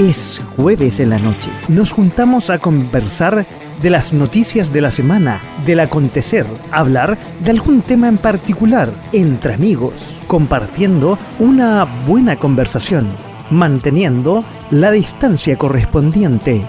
[0.00, 1.50] Es jueves en la noche.
[1.68, 3.46] Nos juntamos a conversar
[3.82, 9.52] de las noticias de la semana, del acontecer, hablar de algún tema en particular, entre
[9.52, 13.08] amigos, compartiendo una buena conversación,
[13.50, 16.64] manteniendo la distancia correspondiente.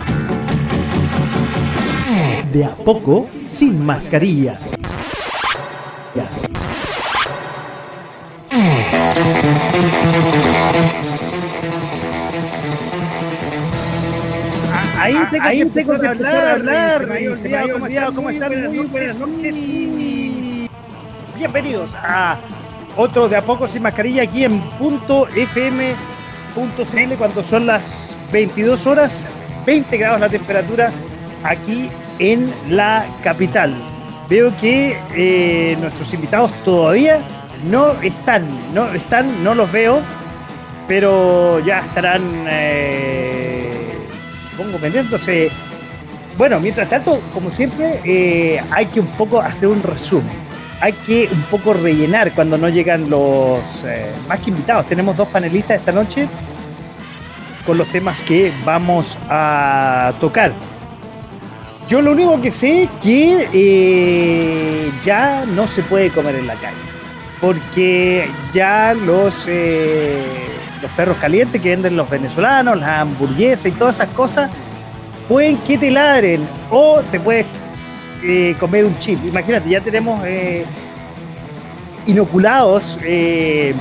[2.52, 4.59] De a poco, sin mascarilla.
[15.18, 17.08] Ahí tengo ahí que tengo que empezar a hablar.
[18.16, 18.76] ¿Cómo están?
[18.76, 20.70] Muy buenas noches y
[21.36, 22.38] bienvenidos a
[22.96, 29.26] otro de a poco sin mascarilla aquí en punto fm.cl cuando son las 22 horas,
[29.66, 30.90] 20 grados la temperatura
[31.44, 31.90] aquí
[32.20, 33.73] en la capital.
[34.30, 37.20] Veo que eh, nuestros invitados todavía
[37.70, 40.02] no están, no están, no los veo,
[40.88, 42.22] pero ya estarán.
[42.48, 43.61] Eh,
[44.62, 45.52] pongo pendiente.
[46.38, 50.52] bueno, mientras tanto, como siempre, eh, hay que un poco hacer un resumen.
[50.80, 54.86] Hay que un poco rellenar cuando no llegan los eh, más que invitados.
[54.88, 56.28] Tenemos dos panelistas esta noche
[57.66, 60.52] con los temas que vamos a tocar.
[61.88, 66.78] Yo lo único que sé que eh, ya no se puede comer en la calle.
[67.40, 69.34] Porque ya los
[70.82, 74.50] los perros calientes que venden los venezolanos, las hamburguesas y todas esas cosas,
[75.28, 77.46] pueden que te ladren o te puedes
[78.24, 79.24] eh, comer un chip.
[79.26, 80.66] Imagínate, ya tenemos eh,
[82.06, 83.74] inoculados eh,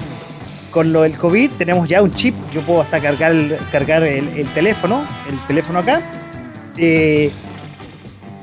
[0.70, 3.34] con lo del COVID, tenemos ya un chip, yo puedo hasta cargar
[3.72, 6.00] cargar el, teléfono, el teléfono acá,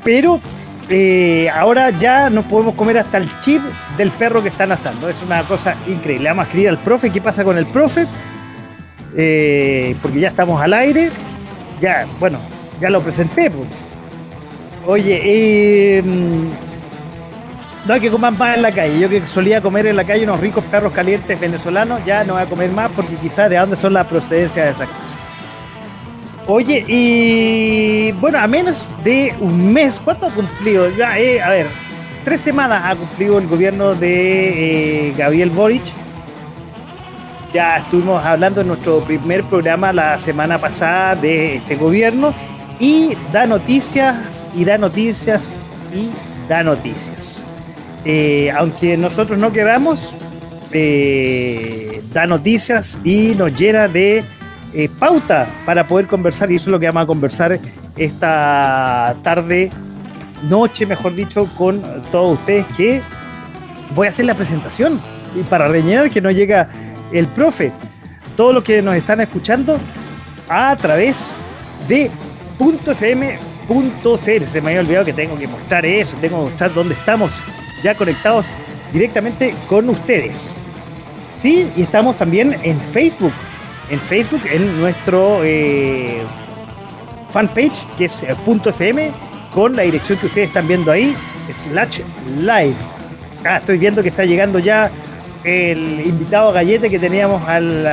[0.04, 0.42] pero
[1.54, 3.62] ahora ya nos podemos comer hasta el chip
[3.96, 5.10] del perro que están asando.
[5.10, 6.28] Es una cosa increíble.
[6.30, 7.10] Vamos a escribir al profe.
[7.10, 8.06] ¿Qué pasa con el profe?
[9.20, 11.10] Eh, porque ya estamos al aire.
[11.82, 12.38] Ya, bueno,
[12.80, 13.50] ya lo presenté.
[13.50, 13.68] Pues.
[14.86, 16.04] Oye, eh,
[17.86, 19.00] no hay que comer más en la calle.
[19.00, 22.44] Yo que solía comer en la calle unos ricos perros calientes venezolanos, ya no voy
[22.44, 25.18] a comer más porque quizás de dónde son las procedencias de esas cosas.
[26.50, 30.90] Oye, y bueno, a menos de un mes, ¿cuánto ha cumplido?
[30.96, 31.68] Ya, eh, a ver,
[32.24, 35.84] tres semanas ha cumplido el gobierno de Gabriel Boric
[37.54, 42.34] ya estuvimos hablando en nuestro primer programa la semana pasada de este gobierno
[42.80, 44.18] y da noticias
[44.56, 45.50] y da noticias
[45.94, 46.10] y
[46.50, 47.40] da noticias.
[48.06, 50.14] Eh, aunque nosotros no queramos,
[50.72, 54.24] eh, da noticias y nos llena de
[54.74, 57.60] eh, pauta para poder conversar y eso es lo que vamos a conversar
[57.96, 59.72] esta tarde,
[60.44, 61.82] noche mejor dicho, con
[62.12, 63.02] todos ustedes que
[63.96, 65.00] voy a hacer la presentación
[65.36, 66.70] y para rellenar que no llega
[67.12, 67.72] el profe.
[68.36, 69.80] Todos los que nos están escuchando
[70.50, 71.18] a través
[71.88, 72.10] de
[72.60, 74.46] .fm.cl.
[74.46, 77.32] Se me había olvidado que tengo que mostrar eso, tengo que mostrar dónde estamos
[77.84, 78.46] ya conectados
[78.92, 80.52] directamente con ustedes.
[81.42, 83.34] Sí, y estamos también en Facebook.
[83.90, 86.22] En Facebook, en nuestro eh,
[87.30, 89.12] fanpage, que es eh, .fm,
[89.54, 91.16] con la dirección que ustedes están viendo ahí,
[91.70, 92.02] slash
[92.38, 92.76] live.
[93.46, 94.92] Ah, estoy viendo que está llegando ya
[95.48, 97.88] el invitado Gallete que teníamos al,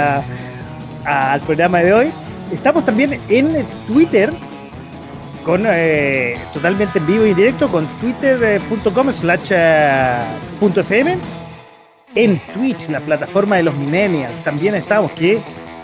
[1.05, 2.11] al programa de hoy.
[2.53, 4.33] Estamos también en Twitter,
[5.45, 10.19] con eh, totalmente en vivo y directo, con twitter.com slash eh,
[10.61, 11.17] fm.
[12.17, 15.43] En Twitch, la plataforma de los millennials, también estamos, que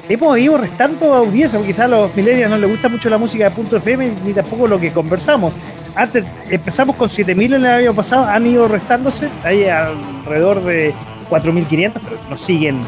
[0.09, 3.45] hemos ido restando audiencia, porque quizás a los millennials no les gusta mucho la música
[3.45, 5.53] de punto FM ni tampoco lo que conversamos.
[5.95, 10.95] Antes empezamos con 7000 en el año pasado, han ido restándose, hay alrededor de
[11.31, 12.81] 4.500, pero nos siguen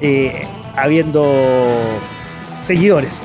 [0.00, 0.42] eh,
[0.76, 1.24] habiendo
[2.62, 3.20] seguidores.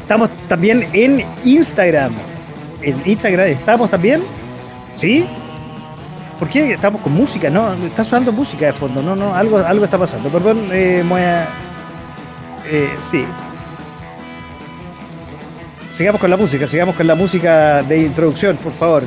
[0.00, 2.14] Estamos también en Instagram.
[2.82, 4.22] En Instagram estamos también.
[4.94, 5.26] ¿Sí?
[6.38, 7.48] ¿Por qué estamos con música?
[7.50, 9.02] No, está sonando música de fondo.
[9.02, 10.28] No, no, algo, algo está pasando.
[10.28, 11.02] Perdón, eh,
[12.66, 13.24] eh, sí.
[15.96, 19.02] Sigamos con la música, sigamos con la música de introducción, por favor.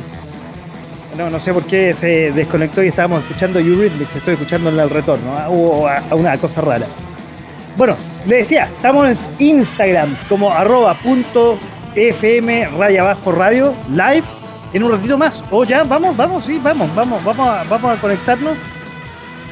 [1.20, 5.38] No, no sé por qué se desconectó y estábamos escuchando Eurythmics, estoy escuchando el retorno,
[5.38, 5.50] ¿ah?
[5.50, 6.86] hubo una cosa rara.
[7.76, 11.60] Bueno, le decía, estamos en Instagram como arroba punto
[11.94, 14.24] fm raya radio live
[14.72, 15.44] en un ratito más.
[15.52, 18.58] O ya, vamos, vamos, sí, vamos, vamos, vamos a, vamos a conectarnos.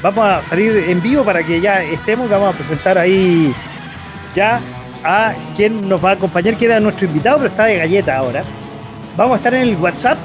[0.01, 2.29] Vamos a salir en vivo para que ya estemos.
[2.29, 3.53] Vamos a presentar ahí
[4.33, 4.61] ya
[5.03, 8.45] a quien nos va a acompañar, que era nuestro invitado, pero está de galleta ahora.
[9.17, 10.17] Vamos a estar en el WhatsApp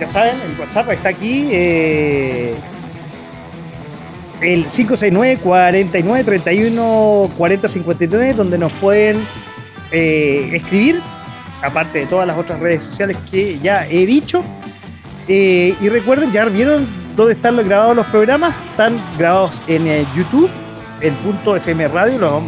[0.00, 1.48] ya saben, el WhatsApp está aquí.
[1.50, 2.54] Eh,
[4.40, 9.26] el 569 49 31 40 59, donde nos pueden
[9.90, 11.00] eh, escribir,
[11.62, 14.42] aparte de todas las otras redes sociales que ya he dicho.
[15.28, 16.86] Eh, y recuerden, ya vieron
[17.16, 18.54] dónde están grabados los programas.
[18.70, 20.50] Están grabados en eh, YouTube,
[21.00, 22.42] en punto FM Radio, los,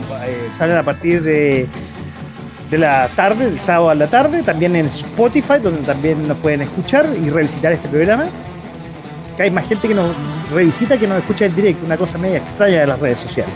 [0.58, 1.66] salen a partir de,
[2.70, 4.42] de la tarde, el sábado a la tarde.
[4.42, 8.26] También en Spotify, donde también nos pueden escuchar y revisitar este programa.
[9.36, 10.14] Que hay más gente que nos
[10.52, 13.52] revisita que nos escucha en directo, una cosa media extraña de las redes sociales.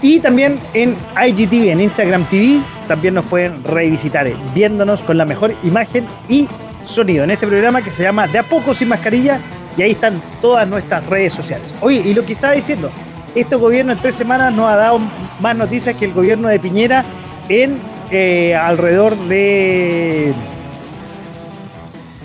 [0.00, 5.24] Y también en IGTV, en Instagram TV, también nos pueden revisitar eh, viéndonos con la
[5.24, 6.46] mejor imagen y
[6.84, 9.40] sonido en este programa que se llama De a poco sin mascarilla
[9.76, 11.66] y ahí están todas nuestras redes sociales.
[11.80, 12.90] Oye, y lo que estaba diciendo,
[13.34, 15.00] este gobierno en tres semanas nos ha dado
[15.40, 17.04] más noticias que el gobierno de Piñera
[17.48, 17.78] en
[18.10, 20.32] eh, alrededor de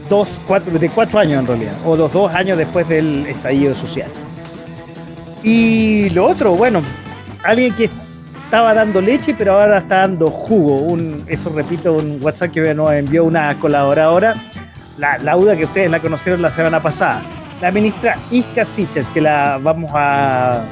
[0.10, 4.10] dos, cuatro, de cuatro años en realidad, o los dos años después del estallido social.
[5.44, 6.82] Y lo otro, bueno,
[7.44, 7.90] alguien que
[8.44, 10.78] estaba dando leche, pero ahora está dando jugo.
[10.78, 14.34] Un, eso repito, un WhatsApp que nos envió una colaboradora,
[14.98, 17.22] la Lauda, que ustedes la conocieron la semana pasada.
[17.62, 20.64] La ministra Isca Siches, que la vamos a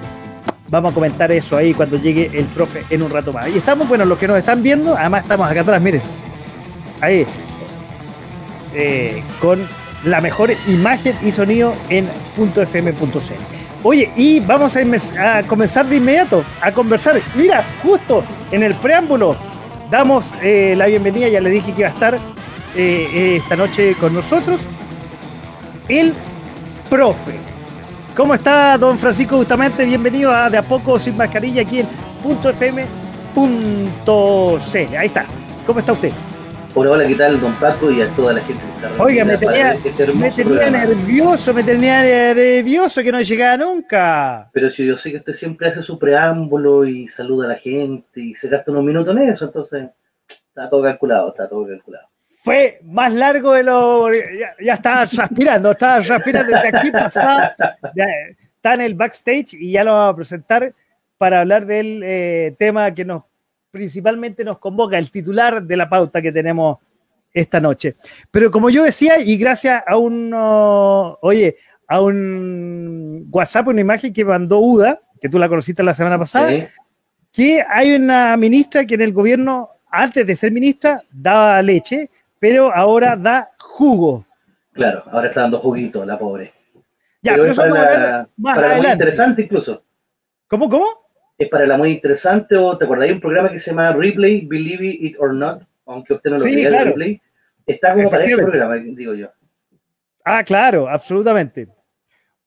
[0.69, 3.47] vamos a comentar eso ahí cuando llegue el profe en un rato más.
[3.47, 6.01] Y estamos, bueno, los que nos están viendo, además estamos acá atrás, miren.
[7.01, 7.25] Ahí.
[8.73, 9.67] Eh, con
[10.03, 13.57] la mejor imagen y sonido en .fm.cl.
[13.83, 17.21] Oye, y vamos a, comenzar de inmediato a conversar.
[17.35, 19.35] Mira, justo en el preámbulo
[19.89, 22.19] damos eh, la bienvenida, ya le dije que iba a estar
[22.75, 24.59] eh, esta noche con nosotros,
[25.87, 26.13] el
[26.89, 27.39] profe.
[28.17, 29.85] ¿Cómo está, don Francisco Justamente?
[29.85, 31.87] Bienvenido a De a poco sin mascarilla aquí en
[32.23, 33.37] .fm.cl.
[34.97, 35.27] Ahí está.
[35.67, 36.11] ¿Cómo está usted?
[36.73, 39.37] Hola, hola, ¿qué tal, don Paco y a toda la gente que está Oiga, me
[39.37, 42.01] tenía, este me tenía nervioso, me tenía
[42.33, 44.49] nervioso que no llegaba nunca.
[44.51, 48.19] Pero si yo sé que usted siempre hace su preámbulo y saluda a la gente
[48.19, 49.89] y se gasta unos minutos en eso, entonces
[50.27, 52.07] está todo calculado, está todo calculado.
[52.47, 54.07] Fue más largo de lo.
[54.13, 57.53] Ya, estaba transpirando, estaba transpirando desde aquí pasaba.
[58.55, 60.73] está en el backstage y ya lo vamos a presentar
[61.17, 63.23] para hablar del eh, tema que nos
[63.69, 66.77] principalmente nos convoca, el titular de la pauta que tenemos
[67.33, 67.97] esta noche.
[68.31, 74.23] Pero como yo decía, y gracias a un, oye, a un WhatsApp, una imagen que
[74.23, 76.49] mandó UDA, que tú la conociste la semana pasada,
[77.33, 82.73] que hay una ministra que en el gobierno, antes de ser ministra, daba leche, pero
[82.73, 84.25] ahora da jugo.
[84.73, 86.53] Claro, ahora está dando juguito, la pobre.
[87.21, 88.91] Ya, pero, eso vamos a ver más adelante.
[88.91, 89.83] interesante incluso.
[90.47, 91.07] ¿Cómo, cómo?
[91.37, 94.45] es para la muy interesante, o te acuerdas, hay un programa que se llama Replay,
[94.45, 97.21] Believe It or Not, aunque usted no lo sí, Replay,
[97.65, 99.29] está como para ese programa, digo yo.
[100.25, 101.67] Ah, claro, absolutamente.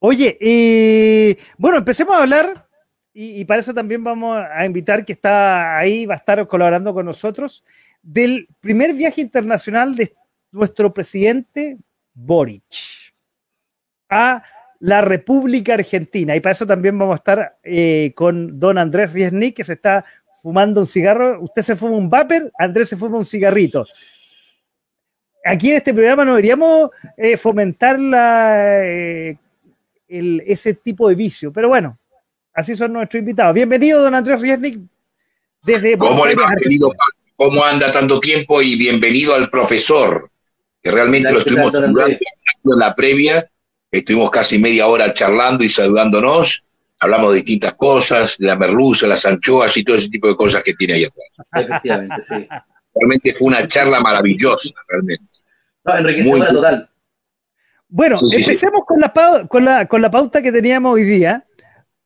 [0.01, 2.67] Oye, eh, bueno, empecemos a hablar,
[3.13, 7.07] y, para eso también vamos a invitar que está ahí, va a estar colaborando con
[7.07, 7.65] nosotros,
[8.03, 10.15] del primer viaje internacional de
[10.53, 11.79] nuestro presidente
[12.15, 12.65] Boric
[14.09, 14.43] a
[14.81, 16.35] la República Argentina.
[16.35, 20.05] Y para eso también vamos a estar eh, con don Andrés Riesnik, que se está
[20.43, 21.41] fumando un cigarro.
[21.43, 23.87] Usted se fuma un vapor, Andrés se fuma un cigarrito.
[25.45, 29.39] Aquí en este programa no deberíamos eh, fomentar la, eh,
[30.09, 31.99] ese tipo de vicio, pero bueno,
[32.53, 33.55] así son nuestros invitados.
[33.55, 34.81] Bienvenido, don Andrés Riesnik,
[35.63, 35.97] desde...
[35.97, 36.93] ¿Cómo le va, querido
[37.41, 38.61] ¿Cómo anda tanto tiempo?
[38.61, 40.31] Y bienvenido al profesor,
[40.83, 43.51] que realmente lo estuvimos saludando en la previa
[43.91, 46.63] Estuvimos casi media hora charlando y saludándonos.
[46.99, 50.63] Hablamos de distintas cosas, de la merluza, las anchoas y todo ese tipo de cosas
[50.63, 51.65] que tiene ahí atrás.
[51.65, 52.47] Efectivamente, sí.
[52.95, 55.25] Realmente fue una charla maravillosa, realmente.
[55.87, 56.91] No, enriquecedora total.
[57.89, 61.47] Bueno, empecemos Con, la, con, la, con la pauta que teníamos hoy día.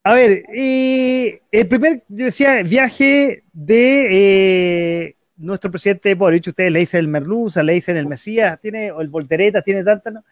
[0.05, 7.00] A ver, el primer, yo decía, viaje de eh, nuestro presidente Boric, ustedes le dicen
[7.00, 10.25] el Merluza, le dicen el Mesías, tiene, o el Voltereta, tiene tantas, ¿no?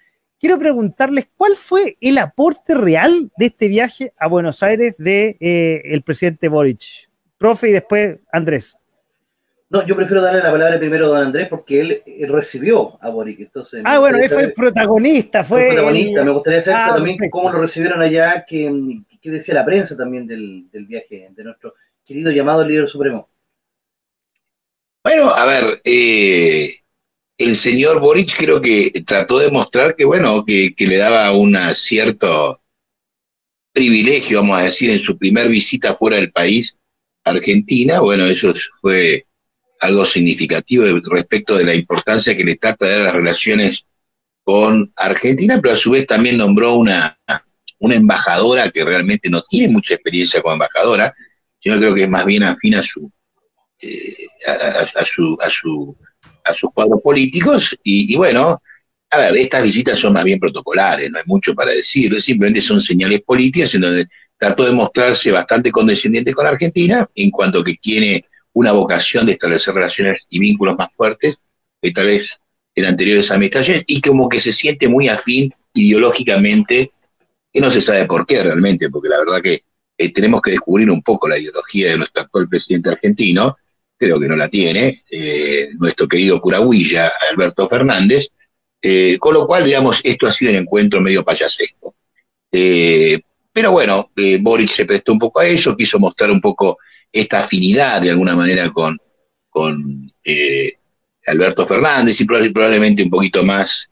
[0.42, 5.82] quiero preguntarles cuál fue el aporte real de este viaje a Buenos Aires de eh,
[5.84, 7.08] el presidente Boric.
[7.38, 8.76] Profe y después Andrés.
[9.70, 13.40] No, yo prefiero darle la palabra primero a don Andrés porque él, recibió a Boric.
[13.40, 15.44] Entonces, ah, bueno, él fue el protagonista.
[15.44, 16.24] Fue el protagonista.
[16.24, 18.70] Me gustaría saber ah, también cómo lo recibieron allá, qué,
[19.22, 23.28] decía la prensa también del, viaje de nuestro querido llamado líder supremo.
[25.04, 26.76] Bueno, a ver, eh,
[27.36, 32.60] el señor Boric creo que trató de mostrar que, bueno, que, le daba un cierto
[33.72, 36.76] privilegio, vamos a decir, en su primer visita fuera del país,
[37.24, 38.00] Argentina.
[38.00, 39.26] Bueno, eso fue
[39.80, 43.86] algo significativo respecto de la importancia que le trata de las relaciones
[44.44, 47.18] con Argentina, pero a su vez también nombró una,
[47.80, 51.12] una embajadora que realmente no tiene mucha experiencia como embajadora,
[51.58, 53.10] sino creo que es más bien afín a su,
[54.46, 55.96] a, su, a, su,
[56.44, 58.62] a sus cuadros políticos y, bueno,
[59.10, 62.80] a ver, estas visitas son más bien protocolares, no hay mucho para decir, simplemente son
[62.80, 64.06] señales políticas en donde
[64.38, 68.24] trató de mostrarse bastante condescendiente con Argentina, en cuanto que tiene
[68.54, 71.36] una vocación de establecer relaciones y vínculos más fuertes
[71.80, 72.38] que tal vez
[72.74, 76.90] en anteriores amistades, y como que se siente muy afín ideológicamente,
[77.52, 79.62] que no se sabe por qué realmente, porque la verdad que
[79.98, 83.58] eh, tenemos que descubrir un poco la ideología de nuestro actual presidente argentino,
[84.04, 88.28] creo que no la tiene, eh, nuestro querido curahuilla, Alberto Fernández,
[88.80, 91.94] eh, con lo cual, digamos, esto ha sido un encuentro medio payasesco.
[93.52, 96.78] Pero bueno, eh, Boric se prestó un poco a eso, quiso mostrar un poco
[97.12, 98.98] esta afinidad de alguna manera con,
[99.50, 100.72] con eh,
[101.26, 103.90] Alberto Fernández y probablemente un poquito más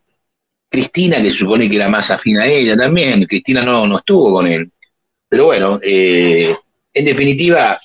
[0.69, 3.27] Cristina, que se supone que era más afín a ella también.
[3.27, 4.71] Cristina no, no estuvo con él.
[5.29, 6.55] Pero bueno, eh,
[6.95, 7.79] en definitiva,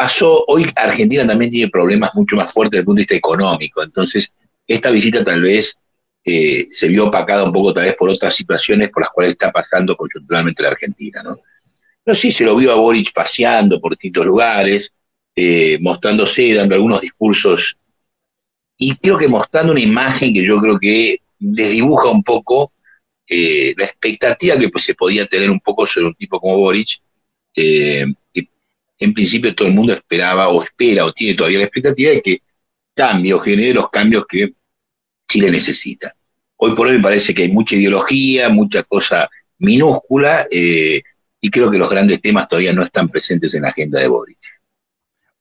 [0.00, 3.82] pasó, hoy Argentina también tiene problemas mucho más fuertes desde el punto de vista económico.
[3.82, 4.32] Entonces,
[4.66, 5.76] esta visita tal vez
[6.24, 9.52] eh, se vio opacada un poco tal vez por otras situaciones por las cuales está
[9.52, 11.36] pasando coyunturalmente la Argentina, ¿no?
[12.02, 14.90] Pero sí se lo vio a Boric paseando por distintos lugares,
[15.36, 17.76] eh, mostrándose, dando algunos discursos,
[18.78, 22.72] y creo que mostrando una imagen que yo creo que desdibuja un poco
[23.28, 27.02] eh, la expectativa que pues, se podía tener un poco sobre un tipo como Boric,
[27.52, 28.14] que
[29.00, 32.42] en principio todo el mundo esperaba o espera o tiene todavía la expectativa de que
[32.94, 34.52] cambie o genere los cambios que
[35.26, 36.14] Chile necesita.
[36.56, 39.28] Hoy por hoy me parece que hay mucha ideología, mucha cosa
[39.58, 41.02] minúscula, eh,
[41.40, 44.38] y creo que los grandes temas todavía no están presentes en la agenda de Boric.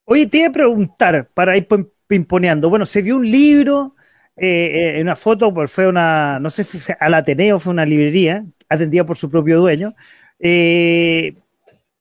[0.06, 1.68] Oye, te iba a preguntar, para ir
[2.08, 3.96] pimponeando, bueno, se vio un libro,
[4.38, 8.46] eh, en una foto, pues fue una, no sé, fue al Ateneo, fue una librería,
[8.70, 9.96] atendida por su propio dueño.
[10.39, 11.36] Eh,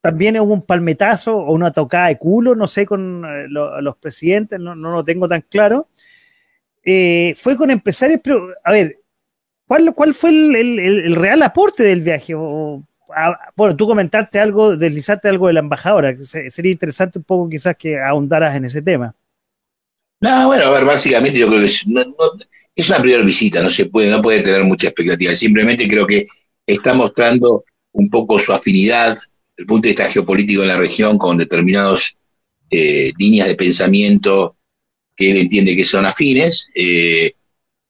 [0.01, 4.75] también hubo un palmetazo o una tocada de culo, no sé, con los presidentes, no,
[4.75, 5.89] no lo tengo tan claro.
[6.83, 8.99] Eh, fue con empresarios, pero a ver,
[9.67, 12.33] ¿cuál, cuál fue el, real aporte del viaje?
[12.33, 17.99] bueno, tú comentaste algo, deslizaste algo de la embajadora, sería interesante un poco quizás que
[17.99, 19.15] ahondaras en ese tema.
[20.21, 21.85] No, bueno, a ver, básicamente yo creo que es,
[22.75, 26.27] es una primera visita, no se puede, no puede tener mucha expectativa, simplemente creo que
[26.67, 27.63] está mostrando
[27.93, 29.17] un poco su afinidad
[29.59, 32.15] el punto de vista geopolítico de la región con determinadas
[32.71, 34.55] eh, líneas de pensamiento
[35.17, 37.33] que él entiende que son afines, eh,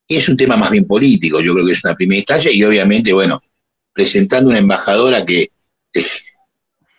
[0.07, 3.13] es un tema más bien político, yo creo que es una primera instancia, y obviamente,
[3.13, 3.39] bueno,
[3.93, 5.51] presentando una embajadora que,
[5.93, 6.05] eh,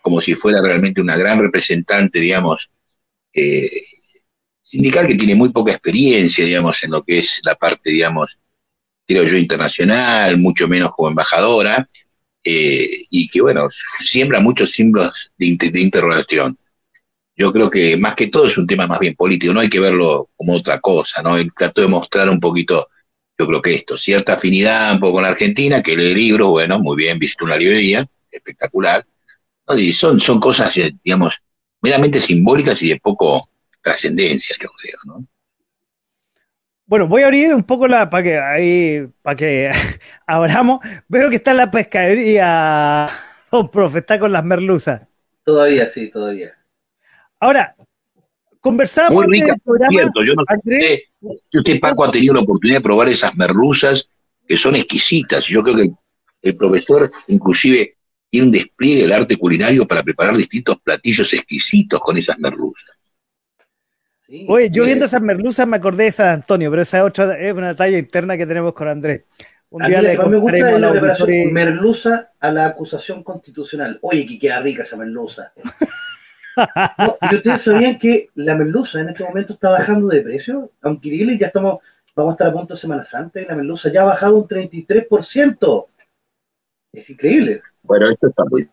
[0.00, 2.70] como si fuera realmente una gran representante, digamos,
[3.32, 3.82] eh,
[4.62, 8.30] sindical que tiene muy poca experiencia, digamos, en lo que es la parte, digamos,
[9.04, 11.84] creo yo, internacional, mucho menos como embajadora,
[12.42, 13.68] y que, bueno,
[14.00, 16.56] siembra muchos símbolos de, interrogación
[17.40, 19.80] yo creo que más que todo es un tema más bien político, no hay que
[19.80, 21.38] verlo como otra cosa, ¿no?
[21.38, 22.90] Él trató de mostrar un poquito,
[23.38, 26.78] yo creo que esto, cierta afinidad un poco con la Argentina, que lee libros, bueno,
[26.80, 29.06] muy bien, visitó una librería, espectacular,
[29.74, 31.42] y son, son cosas, eh, digamos,
[31.80, 33.48] meramente simbólicas y de poco
[33.80, 35.26] trascendencia, yo creo, ¿no?
[36.90, 39.70] Bueno, voy a abrir un poco la para que ahí para que
[40.26, 40.80] abramos.
[41.06, 43.08] Veo que está en la pescadería,
[43.48, 45.02] don profe, está con las merluzas.
[45.44, 46.52] Todavía, sí, todavía.
[47.38, 47.76] Ahora,
[48.58, 49.54] conversamos Muy rica,
[49.88, 50.24] cierto.
[50.24, 54.08] Yo no sé si usted, Paco, ha tenido la oportunidad de probar esas merluzas
[54.44, 55.44] que son exquisitas.
[55.44, 55.92] Yo creo que
[56.42, 62.16] el, profesor, inclusive, tiene un despliegue del arte culinario para preparar distintos platillos exquisitos con
[62.16, 62.96] esas merluzas.
[64.46, 67.52] Oye, yo viendo esas merluzas me acordé de San Antonio, pero esa es otra, es
[67.52, 69.24] una talla interna que tenemos con Andrés.
[69.70, 73.98] Un día le me gusta la preparación merluza a la acusación constitucional.
[74.02, 75.52] Oye, que queda rica esa merluza.
[77.30, 81.48] y ustedes sabían que la merluza en este momento está bajando de precio, aunque ya
[81.48, 81.78] estamos,
[82.14, 84.46] vamos a estar a punto de Semana Santa y la merluza ya ha bajado un
[84.46, 85.86] 33%.
[86.92, 87.62] Es increíble.
[87.82, 88.68] Bueno, eso está muy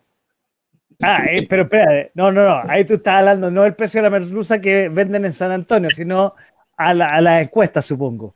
[1.01, 4.09] Ah, eh, pero espera, no, no, no, ahí tú estás hablando no del precio de
[4.09, 6.33] la merluza que venden en San Antonio, sino
[6.75, 8.35] a la, a la encuesta, supongo.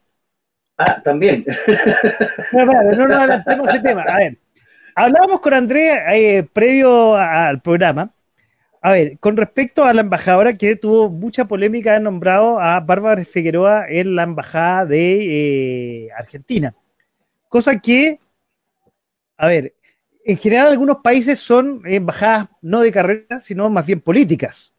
[0.77, 1.45] Ah, también.
[2.53, 4.01] No, no, no, no adelantemos ese tema.
[4.01, 4.37] A ver,
[4.95, 8.11] hablábamos con Andrés eh, previo al programa
[8.83, 13.23] a ver, con respecto a la embajadora que tuvo mucha polémica, ha nombrado a Bárbara
[13.23, 16.73] Figueroa en la embajada de eh, Argentina.
[17.47, 18.19] Cosa que,
[19.37, 19.75] a ver,
[20.25, 24.71] en general algunos países son embajadas no de carrera, sino más bien políticas.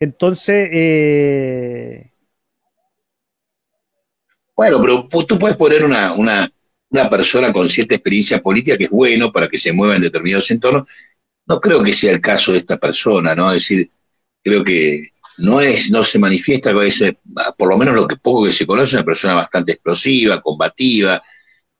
[0.00, 2.12] Entonces, eh...
[4.56, 6.50] bueno, pero tú puedes poner una, una,
[6.90, 10.50] una persona con cierta experiencia política que es bueno para que se mueva en determinados
[10.50, 10.86] entornos
[11.46, 13.50] no creo que sea el caso de esta persona, ¿no?
[13.50, 13.90] Es decir,
[14.42, 16.72] creo que no es, no se manifiesta,
[17.56, 21.22] por lo menos lo que poco que se conoce, una persona bastante explosiva, combativa,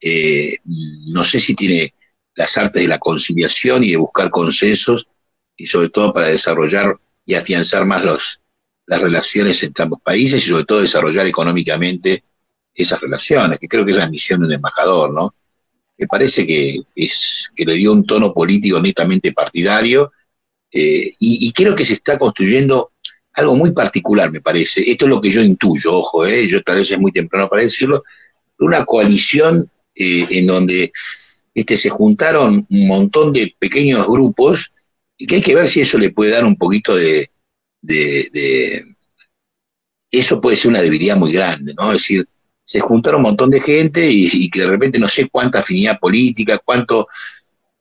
[0.00, 1.94] eh, no sé si tiene
[2.34, 5.06] las artes de la conciliación y de buscar consensos,
[5.56, 8.40] y sobre todo para desarrollar y afianzar más los,
[8.86, 12.24] las relaciones entre ambos países y sobre todo desarrollar económicamente
[12.74, 15.34] esas relaciones, que creo que es la misión de un embajador, ¿no?
[15.96, 20.12] Me parece que, es, que le dio un tono político netamente partidario
[20.72, 22.90] eh, y, y, creo que se está construyendo
[23.34, 24.90] algo muy particular, me parece.
[24.90, 27.62] Esto es lo que yo intuyo, ojo, eh, yo tal vez es muy temprano para
[27.62, 28.02] decirlo,
[28.58, 30.92] una coalición eh, en donde
[31.54, 34.72] este, se juntaron un montón de pequeños grupos
[35.16, 37.30] y que hay que ver si eso le puede dar un poquito de,
[40.10, 41.92] eso puede ser una debilidad muy grande, ¿no?
[41.92, 42.28] Es decir,
[42.64, 46.58] se juntaron un montón de gente y, que de repente no sé cuánta afinidad política,
[46.58, 47.06] cuánto,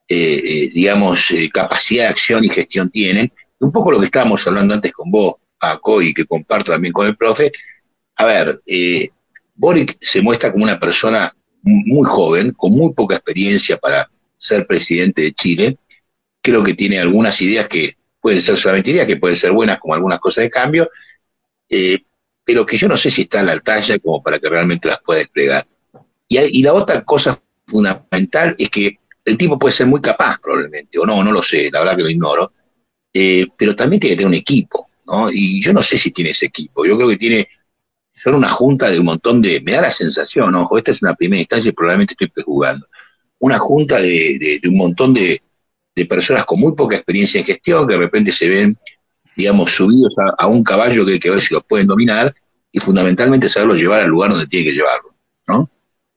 [0.08, 3.32] eh, eh, digamos, capacidad de acción y gestión tienen.
[3.60, 7.08] Un poco lo que estábamos hablando antes con vos, Paco, y que comparto también con
[7.08, 7.51] el profe.
[8.17, 8.62] A ver,
[9.55, 15.22] Boric se muestra como una persona muy joven, con muy poca experiencia para ser presidente
[15.22, 15.77] de Chile.
[16.41, 19.93] Creo que tiene algunas ideas que pueden ser solamente ideas, que pueden ser buenas como
[19.93, 20.89] algunas cosas de cambio,
[21.70, 22.00] eh,
[22.43, 25.01] pero que yo no sé si está a la talla como para que realmente las
[25.01, 25.65] pueda desplegar.
[26.27, 31.05] Y, la otra cosa fundamental es que el tipo puede ser muy capaz probablemente, o
[31.05, 32.51] no, no lo sé, la verdad que lo ignoro,
[33.13, 35.29] eh, pero también tiene que tener un equipo, ¿no?
[35.32, 37.48] Y yo no sé si tiene ese equipo, yo creo que tiene
[38.13, 41.15] son una junta de un montón de, me da la sensación, ojo, esta es una
[41.15, 42.88] primera instancia y probablemente estoy prejugando,
[43.39, 45.41] una junta de, un montón de,
[46.08, 48.77] personas con muy poca experiencia en gestión que de repente se ven,
[49.36, 52.34] digamos, subidos a, un caballo que hay que ver si los pueden dominar
[52.72, 55.13] y fundamentalmente saberlo llevar al lugar donde tiene que llevarlo,
[55.48, 55.70] ¿no?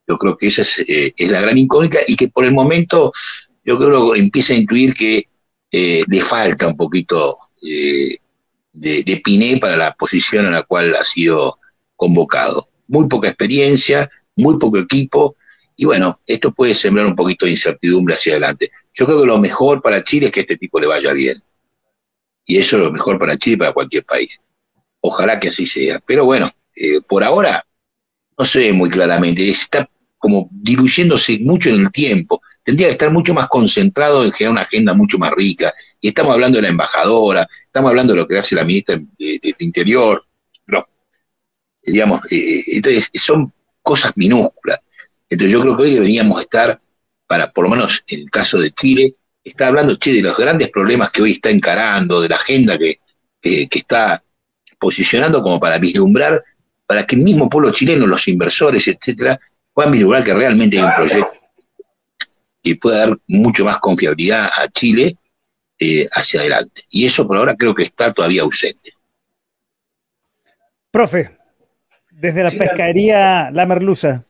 [0.06, 3.12] Yo creo que esa es, eh, la gran incógnita y que por el momento
[3.64, 5.28] yo creo que empieza a intuir que
[5.70, 8.16] eh, le falta un poquito eh,
[8.72, 11.58] de, de Piné para la posición en la cual ha sido
[11.96, 12.68] convocado.
[12.86, 15.36] Muy poca experiencia, muy poco equipo,
[15.76, 18.70] y bueno, esto puede sembrar un poquito de incertidumbre hacia adelante.
[18.94, 21.42] Yo creo que lo mejor para Chile es que este tipo le vaya bien.
[22.46, 24.40] Y eso es lo mejor para Chile y para cualquier país.
[25.00, 26.00] Ojalá que así sea.
[26.00, 27.62] Pero bueno, eh, por ahora
[28.38, 29.50] no se ve muy claramente.
[29.50, 32.40] Está como diluyéndose mucho en el tiempo.
[32.64, 35.74] Tendría que estar mucho más concentrado en generar una agenda mucho más rica.
[36.00, 39.38] Y estamos hablando de la embajadora, estamos hablando de lo que hace la ministra de,
[39.42, 40.25] de Interior,
[41.86, 44.80] digamos, eh, entonces son cosas minúsculas.
[45.28, 46.80] Entonces yo creo que hoy deberíamos estar,
[47.26, 50.70] para por lo menos en el caso de Chile, está hablando Chile de los grandes
[50.70, 53.00] problemas que hoy está encarando, de la agenda que,
[53.40, 54.22] que, está
[54.78, 56.42] posicionando como para vislumbrar,
[56.86, 59.38] para que el mismo pueblo chileno, los inversores, etcétera,
[59.72, 61.32] puedan vislumbrar que realmente hay un proyecto
[62.62, 65.16] que pueda dar mucho más confiabilidad a Chile
[65.78, 66.82] eh, hacia adelante.
[66.90, 68.92] Y eso por ahora creo que está todavía ausente.
[70.90, 71.35] Profe,
[72.16, 74.24] desde la pescadería La Merluza.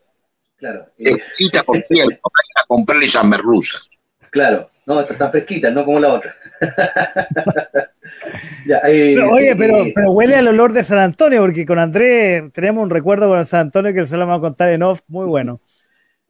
[0.57, 0.87] Claro.
[0.97, 2.19] Fresquita con piel,
[2.55, 3.83] a comprarle esas merluzas.
[4.31, 6.35] Claro, no, estas están fresquitas, no como la otra.
[9.31, 13.29] oye, pero, pero, huele al olor de San Antonio, porque con Andrés tenemos un recuerdo
[13.29, 15.61] con San Antonio que se lo vamos a contar en off, muy bueno.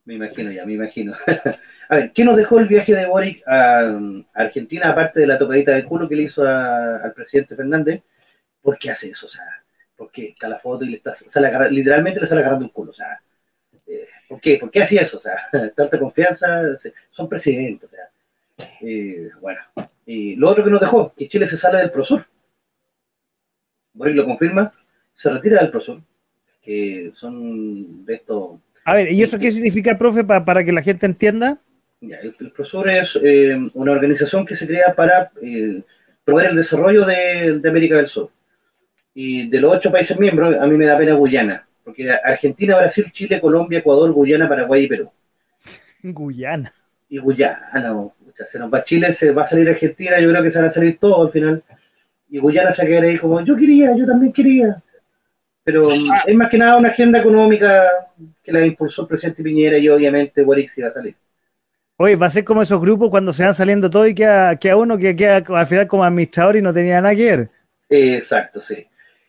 [0.05, 1.15] Me imagino ya, me imagino.
[1.89, 3.99] a ver, ¿qué nos dejó el viaje de Boric a,
[4.35, 8.03] Argentina, aparte de la tocadita de culo que le hizo al presidente Fernández?
[8.61, 9.27] ¿Por qué hace eso?
[9.27, 9.45] O sea,
[9.97, 11.17] porque está la foto y le está,
[11.71, 12.91] literalmente le sale agarrando un culo.
[12.91, 13.21] O sea,
[13.87, 14.59] eh, ¿por qué?
[14.59, 15.19] ¿Por qué hacía eso?
[15.19, 16.63] O sea, tanta confianza,
[17.11, 17.89] son presidentes.
[17.89, 19.61] O sea, eh, bueno,
[20.05, 22.27] y lo otro que nos dejó, que Chile se sale del Prosur.
[23.95, 24.73] Boris lo confirma,
[25.15, 26.03] se retira del Prosur,
[26.63, 28.61] que son de estos...
[28.85, 31.59] A ver, ¿y eso qué significa, profe, para, que la gente entienda?
[32.03, 35.33] Ya, el, Prosur es eh, una organización que se crea para
[36.25, 38.31] promover el desarrollo de América del Sur
[39.19, 43.11] y de los ocho países miembros, a mí me da pena Guyana, porque Argentina, Brasil,
[43.11, 45.11] Chile, Colombia, Ecuador, Guyana, Paraguay y Perú.
[46.03, 46.71] Guyana.
[47.09, 50.43] Y Guyana, o sea, se nos va Chile, se va a salir Argentina, yo creo
[50.43, 51.63] que se van a salir todos al final.
[52.29, 54.83] Y Guyana se va a quedar ahí como, yo quería, yo también quería.
[55.65, 56.23] Pero ah.
[56.27, 57.89] es más que nada una agenda económica
[58.45, 61.15] que la impulsó el presidente Piñera y obviamente Boric se va a salir.
[61.97, 64.77] Oye, va a ser como esos grupos cuando se van saliendo todo y queda, queda
[64.77, 67.51] uno que queda al final como administrador y no tenía nada que ver.
[67.89, 68.87] Exacto, sí.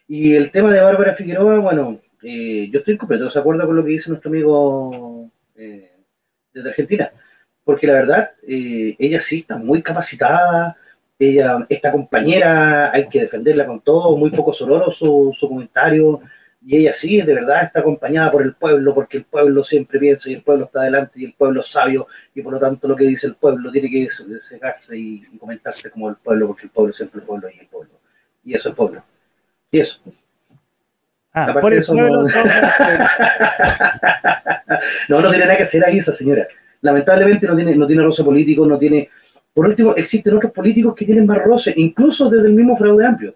[0.08, 3.84] Y el tema de Bárbara Figueroa, bueno, eh, yo estoy completo de acuerdo con lo
[3.84, 5.92] que dice nuestro amigo eh,
[6.54, 7.12] desde Argentina,
[7.66, 10.78] porque la verdad, eh, ella sí está muy capacitada,
[11.20, 16.22] ella, esta compañera hay que defenderla con todo, muy poco sonoro su, comentario,
[16.66, 20.30] y ella sí, de verdad está acompañada por el pueblo, porque el pueblo siempre piensa
[20.30, 22.96] y el pueblo está adelante y el pueblo es sabio, y por lo tanto lo
[22.96, 24.10] que dice el pueblo tiene que
[24.42, 27.92] secarse y, comentarse como el pueblo, porque el pueblo siempre el pueblo y el pueblo.
[28.46, 29.04] Y eso es pueblo.
[29.72, 30.00] Y eso.
[31.34, 32.08] Ah, por eso no...
[35.10, 36.48] no, no tiene nada que hacer ahí esa señora.
[36.82, 39.10] Lamentablemente no tiene, no tiene roce político, no tiene.
[39.54, 43.36] Por último, existen otros políticos que tienen más roce, incluso desde el mismo fraude amplio.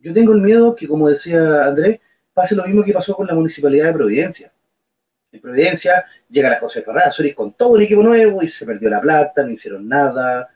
[0.00, 2.00] Yo tengo el miedo que, como decía Andrés,
[2.32, 4.52] pase lo mismo que pasó con la municipalidad de Providencia.
[5.32, 9.00] En Providencia llega la José Ferrazuri con todo el equipo nuevo y se perdió la
[9.00, 10.48] plata, no hicieron nada.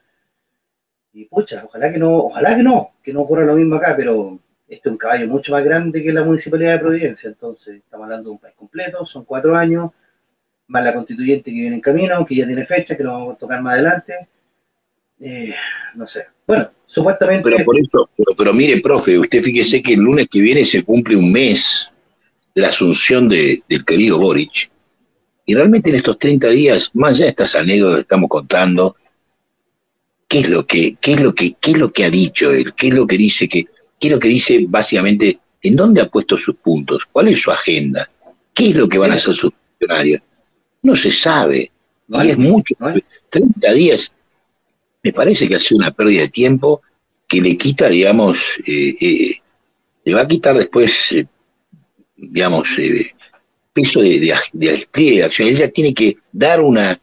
[1.13, 4.39] Y pucha, ojalá que no, ojalá que no, que no ocurra lo mismo acá, pero
[4.75, 7.27] este es un caballo mucho más grande que la municipalidad de Providencia.
[7.29, 9.91] Entonces, estamos hablando de un país completo, son cuatro años,
[10.67, 13.39] más la constituyente que viene en camino, que ya tiene fecha, que lo vamos a
[13.39, 14.27] tocar más adelante.
[15.19, 15.53] Eh,
[15.95, 16.25] no sé.
[16.45, 17.49] Bueno, supuestamente.
[17.49, 21.15] Pero por eso, pero, mire, profe, usted fíjese que el lunes que viene se cumple
[21.15, 21.89] un mes
[22.53, 24.69] de la asunción del querido Boric.
[25.45, 28.95] Y realmente en estos 30 días, más allá de estas anécdotas que estamos contando,
[30.27, 32.73] ¿qué es lo que, qué es lo que, qué es lo que ha dicho él?
[32.73, 33.67] ¿Qué es lo que dice que,
[34.01, 37.05] lo que dice básicamente, en dónde ha puesto sus puntos?
[37.11, 38.09] ¿Cuál es su agenda?
[38.53, 40.21] ¿Qué es lo que van a hacer sus funcionarios?
[40.83, 41.71] No se sabe.
[42.07, 42.75] Y es mucho.
[43.29, 44.13] 30 días
[45.05, 46.81] me parece que ha sido una pérdida de tiempo
[47.27, 49.41] que le quita, digamos, eh, eh,
[50.03, 51.27] le va a quitar después, eh,
[52.17, 52.69] digamos,
[53.71, 55.47] peso de, de, de, despliegue de acción.
[55.47, 56.99] Ella tiene que dar una,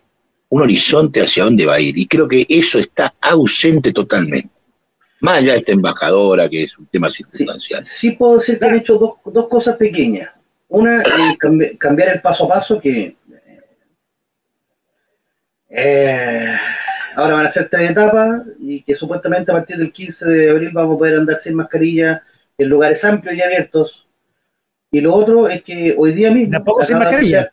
[0.48, 1.96] un horizonte hacia dónde va a ir.
[1.96, 4.50] Y creo que eso está ausente totalmente.
[5.22, 7.87] Más allá de esta embajadora, que es un tema circunstancial.
[7.87, 10.32] Sí, puedo decir que han hecho dos, dos cosas pequeñas.
[10.66, 11.00] Una,
[11.78, 13.14] cambiar el paso a paso, que
[15.68, 16.56] eh,
[17.14, 20.70] ahora van a ser tres etapas y que supuestamente a partir del 15 de abril
[20.72, 22.24] vamos a poder andar sin mascarilla
[22.58, 24.08] en lugares amplios y abiertos.
[24.90, 26.54] Y lo otro es que hoy día mismo...
[26.54, 27.52] ¿Tampoco sin mascarilla?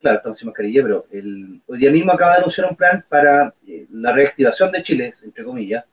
[0.00, 3.52] claro, estamos sin mascarilla, pero el, hoy día mismo acaba de anunciar un plan para
[3.68, 5.84] eh, la reactivación de Chile, entre comillas,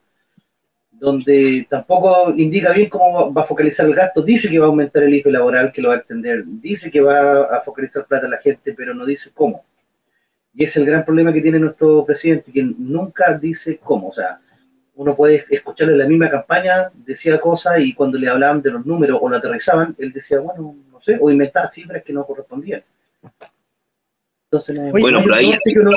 [1.00, 4.22] donde tampoco indica bien cómo va a focalizar el gasto.
[4.22, 6.44] Dice que va a aumentar el IFE laboral, que lo va a extender.
[6.46, 9.64] Dice que va a focalizar plata a la gente, pero no dice cómo.
[10.56, 14.10] Y es el gran problema que tiene nuestro presidente, que nunca dice cómo.
[14.10, 14.40] O sea,
[14.96, 19.20] uno puede escucharle la misma campaña, decía cosas y cuando le hablaban de los números
[19.22, 22.84] o lo aterrizaban, él decía, bueno, no sé, o inventaba cifras que no correspondían.
[24.50, 25.54] Entonces, bueno, pero ahí,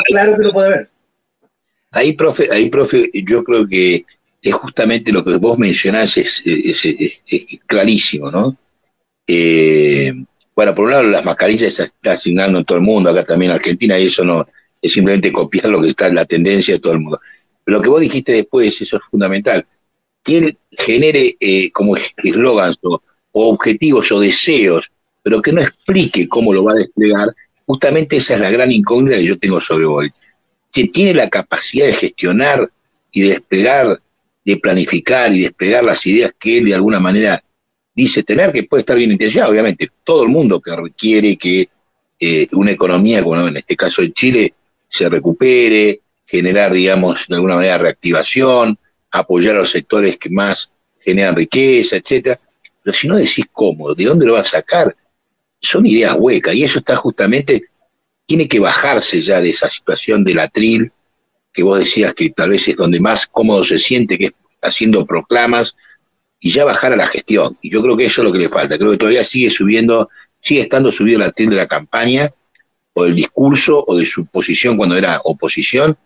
[0.07, 0.89] claro que lo puede ver.
[1.93, 4.05] Ahí, profe, ahí, profe, yo creo que
[4.43, 6.43] es justamente lo que vos mencionás, es,
[7.67, 8.57] clarísimo, ¿no?
[9.27, 10.13] Eh,
[10.55, 13.51] bueno, por un lado, las mascarillas se está asignando en todo el mundo, acá también
[13.51, 14.47] en Argentina, y eso no
[14.83, 17.21] es simplemente copiar lo que está en la tendencia de todo el mundo.
[17.67, 19.67] Lo que vos dijiste después, eso es fundamental.
[20.25, 23.01] Él genere eh, como eslogans o,
[23.33, 24.91] objetivos o deseos,
[25.23, 27.35] pero que no explique cómo lo va a desplegar,
[27.67, 30.15] justamente esa es la gran incógnita que yo tengo sobre Boric.
[30.73, 32.71] Que tiene la capacidad de gestionar
[33.13, 34.01] y de desplegar,
[34.45, 37.43] de planificar y desplegar las ideas que él de alguna manera
[37.95, 41.69] dice tener, que puede estar bien intencionado, obviamente, todo el mundo que requiere que
[42.19, 44.55] eh, una economía, como en este caso en Chile,
[44.89, 48.79] se recupere, generar, digamos, de alguna manera reactivación,
[49.11, 52.39] apoyar a los sectores que más generan riqueza, etcétera.
[52.83, 54.97] Pero si no decís cómo, ¿de dónde lo vas a sacar?
[55.61, 57.65] Son ideas huecas y eso está justamente,
[58.27, 60.93] tiene que bajarse ya de esa situación del atril
[61.53, 64.33] que vos decías que tal vez es donde más cómodo se siente, que es
[64.63, 65.75] haciendo proclamas,
[66.39, 67.59] y ya bajar a la gestión.
[67.61, 68.79] Y yo creo que eso es lo que le falta.
[68.79, 70.09] Creo que todavía sigue subiendo,
[70.39, 72.33] sigue estando subido la tienda de la campaña,
[72.93, 75.97] o del discurso, o de su posición cuando era oposición,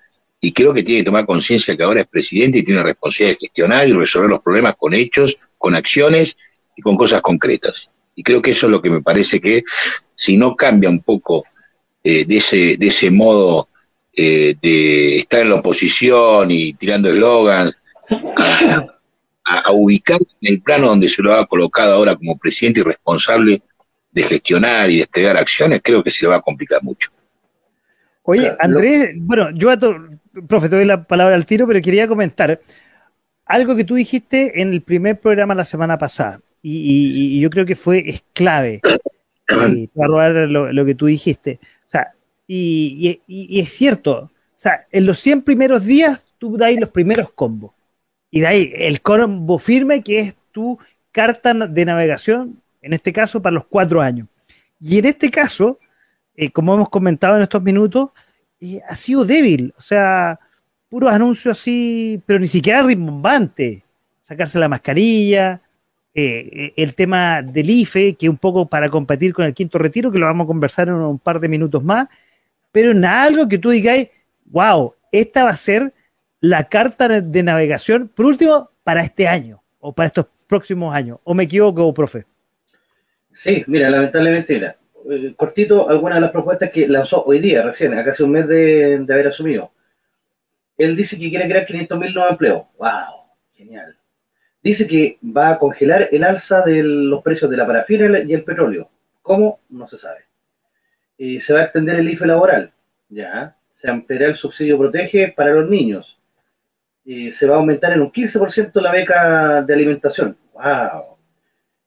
[0.40, 3.38] y creo que tiene que tomar conciencia que ahora es presidente y tiene la responsabilidad
[3.38, 6.36] de gestionar y resolver los problemas con hechos, con acciones
[6.76, 7.88] y con cosas concretas.
[8.14, 9.64] Y creo que eso es lo que me parece que
[10.14, 11.44] si no cambia un poco
[12.02, 13.68] eh, de, ese, de ese modo
[14.16, 17.76] eh, de estar en la oposición y tirando eslogans,
[19.44, 23.62] a, ubicar en el plano donde se lo ha colocado ahora como presidente y responsable
[24.12, 27.10] de gestionar y desplegar acciones, creo que se le va a complicar mucho.
[28.22, 29.94] Oye, Andrés, bueno, yo a tu,
[30.48, 32.60] profe, te doy la palabra al tiro, pero quería comentar
[33.44, 37.74] algo que tú dijiste en el primer programa la semana pasada, y, yo creo que
[37.74, 38.80] fue es clave.
[39.68, 41.60] y a robar lo, que tú dijiste.
[42.46, 46.90] Sea, y, y, es cierto, o sea, en los 100 primeros días tú dais los
[46.90, 47.72] primeros combos.
[48.30, 50.78] Y de ahí el combo firme que es tu
[51.12, 54.28] carta de navegación, en este caso para los cuatro años.
[54.80, 55.78] Y en este caso,
[56.36, 58.10] eh, como hemos comentado en estos minutos,
[58.60, 59.72] eh, ha sido débil.
[59.76, 60.38] O sea,
[60.88, 63.84] puros anuncios así, pero ni siquiera rimbombante.
[64.22, 65.60] Sacarse la mascarilla,
[66.14, 70.18] eh, el tema del IFE, que un poco para competir con el quinto retiro, que
[70.18, 72.08] lo vamos a conversar en un par de minutos más,
[72.74, 74.08] pero en algo que tú digas,
[74.46, 75.94] wow, esta va a ser
[76.40, 81.20] la carta de navegación, por último, para este año o para estos próximos años.
[81.22, 82.24] ¿O me equivoco, profe?
[83.32, 84.76] Sí, mira, lamentablemente, mira,
[85.08, 88.48] eh, cortito, algunas de las propuestas que lanzó hoy día, recién, acá hace un mes
[88.48, 89.70] de, haber asumido.
[90.76, 92.62] Él dice que quiere crear 500.000 nuevos empleos.
[92.76, 93.36] ¡Wow!
[93.52, 93.96] Genial.
[94.60, 98.42] Dice que va a congelar el alza de los precios de la parafina y el
[98.42, 98.90] petróleo.
[99.22, 99.60] ¿Cómo?
[99.68, 100.33] No se sabe.
[101.24, 102.70] Y se va a extender el IFE laboral.
[103.08, 103.56] Ya.
[103.72, 106.18] Se ampliará el subsidio protege para los niños.
[107.02, 110.36] Y se va a aumentar en un 15% la beca de alimentación.
[110.52, 111.16] ¡Wow!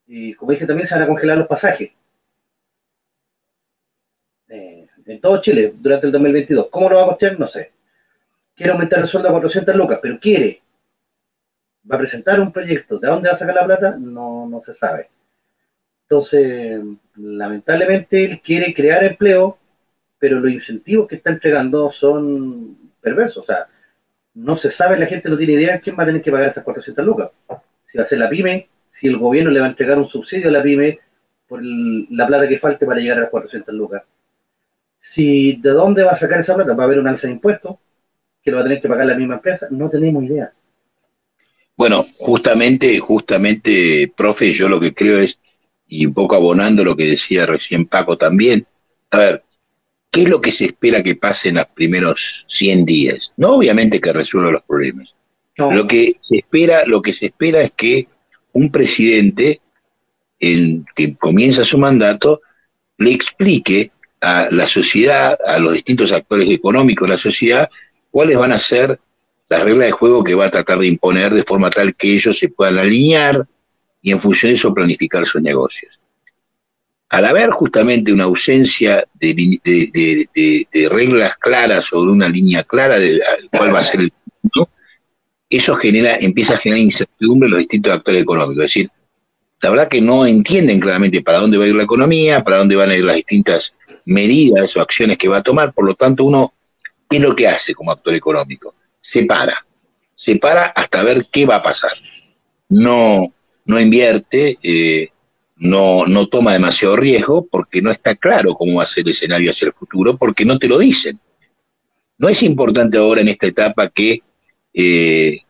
[0.08, 1.92] Y como dije, también se van a congelar los pasajes.
[4.50, 6.70] Eh, en todo Chile durante el 2022.
[6.72, 7.40] ¿Cómo lo va a costear?
[7.40, 7.72] No sé.
[8.56, 10.64] Quiere aumentar el sueldo a 400 lucas, pero quiere.
[11.90, 12.98] Va a presentar un proyecto.
[12.98, 13.98] ¿De dónde va a sacar la plata?
[14.00, 15.12] No, no se sabe.
[16.06, 16.82] Entonces,
[17.18, 19.58] lamentablemente, él quiere crear empleo,
[20.20, 23.44] pero los incentivos que está entregando son perversos.
[23.44, 23.68] O sea,
[24.34, 26.64] no se sabe, la gente no tiene idea quién va a tener que pagar esas
[26.64, 27.32] 400 lucas.
[27.92, 30.50] Si va a ser la pyme, si el gobierno le va a entregar un subsidio
[30.50, 31.00] a la pyme
[31.48, 34.04] por la plata que falte para llegar a las 400 lucas.
[35.02, 37.78] Si de dónde va a sacar esa plata, va a haber un alza de impuestos
[38.44, 40.52] que lo va a tener que pagar la misma empresa, no tenemos idea.
[41.76, 45.38] Bueno, justamente, justamente, profe, yo lo que creo es,
[45.88, 48.66] y un poco abonando lo que decía recién Paco también,
[49.12, 49.44] a ver,
[50.12, 53.32] ¿qué es lo que se espera que pase en los primeros 100 días?
[53.38, 55.14] No obviamente que resuelva los problemas.
[55.58, 58.08] Lo que se espera, lo que se espera es que
[58.54, 59.60] un presidente
[60.40, 62.42] en, que comienza su mandato
[63.00, 67.70] le explique a la sociedad, a los distintos actores económicos de la sociedad,
[68.12, 69.00] cuáles van a ser
[69.50, 72.38] las reglas de juego que va a tratar de imponer de forma tal que ellos
[72.38, 73.48] se puedan alinear
[74.08, 76.00] y en función de eso planificar sus negocios.
[77.10, 83.20] Al haber justamente una ausencia de, reglas claras sobre una línea clara de
[83.52, 84.70] cuál va a ser el punto,
[85.50, 88.64] eso genera, empieza a generar incertidumbre en los distintos actores económicos.
[88.64, 88.90] Es decir,
[89.62, 92.78] la verdad que no entienden claramente para dónde va a ir la economía, para dónde
[92.78, 93.74] van a ir las distintas
[94.06, 96.54] medidas o acciones que va a tomar, por lo tanto uno,
[97.10, 98.74] ¿qué es lo que hace como actor económico?
[99.02, 99.66] Se para,
[100.16, 101.92] se para hasta ver qué va a pasar.
[102.70, 103.34] No,
[103.68, 105.10] no invierte, eh,
[105.58, 109.52] no, no toma demasiado riesgo porque no está claro cómo va a ser el escenario
[109.52, 111.20] hacia el futuro, porque no te lo dicen.
[112.18, 114.22] No es importante ahora en esta etapa que
[114.74, 115.42] eh,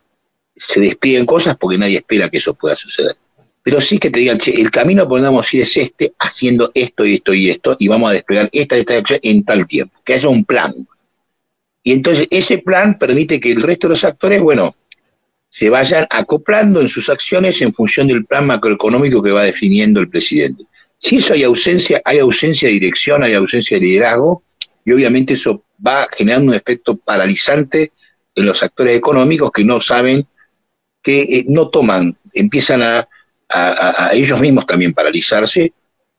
[0.56, 3.16] se despiden cosas porque nadie espera que eso pueda suceder.
[3.62, 7.16] Pero sí que te digan, che, el camino podemos ir es este, haciendo esto y
[7.16, 10.30] esto y esto, y vamos a despegar esta, esta acción en tal tiempo, que haya
[10.30, 10.74] un plan.
[11.84, 14.76] Y entonces ese plan permite que el resto de los actores, bueno,
[15.58, 20.08] se vayan acoplando en sus acciones en función del plan macroeconómico que va definiendo el
[20.08, 20.66] presidente.
[21.00, 24.44] Si eso hay ausencia, hay ausencia de dirección, hay ausencia de liderazgo,
[24.86, 27.92] y obviamente eso va generando un efecto paralizante
[28.36, 30.28] en los actores económicos que no saben,
[31.02, 33.08] que eh, no toman, empiezan a,
[33.50, 35.74] a, ellos mismos también paralizarse,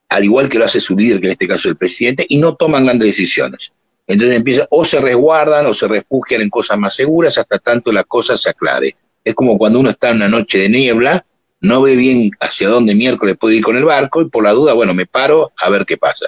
[0.08, 2.38] al igual que lo hace su líder, que en este caso es el presidente, y
[2.38, 3.70] no toman grandes decisiones.
[4.04, 8.02] Entonces empiezan, o se resguardan o se refugian en cosas más seguras hasta tanto la
[8.02, 8.96] cosa se aclare.
[9.28, 11.24] Es como cuando uno está en una noche de niebla,
[11.60, 14.72] no ve bien hacia dónde miércoles puede ir con el barco y por la duda,
[14.74, 16.26] bueno, me paro a ver qué pasa.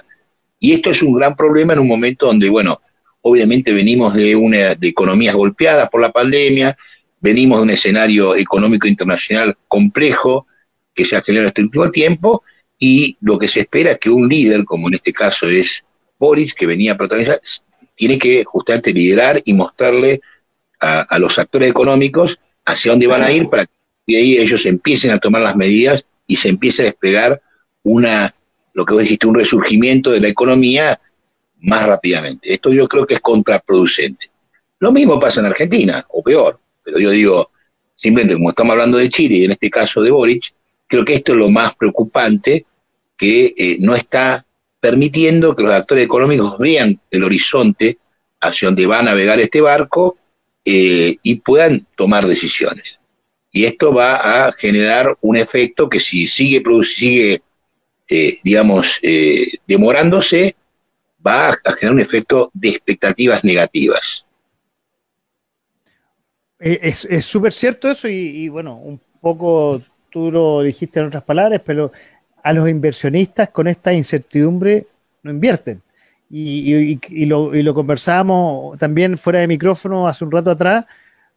[0.59, 2.81] Y esto es un gran problema en un momento donde, bueno,
[3.23, 6.77] Obviamente venimos de, una, de economías golpeadas por la pandemia,
[7.21, 10.47] venimos de un escenario económico internacional complejo
[10.95, 12.43] que se ha generado este último tiempo
[12.79, 15.85] y lo que se espera es que un líder, como en este caso es
[16.19, 17.41] Boris, que venía a protagonizar,
[17.95, 20.23] tiene que justamente liderar y mostrarle
[20.81, 23.73] a, los actores económicos hacia dónde van a ir para que
[24.07, 27.41] de ahí ellos empiecen a tomar las medidas y se empiece a desplegar
[27.83, 28.35] una,
[28.75, 31.01] lo que vos dijiste, un resurgimiento de la economía
[31.61, 32.53] más rápidamente.
[32.53, 34.31] Esto yo creo que es contraproducente.
[34.79, 37.51] Lo mismo pasa en Argentina, o peor, pero yo digo,
[37.95, 40.55] simplemente como estamos hablando de Chile y en este caso de Boric,
[40.87, 42.65] creo que esto es lo más preocupante,
[43.17, 44.47] que eh, no está
[44.81, 47.99] permitiendo que los actores económicos vean el horizonte
[48.41, 50.17] hacia donde va a navegar este barco
[50.65, 53.01] eh, y puedan tomar decisiones.
[53.53, 57.43] Y esto va a generar un efecto que si sigue, sigue
[58.09, 59.01] eh, digamos,
[59.67, 60.55] demorándose,
[61.25, 64.25] va a generar un efecto de expectativas negativas.
[66.61, 71.63] Eh, es súper cierto eso y, bueno, un poco tú lo dijiste en otras palabras,
[71.65, 71.91] pero
[72.43, 74.87] a los inversionistas con esta incertidumbre
[75.23, 75.83] no invierten.
[76.33, 80.85] Y, lo, y, lo, conversábamos también fuera de micrófono hace un rato atrás.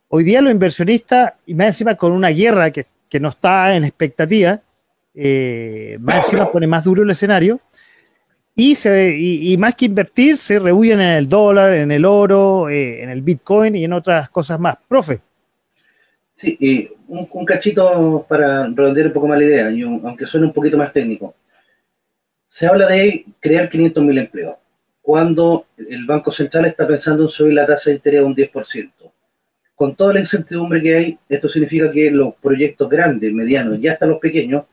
[0.08, 2.86] Hoy día los inversionistas, y más encima con una guerra que,
[3.20, 4.60] no está en expectativa,
[5.14, 7.60] eh, más encima pone más duro el escenario,
[8.56, 13.02] y, se, y, más que invertir, se rehuyen en el dólar, en el oro, eh,
[13.02, 14.78] en el bitcoin y en otras cosas más.
[14.88, 15.22] Profe.
[16.36, 20.54] Sí, y un, cachito para redondear un poco más la idea, y aunque suene un
[20.54, 21.34] poquito más técnico.
[22.48, 24.56] Se habla de crear 500.000 empleos,
[25.04, 28.92] cuando el Banco Central está pensando en subir la tasa de interés a un 10%.
[29.76, 34.06] Con toda la incertidumbre que hay, esto significa que los proyectos grandes, medianos y hasta
[34.06, 34.64] los pequeños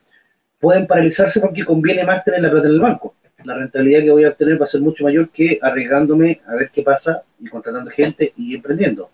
[0.57, 3.13] pueden paralizarse porque conviene más tener la plata en el banco.
[3.43, 6.69] La rentabilidad que voy a obtener va a ser mucho mayor que arriesgándome a ver
[6.73, 9.09] qué pasa y contratando gente y emprendiendo.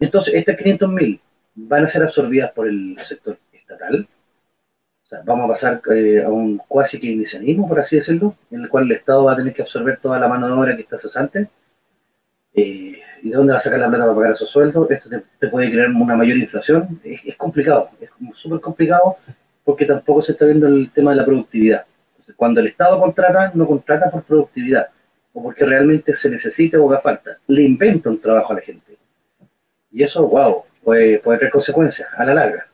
[0.00, 1.20] Entonces, estas 500.000
[1.54, 4.04] van a ser absorbidas por el sector estatal.
[5.24, 8.92] Vamos a pasar eh, a un cuasi keynesianismo, por así decirlo, en el cual el
[8.92, 11.48] Estado va a tener que absorber toda la mano de obra que está cesante.
[12.54, 14.90] Eh, ¿Y de dónde va a sacar la plata para pagar esos sueldos?
[14.90, 17.00] Esto te, puede crear una mayor inflación.
[17.04, 19.16] Es, complicado, es súper complicado
[19.64, 21.84] porque tampoco se está viendo el tema de la productividad.
[22.36, 24.88] Cuando el Estado contrata, no contrata por productividad
[25.32, 27.36] o porque realmente se necesita o haga falta.
[27.48, 28.96] Le inventa un trabajo a la gente.
[29.90, 32.69] Y eso, wow, puede, puede tener consecuencias a la larga.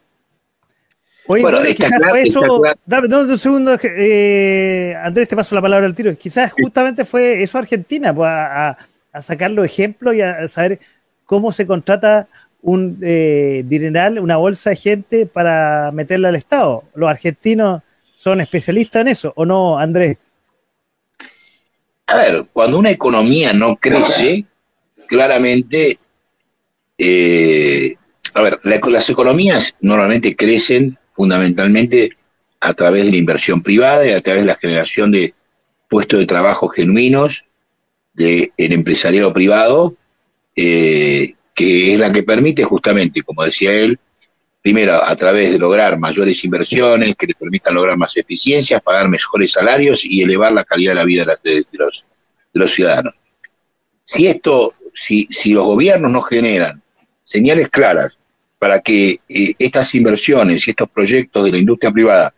[1.29, 2.63] Oye, bueno, quizás eso.
[2.85, 6.17] Dame, un segundo, eh, Andrés, te paso la palabra al tiro.
[6.17, 8.77] Quizás justamente fue eso Argentina, pues, a,
[9.23, 10.79] sacar los ejemplos y a saber
[11.25, 12.29] cómo se contrata
[12.61, 16.85] un eh, dineral, una bolsa de gente para meterla al Estado.
[16.95, 20.19] ¿Los argentinos son especialistas en eso o no, Andrés?
[22.09, 24.45] A ver, cuando una economía no crece,
[25.07, 25.99] claramente
[26.99, 27.97] eh,
[28.35, 32.17] a ver, las economías normalmente crecen fundamentalmente
[32.61, 35.35] a través de la inversión privada y a través de la generación de
[35.89, 37.45] puestos de trabajo genuinos
[38.13, 39.95] del empresariado privado,
[40.55, 43.99] eh, que es la que permite justamente, como decía él,
[44.63, 49.53] primero a través de lograr mayores inversiones que les permitan lograr más eficiencias, pagar mejores
[49.53, 52.05] salarios y elevar la calidad de la vida de, los,
[52.53, 53.15] de los ciudadanos.
[54.03, 56.83] Si esto, si, si los gobiernos no generan
[57.23, 58.19] señales claras
[58.59, 62.35] para que eh, estas inversiones y estos proyectos de la industria privada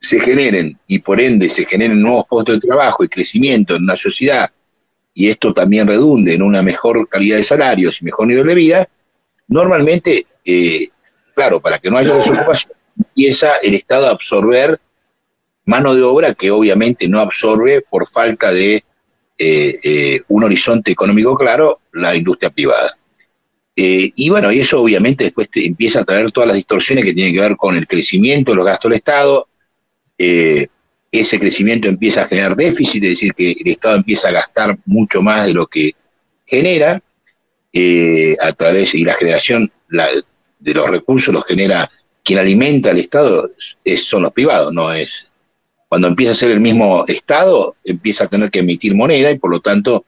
[0.00, 3.96] se generen y por ende se generen nuevos puestos de trabajo y crecimiento en una
[3.96, 4.50] sociedad
[5.18, 8.88] y esto también redunde en una mejor calidad de salarios y mejor nivel de vida,
[9.48, 10.90] normalmente, eh,
[11.34, 14.78] claro, para que no haya desocupación, empieza el Estado a absorber
[15.64, 18.84] mano de obra que obviamente no absorbe por falta de
[19.36, 22.96] eh, un horizonte económico claro la industria privada.
[23.80, 27.32] Eh, y bueno, y eso obviamente después empieza a traer todas las distorsiones que tienen
[27.32, 29.46] que ver con el crecimiento los gastos del Estado.
[30.18, 30.66] Eh,
[31.12, 35.22] ese crecimiento empieza a generar déficit, es decir, que el Estado empieza a gastar mucho
[35.22, 35.94] más de lo que
[36.44, 37.00] genera
[37.72, 39.70] eh, a través y la generación
[40.58, 41.88] de los recursos los genera
[42.24, 43.48] quien alimenta al Estado
[43.84, 45.24] es, son los privados, no es
[45.88, 49.52] cuando empieza a ser el mismo Estado empieza a tener que emitir moneda y por
[49.52, 50.04] lo tanto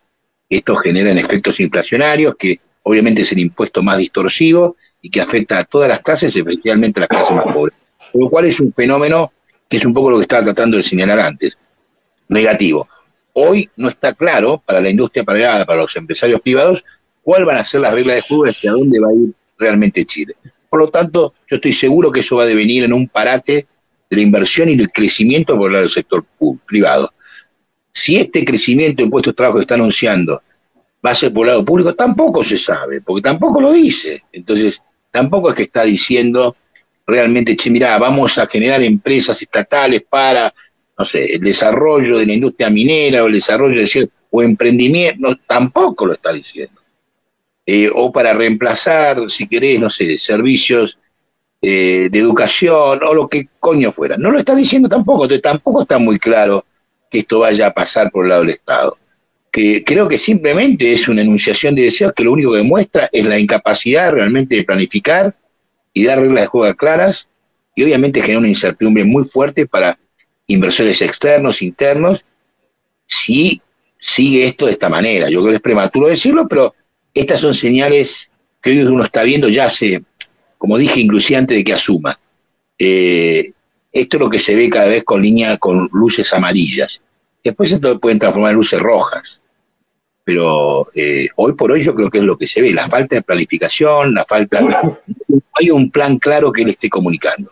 [0.49, 5.65] esto genera efectos inflacionarios que obviamente es el impuesto más distorsivo y que afecta a
[5.65, 7.77] todas las clases, especialmente a las clases más pobres.
[8.15, 9.33] Lo cual es un fenómeno
[9.69, 11.57] que es un poco lo que estaba tratando de señalar antes,
[12.29, 12.89] negativo.
[13.33, 16.85] Hoy no está claro para la industria privada, para los empresarios privados,
[17.23, 20.05] cuáles van a ser las reglas de juego y hacia dónde va a ir realmente
[20.05, 20.35] Chile.
[20.69, 23.67] Por lo tanto, yo estoy seguro que eso va a devenir en un parate
[24.09, 26.25] de la inversión y del crecimiento por el lado del sector
[26.67, 27.13] privado.
[27.93, 30.43] Si este crecimiento en puestos de trabajo que está anunciando
[31.05, 34.25] va a ser por el lado público, tampoco se sabe, porque tampoco lo dice.
[34.33, 36.57] Entonces, tampoco es que está diciendo
[37.07, 40.53] realmente, che, mirá, vamos a generar empresas estatales para,
[40.99, 46.07] no sé, el desarrollo de la industria minera o el desarrollo de o emprendimiento, tampoco
[46.07, 46.81] lo está diciendo.
[47.67, 50.99] Eh, o para reemplazar, si querés, no sé, servicios
[51.61, 54.17] eh, de educación o lo que coño fuera.
[54.17, 56.65] No lo está diciendo tampoco, entonces tampoco está muy claro
[57.11, 58.97] que esto vaya a pasar por el lado del Estado
[59.51, 63.25] que creo que simplemente es una enunciación de deseos que lo único que demuestra es
[63.25, 65.37] la incapacidad realmente de planificar
[65.93, 67.29] y dar reglas de juego claras
[67.75, 69.99] y obviamente genera una incertidumbre muy fuerte para
[70.47, 72.25] inversores externos, internos,
[73.07, 73.61] si
[73.99, 75.29] sigue esto de esta manera.
[75.29, 76.75] Yo creo que es prematuro decirlo, pero
[77.13, 78.31] estas son señales
[78.63, 80.03] que hoy uno está viendo ya hace,
[80.59, 82.19] como dije, inclusive antes de que asuma.
[82.79, 83.53] Eh,
[83.93, 87.03] esto es lo que se ve cada vez con línea, con luces amarillas.
[87.43, 89.40] Después esto pueden transformar en luces rojas
[90.25, 93.17] pero eh, hoy por hoy yo creo que es lo que se ve, la falta
[93.17, 94.99] de planificación, la falta, no
[95.61, 97.51] hay un plan claro que él esté comunicando,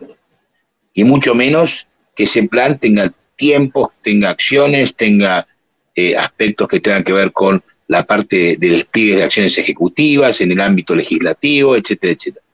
[0.93, 5.47] y mucho menos que ese plan tenga tiempos, tenga acciones, tenga
[5.95, 10.53] eh, aspectos que tengan que ver con la parte de despliegue de acciones ejecutivas en
[10.53, 12.45] el ámbito legislativo, etcétera, etcétera.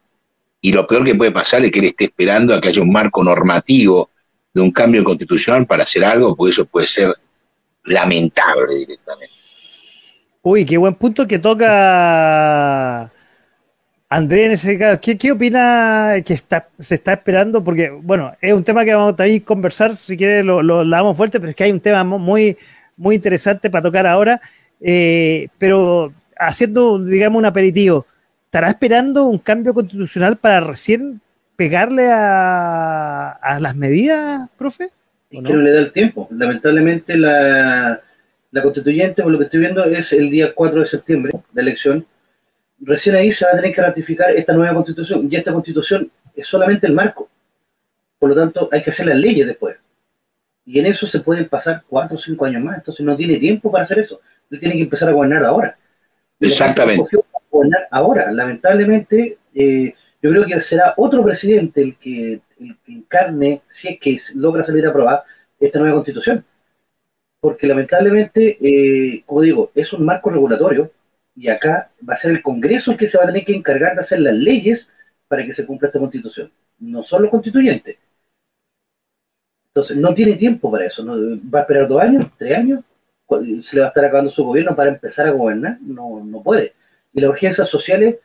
[0.61, 2.93] Y lo peor que puede pasar es que él esté esperando a que haya un
[2.93, 4.11] marco normativo
[4.53, 7.15] de un cambio constitucional para hacer algo, porque eso puede ser
[7.85, 9.34] lamentable directamente.
[10.47, 13.11] Uy, qué buen punto que toca
[14.11, 16.39] Andrés, en ese caso, ¿qué, opina que
[16.79, 17.65] se está esperando?
[17.65, 21.41] Porque, bueno, es un tema que vamos a conversar, si quiere lo, lo, damos fuerte,
[21.41, 22.59] pero es que hay un tema muy,
[22.99, 24.39] muy interesante para tocar ahora.
[24.83, 28.07] Eh, pero haciendo, digamos, un aperitivo,
[28.45, 31.23] ¿estará esperando un cambio constitucional para recién
[31.57, 34.91] pegarle a, las medidas, profe?
[35.31, 36.29] Que no le da el tiempo.
[36.31, 37.99] Lamentablemente la,
[38.55, 42.07] la constituyente, por lo que estoy viendo, es el día 4 de septiembre, de elección
[42.85, 45.29] recién ahí se va a tener que ratificar esta nueva constitución.
[45.31, 47.29] Y esta constitución es solamente el marco.
[48.19, 49.77] Por lo tanto, hay que hacer las leyes después.
[50.67, 52.79] Y en eso se pueden pasar cuatro o cinco años más.
[52.79, 54.21] Entonces no tiene tiempo para hacer eso.
[54.51, 55.77] Él tiene que empezar a gobernar ahora.
[56.41, 57.19] Exactamente.
[57.51, 58.33] Gobernar ahora.
[58.33, 62.41] Lamentablemente, eh, yo creo que será otro presidente el que,
[62.87, 65.23] encarne, si es que logra salir a aprobar,
[65.61, 66.45] esta nueva constitución.
[67.45, 70.91] Porque lamentablemente, eh, como digo, es un marco regulatorio
[71.37, 73.95] y acá va a ser el Congreso el que se va a tener que encargar
[73.95, 74.89] de hacer las leyes
[75.29, 77.99] para que se cumpla esta constitución, no son los constituyentes.
[79.69, 82.83] Entonces, no tiene tiempo para eso, va a esperar dos años, tres años,
[83.29, 86.73] se le va a estar acabando su gobierno para empezar a gobernar, no, no puede.
[87.13, 88.21] Y las urgencias sociales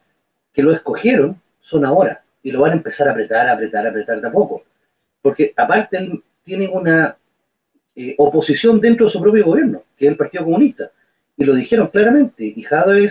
[0.53, 4.27] que lo escogieron son ahora, y lo van a empezar a apretar, apretar, apretar de
[4.29, 4.63] a poco.
[5.21, 7.17] Porque aparte tienen una
[8.01, 10.89] eh, oposición dentro de su propio gobierno, que es el Partido Comunista
[11.39, 13.09] y lo dijeron claramente, y Jadwe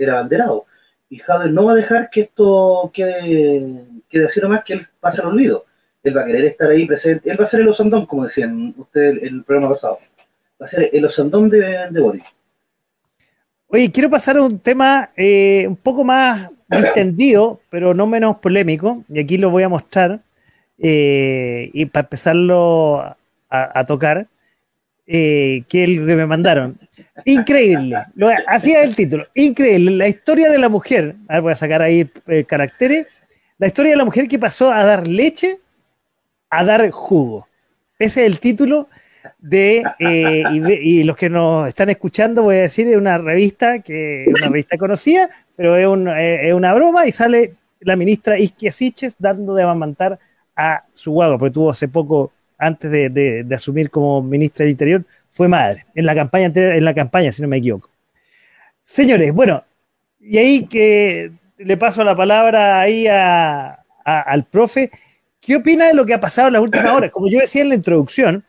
[0.00, 0.66] era abanderado,
[1.08, 5.28] y no va a dejar que esto quede, quede así nomás, que él pase al
[5.28, 5.64] olvido.
[6.02, 8.74] Él va a querer estar ahí presente, él va a ser el osandón, como decían
[8.76, 10.00] ustedes en el programa pasado,
[10.60, 12.24] va a ser el osandón de, de Boris.
[13.68, 19.04] Oye, quiero pasar a un tema eh, un poco más extendido, pero no menos polémico,
[19.08, 20.20] y aquí lo voy a mostrar,
[20.76, 23.16] eh, y para empezarlo
[23.50, 24.28] a, tocar,
[25.06, 26.78] eh, que el que me mandaron.
[27.24, 28.04] Increíble.
[28.14, 29.26] Lo, hacía el título.
[29.34, 29.90] Increíble.
[29.90, 31.16] La historia de la mujer.
[31.28, 33.06] A ver, voy a sacar ahí eh, caracteres.
[33.58, 35.58] La historia de la mujer que pasó a dar leche
[36.50, 37.46] a dar jugo.
[37.98, 38.88] Ese es el título
[39.38, 39.84] de.
[39.98, 40.42] Eh,
[40.82, 44.48] y, los que nos están escuchando, voy a decir, es una revista que es una
[44.48, 50.18] revista conocida, pero es, una broma y sale la ministra Isquia Siches dando de amamantar
[50.56, 55.04] a su guagua, porque tuvo hace poco, antes de, de asumir como ministra del Interior,
[55.30, 57.88] fue madre, en la campaña anterior, en la campaña, si no me equivoco.
[58.82, 59.64] Señores, bueno,
[60.20, 64.90] y ahí que le paso la palabra ahí al profe,
[65.40, 67.10] ¿qué opina de lo que ha pasado en las últimas horas?
[67.10, 68.44] Como yo decía en la introducción,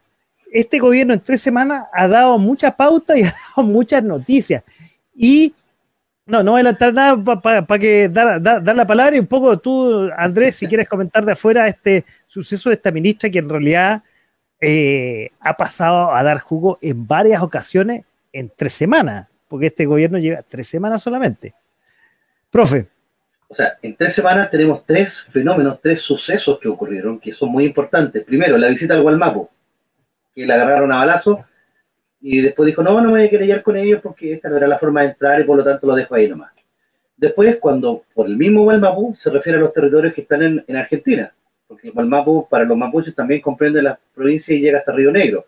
[0.51, 4.63] este gobierno en tres semanas ha dado mucha pauta y ha dado muchas noticias.
[5.15, 5.53] Y
[6.31, 9.59] no, no voy a adelantar nada para que dar, dar, la palabra y un poco
[9.59, 14.03] tú, Andrés, si quieres comentar de afuera este suceso de esta ministra que en realidad
[14.61, 20.17] eh, ha pasado a dar jugo en varias ocasiones en tres semanas, porque este gobierno
[20.17, 21.53] lleva tres semanas solamente.
[22.49, 22.87] Profe.
[23.49, 27.65] O sea, en tres semanas tenemos tres fenómenos, tres sucesos que ocurrieron, que son muy
[27.65, 28.23] importantes.
[28.23, 29.49] Primero, la visita al Gualmapo,
[30.33, 31.43] que la agarraron a balazo,
[32.21, 34.67] y después dijo, no, no me voy a querellar con ellos porque esta no era
[34.67, 36.51] la forma de entrar y por lo tanto lo dejo ahí nomás.
[37.17, 41.31] Después, cuando por el mismo Gualmapu se refiere a los territorios que están en Argentina,
[41.71, 45.45] porque el Mapu para los mapuches también comprende la provincia y llega hasta Río Negro.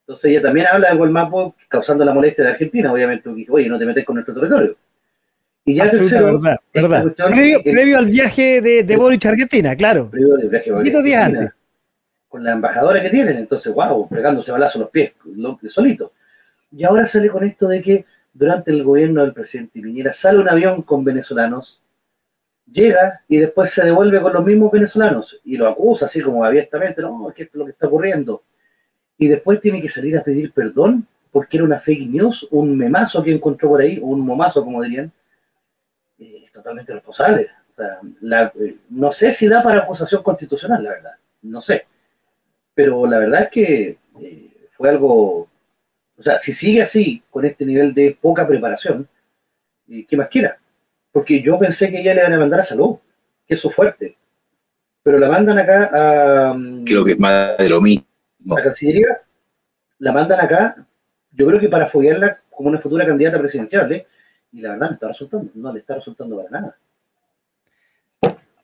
[0.00, 3.78] Entonces ella también habla de Gualmapu causando la molestia de Argentina, obviamente, porque oye, no
[3.78, 4.76] te metes con nuestro territorio.
[5.64, 7.14] Y ya tercero, verdad, verdad.
[7.62, 10.10] Previo, al viaje de, de Boric a Argentina, claro.
[10.10, 11.50] Previo al viaje de antes.
[12.34, 15.12] Con la embajadora que tienen, entonces, wow, pegándose balazo los pies,
[15.70, 16.14] solito.
[16.72, 20.48] Y ahora sale con esto de que durante el gobierno del presidente Piñera sale un
[20.48, 21.80] avión con venezolanos
[22.72, 27.02] llega y después se devuelve con los mismos venezolanos y lo acusa así como abiertamente,
[27.02, 28.42] no, es que esto es lo que está ocurriendo.
[29.16, 33.22] Y después tiene que salir a pedir perdón porque era una fake news, un memazo
[33.22, 35.12] que encontró por ahí, o un momazo, como dirían,
[36.18, 37.48] es totalmente responsable.
[37.70, 41.86] O sea, eh, no sé si da para acusación constitucional, la verdad, no sé.
[42.74, 45.48] Pero la verdad es que eh, fue algo,
[46.18, 49.08] o sea, si sigue así, con este nivel de poca preparación,
[49.88, 50.58] eh, ¿qué más quiera?
[51.14, 52.96] porque yo pensé que ella le iban a mandar a salud,
[53.46, 54.16] que eso es fuerte.
[55.00, 55.90] Pero la mandan acá
[56.50, 56.54] a.
[56.54, 58.04] Mm, creo que es más de lo mismo.
[58.44, 59.22] La Cancillería
[60.00, 60.84] la mandan acá,
[61.30, 64.06] yo creo que para foguearla como una futura candidata presidencial, ¿eh?
[64.50, 66.76] y la verdad no está resultando, no le está resultando para nada.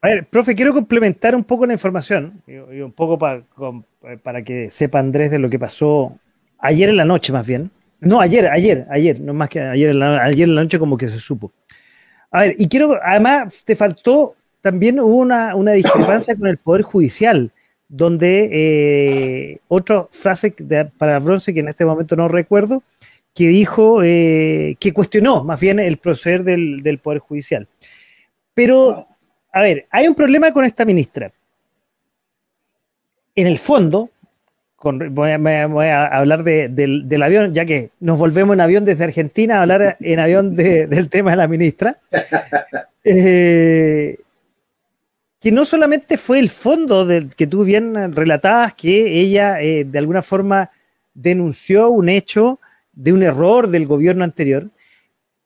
[0.02, 3.42] A ver, profe, quiero complementar un poco la información y, un poco para,
[4.22, 6.18] para que sepa Andrés de lo que pasó
[6.58, 7.70] ayer en la noche, más bien.
[8.00, 11.18] No, ayer, ayer, ayer, no más que ayer ayer en la noche, como que se
[11.18, 11.52] supo.
[12.30, 17.50] A ver, y quiero, además, te faltó también hubo una, discrepancia con el Poder Judicial,
[17.88, 20.54] donde eh, otra frase
[20.98, 22.82] para Bronce, que en este momento no recuerdo,
[23.34, 27.68] que dijo, eh, que cuestionó más bien el proceder del, Poder Judicial.
[28.54, 29.06] Pero,
[29.52, 31.32] a ver, hay un problema con esta ministra.
[33.34, 34.10] En el fondo,
[34.82, 39.96] voy, a, hablar del, avión, ya que nos volvemos en avión desde Argentina a hablar
[40.00, 41.98] en avión del tema de la ministra.
[43.02, 44.18] Eh,
[45.40, 49.98] que no solamente fue el fondo del que tú bien relatabas, que ella eh, de
[49.98, 50.70] alguna forma
[51.14, 52.60] denunció un hecho
[52.92, 54.68] de un error del gobierno anterior,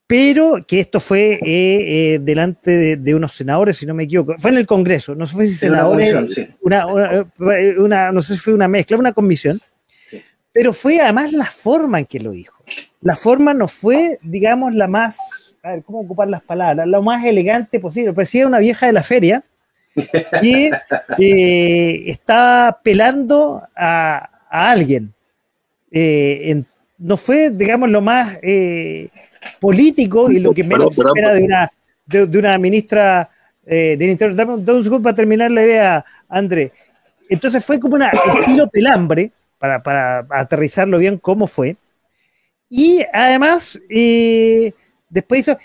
[0.07, 4.59] pero que esto fue eh, delante de, unos senadores, si no me equivoco, fue en
[4.59, 6.15] el Congreso, no sé si senadores,
[6.61, 9.61] una, no sé si fue una mezcla, una comisión,
[10.53, 12.55] pero fue además la forma en que lo dijo.
[13.01, 15.17] La forma no fue, digamos, la más,
[15.63, 16.87] a ver, ¿cómo ocupar las palabras?
[16.87, 18.13] Lo más elegante posible.
[18.13, 19.43] Parecía una vieja de la feria
[20.41, 20.71] que
[21.19, 25.13] eh, está pelando a, alguien.
[25.91, 26.63] Eh,
[26.99, 29.09] no fue, digamos, lo más eh,
[29.61, 31.73] político y lo que menos se espera de una,
[32.07, 33.31] de, una ministra
[33.65, 34.37] del Interior.
[34.37, 36.73] Dame, un segundo para terminar la idea, André.
[37.29, 38.03] Entonces fue como un
[38.41, 41.77] estilo pelambre, para, para, aterrizarlo bien cómo fue.
[42.69, 45.59] Y además, después hizo,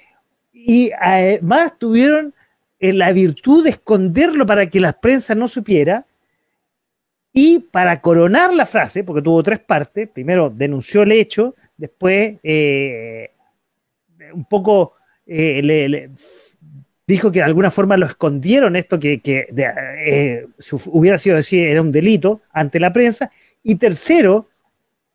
[0.51, 2.33] y además tuvieron
[2.79, 6.05] la virtud de esconderlo para que la prensa no supiera.
[7.31, 13.31] Y para coronar la frase, porque tuvo tres partes, primero denunció el hecho, después eh,
[14.39, 14.93] un poco
[15.27, 16.09] eh, le,
[17.05, 20.47] dijo que de alguna forma lo escondieron, esto que, eh,
[20.85, 23.31] hubiera sido decir era un delito ante la prensa,
[23.61, 24.47] y tercero,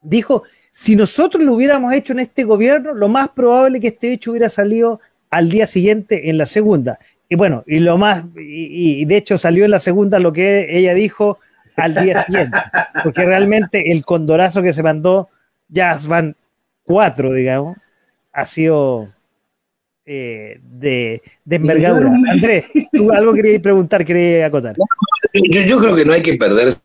[0.02, 4.32] dijo, si nosotros lo hubiéramos hecho en este gobierno, lo más probable que este hecho
[4.32, 5.00] hubiera salido
[5.30, 6.98] al día siguiente en la segunda.
[7.28, 10.92] Y bueno, y lo más, y, de hecho salió en la segunda lo que ella
[10.94, 11.38] dijo
[11.76, 12.58] al día siguiente,
[13.02, 15.28] porque realmente el condorazo que se mandó,
[15.68, 16.36] ya van
[16.84, 17.78] cuatro, digamos,
[18.35, 19.09] ha sido
[20.05, 22.11] eh, de, de, envergadura.
[22.30, 24.76] Andrés, tú algo querías preguntar, querías acotar.
[25.32, 26.76] Yo, yo, creo que no hay que perder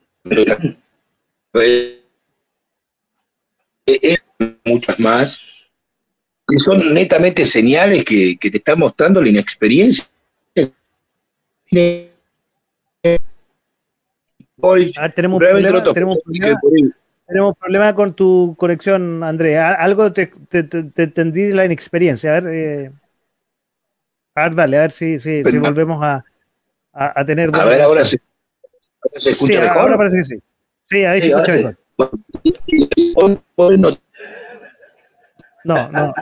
[4.63, 5.39] muchas más,
[6.47, 10.05] que son netamente señales que, que te está mostrando la inexperiencia
[15.15, 16.61] tenemos, problema, tenemos, problema,
[17.95, 19.57] con tu conexión, Andrés.
[19.59, 22.35] Algo te, entendí de la inexperiencia.
[22.35, 22.91] A ver, eh,
[24.35, 26.23] a ver, dale, a ver si, si, si volvemos a,
[26.93, 27.49] a, tener.
[27.53, 28.19] A ver, ahora se,
[29.17, 29.77] se escucha sí, mejor.
[29.77, 30.39] Ahora parece que sí.
[30.89, 31.77] Sí, ahí se escucha mejor.
[35.63, 36.13] No, no.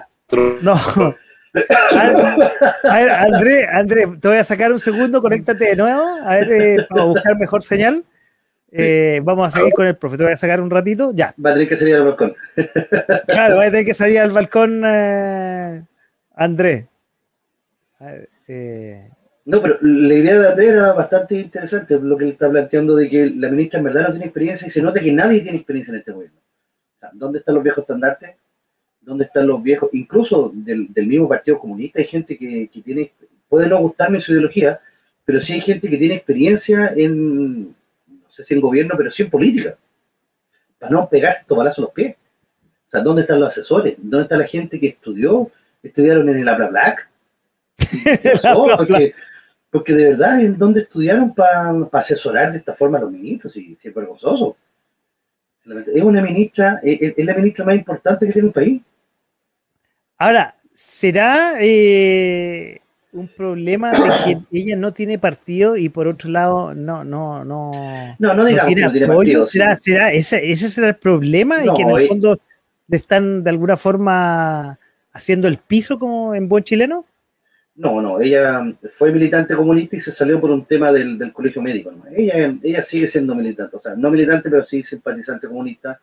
[0.62, 0.76] No.
[2.84, 6.51] A ver, André, André, te voy a sacar un segundo, conéctate de nuevo, a ver,
[6.51, 8.03] eh, para buscar mejor señal.
[8.72, 11.34] Eh, vamos a seguir con el profe, te voy a sacar un ratito, ya.
[11.43, 12.36] Va a tener que salir al balcón.
[13.28, 15.84] Claro, va a tener que salir al balcón, eh,
[16.36, 16.88] André.
[19.45, 23.09] No, pero la idea de André era bastante interesante, lo que él está planteando de
[23.09, 25.93] que la ministra en verdad no tiene experiencia y se nota que nadie tiene experiencia
[25.93, 26.39] en este gobierno.
[26.95, 28.36] O sea, ¿dónde están los viejos estandartes?
[29.07, 33.13] dónde están los viejos, incluso del, mismo Partido Comunista, hay gente que, tiene,
[33.47, 34.82] puede no gustarme su ideología,
[35.24, 37.74] pero sí hay gente que tiene experiencia en,
[38.38, 39.76] sé si en gobierno, pero sí en política,
[40.78, 42.16] para no pegarse estos balazos a los pies.
[42.88, 43.96] O sea, ¿dónde están los asesores?
[43.98, 45.52] ¿Dónde está la gente que estudió?
[45.84, 47.10] ¿Estudiaron en el Abra Black?
[49.72, 53.56] porque, de verdad, ¿en dónde estudiaron para asesorar de esta forma a los ministros?
[53.58, 54.56] Y, es vergonzoso.
[55.94, 58.82] Es una ministra, es la ministra más importante que tiene el país.
[60.18, 62.80] Ahora, ¿será eh,
[63.14, 67.72] un problema de que ella no tiene partido y por otro lado no no no
[68.20, 69.47] no, no, digamos, tiene, apoyo?
[69.47, 72.08] ¿Será, será ese, ese será el problema y que en el eh.
[72.08, 72.39] fondo
[72.88, 74.78] le están de alguna forma
[75.14, 77.05] haciendo el piso como en buen chileno?
[77.76, 81.93] No, no, ella fue militante comunista y se salió por un tema del, colegio médico.
[82.16, 85.99] Ella, ella sigue siendo militante, o sea, no militante, pero sí simpatizante comunista.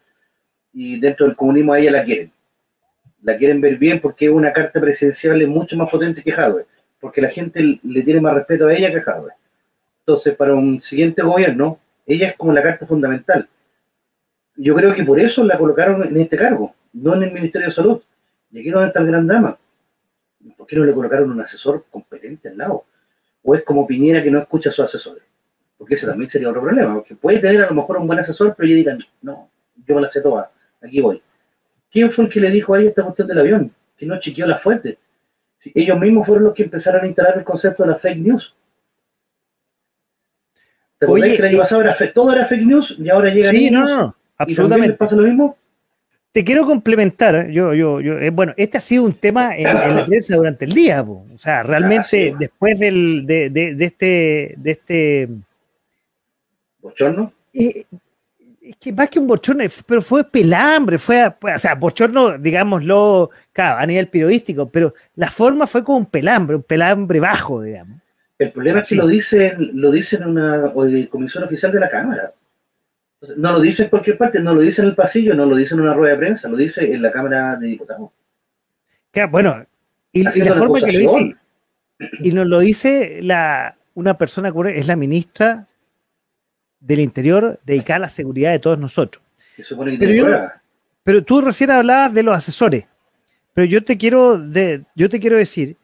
[0.72, 2.30] Y dentro del comunismo a ella la quieren
[3.24, 6.66] la quieren ver bien porque es una carta presidencial mucho más potente que Hadwe,
[7.04, 9.32] porque la gente le tiene más respeto a ella que a Hadwe.
[10.00, 13.46] Entonces, para un siguiente gobierno, ella es como la carta fundamental.
[14.56, 17.74] Yo creo que por eso la colocaron en este cargo, no en el Ministerio de
[17.74, 18.00] Salud.
[18.50, 19.54] Y aquí es donde está el gran drama.
[20.56, 22.86] ¿Por qué no le colocaron un asesor competente al lado?
[23.42, 25.24] O es como Piñera que no escucha a sus asesores.
[25.76, 26.94] Porque ese también sería otro problema.
[26.94, 29.50] Porque puede tener a lo mejor un buen asesor, pero ellos digan, no,
[29.86, 30.50] yo me la sé toda,
[30.80, 31.20] aquí voy.
[31.92, 33.70] ¿Quién fue el que le dijo a ella esta cuestión del avión?
[33.94, 34.96] Que no chiqueó la fuente.
[35.74, 38.54] Ellos mismos fueron los que empezaron a instalar el concepto de la fake news.
[40.98, 43.70] ¿Te Oye, que el año pasado era todo era fake news y ahora llega Sí,
[43.70, 44.96] no, no, absolutamente.
[44.96, 45.56] pasa lo mismo?
[46.34, 50.04] te quiero complementar, yo, yo, yo, eh, bueno, este ha sido un tema en, la
[50.04, 55.28] prensa durante el día, o sea, realmente ah, después del, de, de, este, de este
[56.80, 57.32] bochorno.
[57.52, 57.84] Eh,
[58.64, 63.78] es que más que un bochorno, pero fue pelambre, fue, o sea, bochorno, digámoslo, claro,
[63.78, 68.00] a nivel periodístico, pero la forma fue como un pelambre, un pelambre bajo, digamos.
[68.38, 70.72] El problema es que lo dicen, lo dicen en una
[71.10, 72.32] comisión oficial de la Cámara.
[73.36, 75.74] No lo dice en cualquier parte, no lo dice en el pasillo, no lo dice
[75.74, 78.10] en una rueda de prensa, lo dice en la Cámara de Diputados.
[79.30, 79.64] bueno,
[80.10, 81.36] y, la forma que lo dice,
[82.20, 85.66] y nos lo dice la, una persona es la ministra
[86.84, 89.22] del Interior dedicada a la seguridad de todos nosotros.
[89.56, 90.50] Pero,
[91.02, 92.86] pero, tú recién hablabas de los asesores,
[93.52, 95.76] pero yo te quiero, de, yo te quiero decir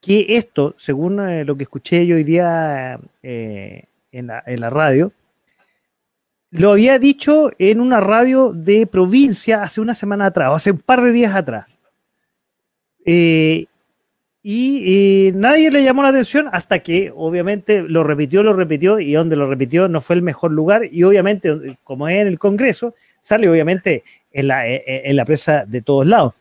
[0.00, 4.70] que esto, según eh, lo que escuché yo hoy día eh, en, la, en la
[4.70, 5.12] radio,
[6.50, 10.78] lo había dicho en una radio de provincia hace una semana atrás, o hace un
[10.78, 11.66] par de días atrás.
[13.04, 13.66] Eh,
[14.42, 19.36] y, nadie le llamó la atención hasta que obviamente lo repitió, lo repitió y donde
[19.36, 23.48] lo repitió no fue el mejor lugar y obviamente como es en el Congreso, sale
[23.50, 26.34] obviamente en la, e, e, en la prensa de todos lados.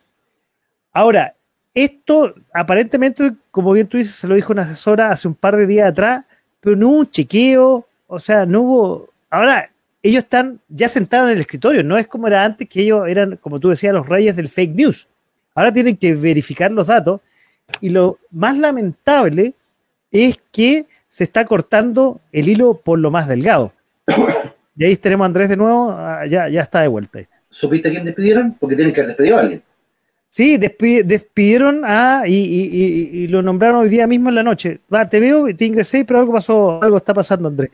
[0.93, 1.35] Ahora,
[1.73, 5.67] esto aparentemente, como bien tú dices, se lo dijo una asesora hace un par de
[5.67, 6.25] días atrás,
[6.61, 9.09] pero no hubo un chequeo, o sea, no hubo...
[9.29, 9.69] Ahora,
[10.01, 13.37] ellos están ya sentados en el escritorio, no es como era antes que ellos eran,
[13.37, 15.07] como tú decías, los reyes del fake news.
[15.53, 17.21] Ahora tienen que verificar los datos
[17.81, 19.53] y lo más lamentable
[20.11, 23.73] es que se está cortando el hilo por lo más delgado.
[24.75, 27.19] Y ahí tenemos a Andrés de nuevo, ah, ya, ya está de vuelta.
[27.49, 28.53] ¿Supiste a quién despidieron?
[28.53, 29.61] Porque tienen que haber despedido a alguien.
[30.29, 34.79] Sí, despidieron a, y, lo nombraron hoy día mismo en la noche.
[34.93, 37.71] Va, te veo, te ingresé, pero algo pasó, algo está pasando, Andrés.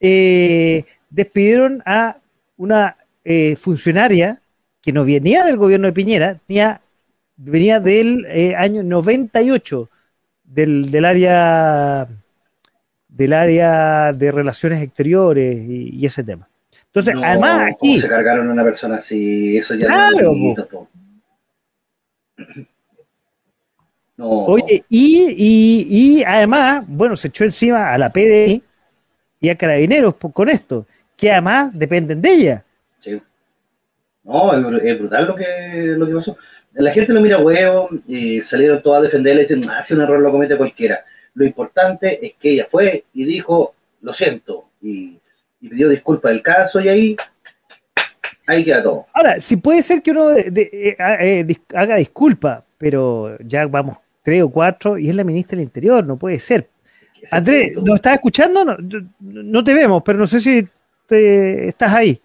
[0.00, 2.16] Eh, despidieron a
[2.56, 4.40] una eh, funcionaria
[4.80, 6.80] que no venía del gobierno de Piñera, venía,
[7.38, 9.88] venía del eh, año 98
[10.44, 12.08] del, del área
[13.08, 16.46] del área de relaciones exteriores y, ese tema.
[16.86, 18.00] Entonces, además aquí...
[18.00, 19.58] se cargaron a una persona así?
[19.58, 20.32] Eso ya claro,
[24.16, 28.62] no, Oye, y, y, y, además, bueno, se echó encima a la PDI
[29.40, 30.86] y a Carabineros con esto
[31.16, 32.64] que además dependen de ella.
[33.02, 33.20] Sí.
[34.22, 36.36] No, es, brutal lo que, lo que pasó.
[36.72, 40.20] La gente lo mira huevo y salieron todos a defenderle dicen, hace ah, un error
[40.20, 41.04] lo comete cualquiera.
[41.34, 45.18] Lo importante es que ella fue y dijo, lo siento, y,
[45.60, 47.16] pidió disculpas del caso y ahí,
[48.46, 49.06] ahí queda todo.
[49.12, 54.48] Ahora, si puede ser que uno eh, eh, haga disculpa, pero ya vamos tres o
[54.48, 56.68] cuatro y es la ministra del Interior, no puede ser.
[57.30, 58.64] Andrés, ¿nos estás escuchando?
[58.64, 58.76] No,
[59.20, 60.66] no, te vemos, pero no sé si
[61.08, 62.20] estás ahí.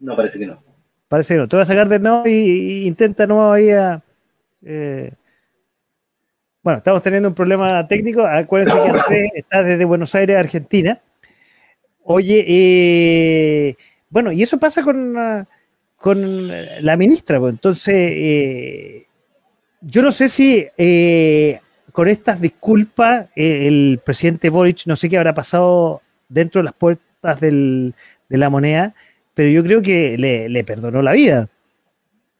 [0.00, 0.62] No, parece que no.
[1.08, 1.48] Parece que no.
[1.48, 4.02] Te voy a sacar de nuevo y, intenta nuevo ahí a.
[4.64, 5.12] Eh,
[6.62, 8.26] bueno, estamos teniendo un problema técnico.
[8.26, 10.98] Acuérdense que Andrés está desde Buenos Aires, Argentina.
[12.04, 13.76] Oye, eh,
[14.08, 15.14] bueno, y eso pasa con,
[15.96, 16.48] con
[16.84, 17.38] la ministra.
[17.38, 17.52] Pues.
[17.52, 19.06] Entonces, eh,
[19.82, 20.66] yo no sé si
[21.92, 27.40] con estas disculpas, el presidente Boric, no sé qué habrá pasado dentro de las puertas
[27.40, 27.92] de
[28.28, 28.94] la moneda,
[29.34, 31.48] pero yo creo que le, perdonó la vida,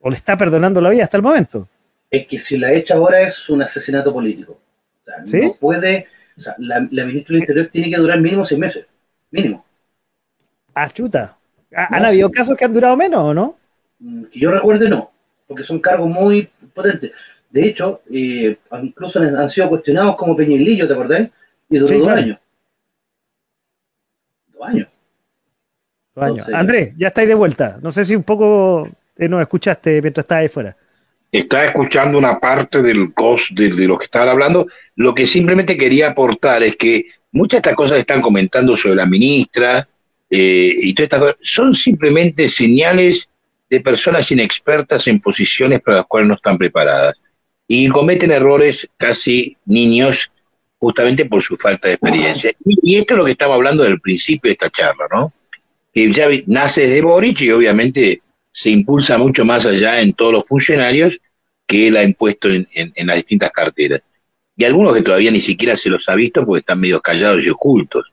[0.01, 1.69] o le está perdonando la vida hasta el momento.
[2.11, 4.61] Es que si la echa ahora es un asesinato político.
[5.03, 6.07] O sea, no puede,
[6.39, 8.87] o sea, la, ministra del Interior tiene que durar mínimo seis meses,
[9.31, 9.65] mínimo.
[10.75, 11.37] Ah, chuta.
[11.75, 13.57] ¿Han habido casos que han durado menos o no?
[13.99, 15.11] Mm, que yo recuerde no,
[15.49, 17.13] porque son cargos muy potentes.
[17.51, 21.31] De hecho, eh, incluso han, sido cuestionados como Peñilillo, ¿te acordás?
[21.69, 22.39] Y duró dos años.
[24.53, 24.89] Dos años.
[26.17, 27.79] Andrés, ya estáis de vuelta.
[27.83, 30.77] No sé si un poco eh, nos escuchaste mientras estabas ahí fuera.
[31.31, 34.67] Estaba escuchando una parte del cost de, lo que estaban hablando.
[34.97, 38.95] Lo que simplemente quería aportar es que muchas de estas cosas que están comentando sobre
[38.97, 39.89] la ministra
[40.31, 43.29] eh, y todas estas cosas son simplemente señales
[43.69, 47.15] de personas inexpertas en posiciones para las cuales no están preparadas
[47.67, 50.31] y cometen errores casi niños
[50.79, 52.53] justamente por su falta de experiencia.
[52.65, 55.33] Y, esto es lo que estaba hablando del principio de esta charla, ¿no?
[55.95, 58.23] Que ya nace de Boric y obviamente
[58.53, 61.21] se impulsa mucho más allá en todos los funcionarios
[61.67, 62.67] que él ha impuesto en,
[63.07, 64.03] las distintas carteras.
[64.57, 67.49] Y algunos que todavía ni siquiera se los ha visto porque están medio callados y
[67.49, 68.13] ocultos.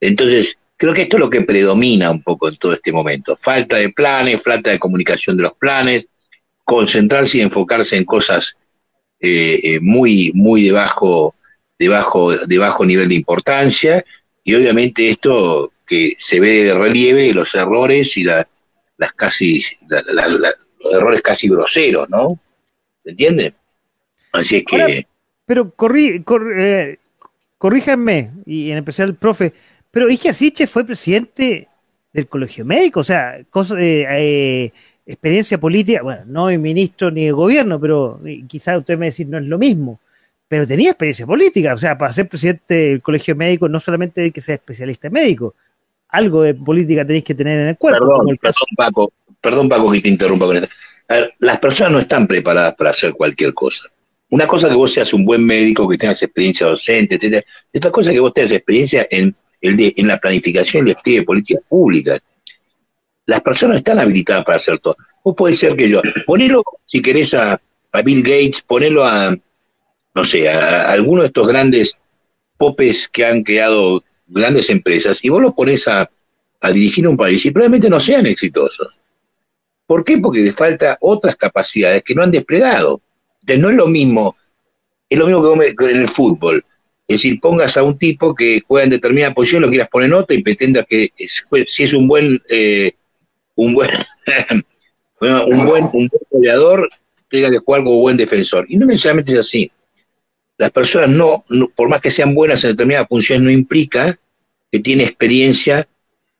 [0.00, 3.36] Entonces, creo que esto es lo que predomina un poco en todo este momento.
[3.36, 6.06] Falta de planes, falta de comunicación de los planes,
[6.64, 8.56] concentrarse y enfocarse en cosas
[9.20, 11.34] eh, eh, muy, muy de bajo,
[11.78, 14.04] de, bajo, de bajo nivel de importancia
[14.42, 18.46] y obviamente esto que se ve de relieve los errores y las
[19.16, 22.28] casi, los errores casi groseros, ¿no?
[23.04, 23.54] ¿Se entiende?
[24.32, 25.06] Así es que...
[25.46, 26.24] pero corrí,
[26.56, 26.96] eh,
[27.58, 29.52] corríjanme, y en especial el profe,
[29.90, 31.68] pero que Asiche fue presidente
[32.12, 33.46] del Colegio Médico, o sea, eh,
[33.78, 34.72] eh,
[35.06, 39.38] experiencia política, bueno, no es ministro ni de gobierno, pero quizás usted me decir no
[39.38, 40.00] es lo mismo,
[40.48, 44.30] pero tenía experiencia política, o sea, para ser presidente del Colegio Médico no solamente hay
[44.30, 45.54] que ser especialista médico,
[46.14, 48.06] algo de política tenéis que tener en el cuerpo.
[48.06, 50.68] Perdón, perdón Paco, perdón Paco que te interrumpa con esto.
[51.08, 53.88] A ver, las personas no están preparadas para hacer cualquier cosa.
[54.30, 57.44] Una cosa que vos seas un buen médico, que tengas experiencia docente, etc.
[57.74, 61.20] Otra cosa que vos tengas experiencia en, el de, en la planificación y el despliegue
[61.20, 62.20] de políticas públicas.
[63.26, 64.96] Las personas están habilitadas para hacer todo.
[65.24, 66.00] Vos podés ser que yo.
[66.26, 67.60] Ponelo, si querés, a,
[68.04, 69.36] Bill Gates, ponelo a,
[70.14, 71.96] no sé, a, alguno de estos grandes
[72.56, 76.10] popes que han creado grandes empresas y vos los pones a,
[76.60, 78.88] a dirigir un país y probablemente no sean exitosos.
[79.86, 80.18] ¿Por qué?
[80.18, 83.00] Porque les falta otras capacidades que no han desplegado.
[83.40, 84.36] Entonces no es lo mismo,
[85.08, 86.64] es lo mismo que en el fútbol.
[87.06, 90.14] Es decir, pongas a un tipo que juega en determinada posición, lo quieras poner en
[90.14, 91.10] otra y pretendas que
[91.66, 92.92] si es un buen eh,
[93.56, 93.90] un buen
[95.20, 96.88] un buen un goleador
[97.28, 98.64] tenga que jugar como buen defensor.
[98.68, 99.70] Y no necesariamente es así.
[100.56, 101.44] Las personas no,
[101.74, 104.18] por más que sean buenas en determinadas funciones, no implica
[104.70, 105.88] que tiene experiencia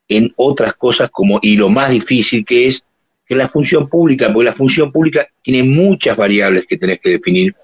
[0.07, 2.85] en otras cosas como, y lo más difícil que es
[3.25, 7.55] que la función pública, porque la función pública tiene muchas variables que tenés que definir,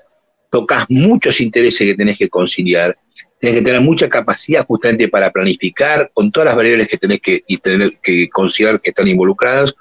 [0.49, 2.97] tocas muchos intereses que tenés que conciliar,
[3.39, 7.43] tenés que tener mucha capacidad justamente para planificar con todas las variables que tenés que,
[7.47, 9.73] y tener que considerar que están involucradas,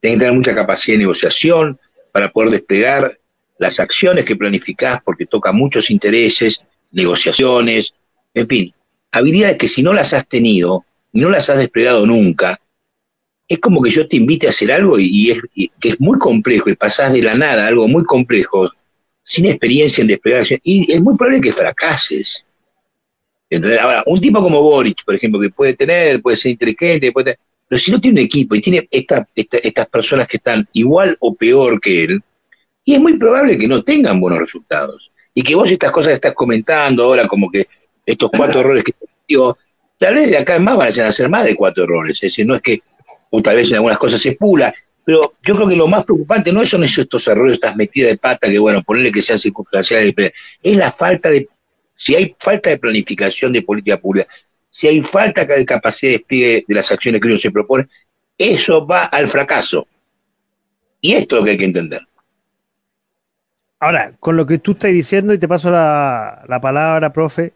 [0.00, 1.78] tenés que tener mucha capacidad de negociación
[2.12, 3.18] para poder desplegar
[3.62, 6.60] las acciones que planificás porque toca muchos intereses,
[6.90, 7.94] negociaciones,
[8.34, 8.74] en fin,
[9.10, 12.60] habilidades que si no las has tenido, no las has desplegado nunca,
[13.48, 15.40] es como que yo te invite a hacer algo y, es,
[15.80, 18.70] que es muy complejo y pasás de la nada a algo muy complejo
[19.22, 22.44] sin experiencia en desplegar y es muy probable que fracases.
[23.48, 27.36] Entonces, ahora, un tipo como Boric, por ejemplo, que puede tener, puede ser inteligente, puede
[27.72, 31.80] pero si no tiene un equipo y tiene estas personas que están igual o peor
[31.80, 32.22] que él,
[32.84, 35.10] y es muy probable que no tengan buenos resultados.
[35.34, 37.66] Y que vos estas cosas que estás comentando ahora, como que
[38.04, 38.92] estos cuatro errores que
[39.26, 39.56] digo,
[39.98, 42.16] tal vez de acá en más van a ser más de cuatro errores.
[42.16, 42.82] Es decir, no es que
[43.30, 44.74] o tal vez en algunas cosas se pula,
[45.04, 48.48] pero yo creo que lo más preocupante no son estos errores, estas metidas de pata,
[48.48, 50.14] que bueno, ponerle que sean circunstanciales,
[50.62, 51.48] es la falta de,
[51.96, 54.28] si hay falta de planificación de política pública,
[54.68, 57.88] si hay falta de capacidad de despliegue de las acciones que uno se propone,
[58.36, 59.86] eso va al fracaso.
[61.00, 62.00] Y esto es lo que hay que entender.
[63.82, 67.52] Ahora, con lo que tú estás diciendo, y te paso la, la palabra, profe,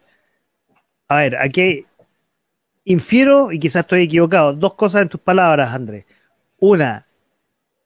[1.07, 1.87] a ver, aquí
[2.83, 6.05] infiero, y quizás estoy equivocado, dos cosas en tus palabras, Andrés.
[6.59, 7.07] Una,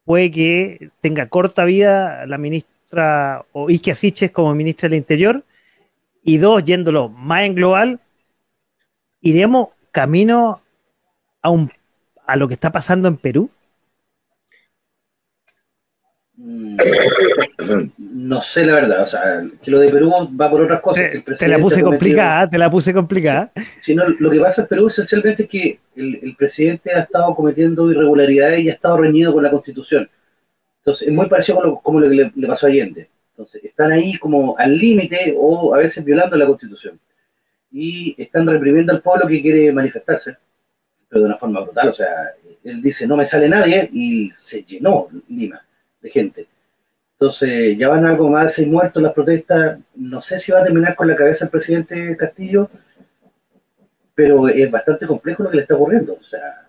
[0.07, 5.45] puede que tenga corta vida la ministra o Isque Asiches como ministra del Interior.
[6.23, 8.01] Y dos, yéndolo más en global,
[9.21, 10.63] iremos camino
[11.43, 11.71] a, un,
[12.27, 13.51] a lo que está pasando en Perú.
[16.43, 16.79] Mm,
[17.99, 20.11] no sé la verdad, o sea, que lo de Perú
[20.41, 21.11] va por otras cosas.
[21.39, 23.53] Te, la puse complicada, te la puse complicada.
[23.83, 28.61] Sino lo que pasa en Perú esencialmente es que el, presidente ha estado cometiendo irregularidades
[28.61, 30.09] y ha estado reñido con la constitución.
[30.79, 33.11] Entonces, es muy parecido con lo, que le, pasó a Allende.
[33.33, 36.99] Entonces, están ahí como al límite o a veces violando la constitución.
[37.71, 40.39] Y están reprimiendo al pueblo que quiere manifestarse,
[41.07, 41.91] pero de una forma brutal.
[41.91, 42.31] O sea,
[42.65, 45.61] él dice, no me sale nadie y se llenó Lima
[46.01, 46.47] de gente.
[47.21, 49.79] Entonces, ya van algo más de seis muertos las protestas.
[49.95, 52.71] No sé si va a terminar con la cabeza el presidente Castillo,
[54.15, 56.15] pero es bastante complejo lo que le está ocurriendo.
[56.15, 56.67] O sea,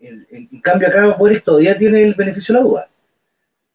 [0.00, 2.88] en, cambio acá Boris todavía tiene el beneficio de la duda.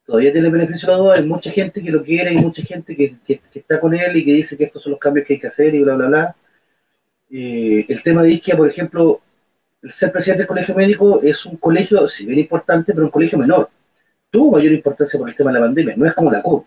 [0.06, 1.14] Todavía tiene el beneficio de la duda.
[1.16, 3.16] Hay mucha gente que lo quiere, hay mucha gente que,
[3.54, 5.74] está con él y que dice que estos son los cambios que hay que hacer
[5.74, 6.36] y bla, bla, bla.
[7.30, 9.20] Eh, el tema de Isquia, por ejemplo,
[9.82, 13.36] el ser presidente del colegio médico es un colegio, si bien importante, pero un colegio
[13.36, 13.68] menor
[14.30, 16.66] tuvo mayor importancia por el tema de la pandemia, no es como la CUT.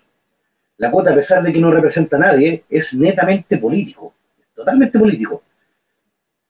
[0.78, 4.14] La CUT, a pesar de que no representa a nadie, es netamente político,
[4.55, 5.43] totalmente político.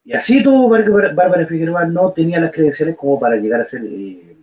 [0.04, 4.36] Y así todo Bárbara Figueroa no tenía las credenciales como para llegar a ser eh,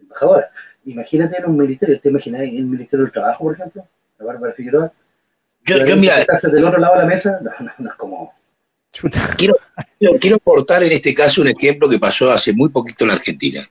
[0.00, 0.50] embajadora.
[0.86, 3.86] Imagínate en un ministerio, ¿te imaginas en el Ministerio del Trabajo, por ejemplo?
[4.18, 4.92] La Bárbara Figueroa.
[5.64, 6.16] Yo, yo mira.
[6.24, 7.38] del otro lado de la mesa,
[7.78, 8.32] no, es como.
[9.36, 9.54] Quiero,
[10.18, 13.68] quiero, aportar en este caso un ejemplo que pasó hace muy poquito en Argentina.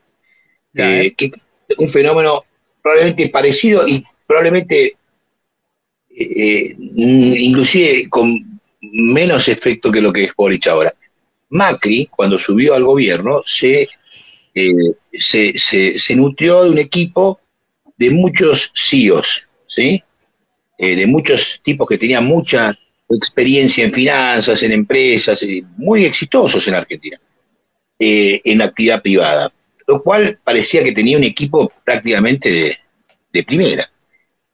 [0.76, 1.32] Eh, que
[1.78, 2.44] un fenómeno
[2.82, 4.98] probablemente parecido y probablemente
[6.20, 10.94] eh, inclusive con menos efecto que lo que es Boric ahora.
[11.50, 13.88] Macri, cuando subió al gobierno, se,
[14.54, 14.74] eh,
[15.12, 17.40] se, se, nutrió de un equipo
[17.98, 20.04] de muchos CEOs, ¿sí?
[20.78, 22.78] Eh, de muchos tipos que tenían mucha
[23.10, 25.46] experiencia en finanzas, en empresas,
[25.78, 27.20] muy exitosos en Argentina,
[28.00, 29.52] en actividad privada,
[29.88, 32.78] lo cual parecía que tenía un equipo prácticamente
[33.32, 33.90] de, primera.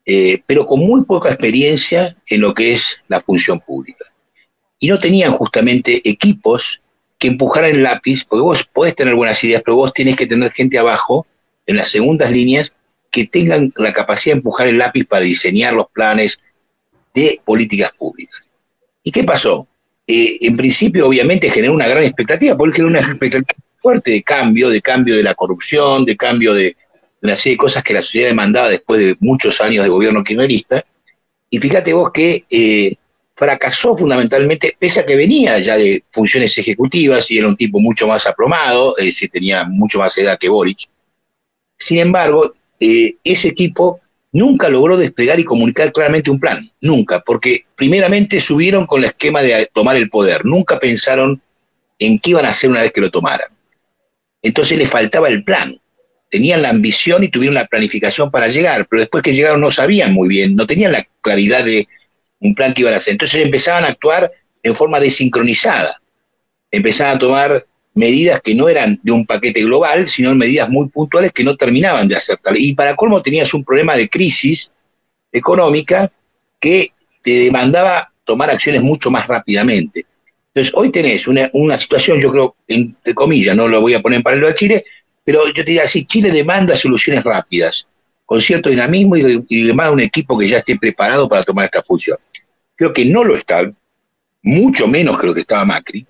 [0.06, 4.06] Eh, pero con muy poca experiencia en lo que es la función pública.
[4.78, 6.82] Y no tenían justamente equipos
[7.18, 10.52] que empujaran el lápiz, porque vos podés tener buenas ideas, pero vos tenés que tener
[10.52, 11.26] gente abajo,
[11.66, 12.74] en las segundas líneas,
[13.10, 16.42] que tengan la capacidad de empujar el lápiz para diseñar los planes
[17.14, 18.42] de políticas públicas.
[19.02, 19.66] ¿Y qué pasó?
[20.06, 24.70] Eh, en principio, obviamente, generó una gran expectativa, porque era una expectativa fuerte de cambio,
[24.70, 26.78] de cambio de la corrupción, de cambio de,
[27.22, 30.86] una serie de cosas que la sociedad demandaba después de muchos años de gobierno kirchnerista.
[31.50, 32.96] Y fíjate vos que eh,
[33.36, 38.08] fracasó fundamentalmente, pese a que venía ya de funciones ejecutivas y era un tipo mucho
[38.08, 40.90] más aplomado, es decir, tenía mucho más edad que Boric.
[41.78, 44.00] Sin embargo, eh, ese equipo
[44.32, 49.42] nunca logró desplegar y comunicar claramente un plan, nunca, porque primeramente subieron con el esquema
[49.42, 51.42] de tomar el poder, nunca pensaron
[52.00, 53.53] en qué iban a hacer una vez que lo tomaran.
[54.44, 55.80] Entonces le faltaba el plan
[56.34, 60.12] tenían la ambición y tuvieron la planificación para llegar, pero después que llegaron no sabían
[60.14, 61.88] muy bien, no tenían la claridad de
[62.40, 63.12] un plan que iban a hacer.
[63.12, 64.32] Entonces empezaban a actuar
[64.64, 66.02] en forma desincronizada,
[66.72, 71.32] empezaban a tomar medidas que no eran de un paquete global, sino medidas muy puntuales
[71.32, 72.58] que no terminaban de hacer tal.
[72.58, 74.72] Y para colmo tenías un problema de crisis
[75.32, 76.12] económica
[76.60, 80.08] que te demandaba tomar acciones mucho más rápidamente.
[80.54, 84.18] Entonces, hoy tenés una, una situación, yo creo, entre comillas, no lo voy a poner
[84.18, 84.86] en paralelo a Chile,
[85.24, 87.88] pero yo te diría así, Chile demanda soluciones rápidas,
[88.26, 92.18] con cierto dinamismo y, demanda un equipo que ya esté preparado para tomar esta función.
[92.76, 93.72] Creo que no lo está,
[94.44, 96.06] mucho menos que lo que estaba Macri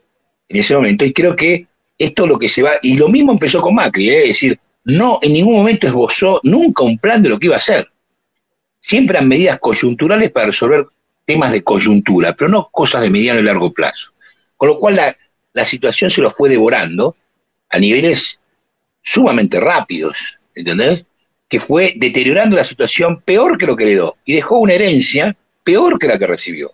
[0.49, 1.67] en ese momento, y creo que
[1.97, 4.21] esto es lo que se va, y lo mismo empezó con Macri, ¿eh?
[4.23, 7.59] es decir, no en ningún momento esbozó nunca un plan de lo que iba a
[7.59, 7.89] hacer.
[8.81, 10.85] Siempre han medidas coyunturales para resolver
[11.25, 14.12] temas de coyuntura, pero no cosas de mediano y largo plazo.
[14.63, 15.17] Con lo cual la,
[15.51, 17.17] la situación se lo fue devorando
[17.67, 18.39] a niveles
[19.01, 21.03] sumamente rápidos, ¿entendés?
[21.49, 25.35] Que fue deteriorando la situación peor que lo que heredó y dejó una herencia
[25.65, 26.71] peor que la que recibió.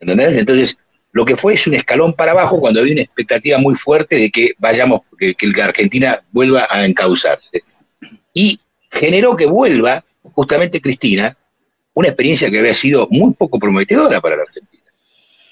[0.00, 0.36] ¿Entendés?
[0.36, 0.76] Entonces,
[1.12, 4.30] lo que fue es un escalón para abajo cuando había una expectativa muy fuerte de
[4.32, 7.62] que vayamos, que, que Argentina vuelva a encauzarse.
[8.32, 8.58] Y
[8.90, 11.36] generó que vuelva, justamente Cristina,
[11.92, 14.82] una experiencia que había sido muy poco prometedora para la Argentina.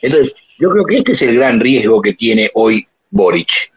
[0.00, 3.72] Entonces, yo creo que este es el gran riesgo que tiene hoy Boric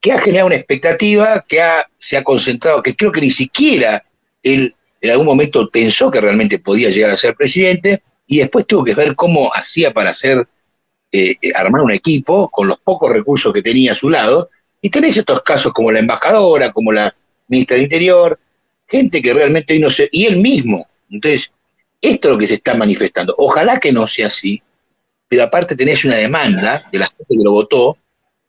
[0.00, 1.60] que ha generado una expectativa, que
[1.98, 4.02] se ha concentrado, que creo que ni siquiera
[4.42, 8.84] él en algún momento pensó que realmente podía llegar a ser presidente, y después tuvo
[8.84, 10.48] que ver cómo hacía para hacer,
[11.12, 14.48] eh, eh, armar un equipo con los pocos recursos que tenía a su lado,
[14.80, 17.14] y tenéis estos casos como la embajadora, como la
[17.48, 18.40] ministra del Interior,
[18.88, 20.86] gente que realmente hoy no sé, y él mismo.
[21.10, 21.52] Entonces,
[22.00, 23.34] esto es lo que se está manifestando.
[23.36, 24.62] Ojalá que no sea así,
[25.30, 27.96] pero aparte tenés una demanda de la gente que lo votó,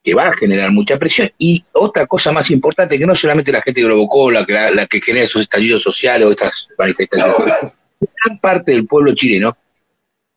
[0.03, 1.29] que va a generar mucha presión.
[1.38, 4.88] Y otra cosa más importante, que no solamente la gente que lo evocó, la, la,
[4.88, 7.53] que genera esos estallidos sociales o estas manifestaciones,
[7.99, 9.55] gran parte del pueblo chileno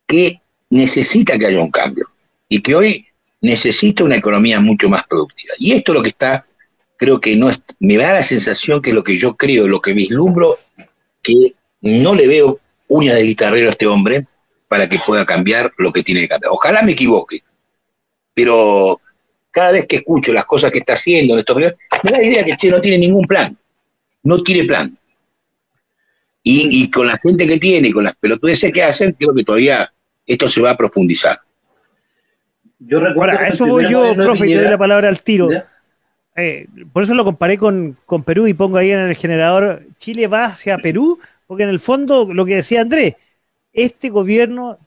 [0.06, 2.10] que necesita que haya un cambio
[2.46, 3.06] y que hoy
[3.40, 5.54] necesita una economía mucho más productiva.
[5.56, 6.44] Y esto es lo que está,
[6.98, 9.94] creo que no es, me da la sensación que lo que yo creo, lo que
[9.94, 10.58] vislumbro,
[11.22, 14.26] que no le veo uña de guitarrero a este hombre
[14.68, 16.52] para que pueda cambiar lo que tiene que cambiar.
[16.52, 17.42] Ojalá me equivoque,
[18.34, 19.00] pero
[19.54, 22.44] cada vez que escucho las cosas que está haciendo en estos me da la idea
[22.44, 23.56] que Che no tiene ningún plan.
[24.24, 24.98] No tiene plan.
[26.46, 29.90] Y, con la gente que tiene, con las pelotudeces que hacen, creo que todavía
[30.26, 31.38] esto se va a profundizar.
[32.78, 33.38] Yo recuerdo.
[33.38, 35.48] a eso voy yo, profe, y te doy la palabra al tiro.
[36.36, 40.26] Eh, por eso lo comparé con, con, Perú y pongo ahí en el generador, Chile
[40.26, 43.14] va hacia Perú, porque en el fondo, lo que decía Andrés,
[43.74, 44.78] este gobierno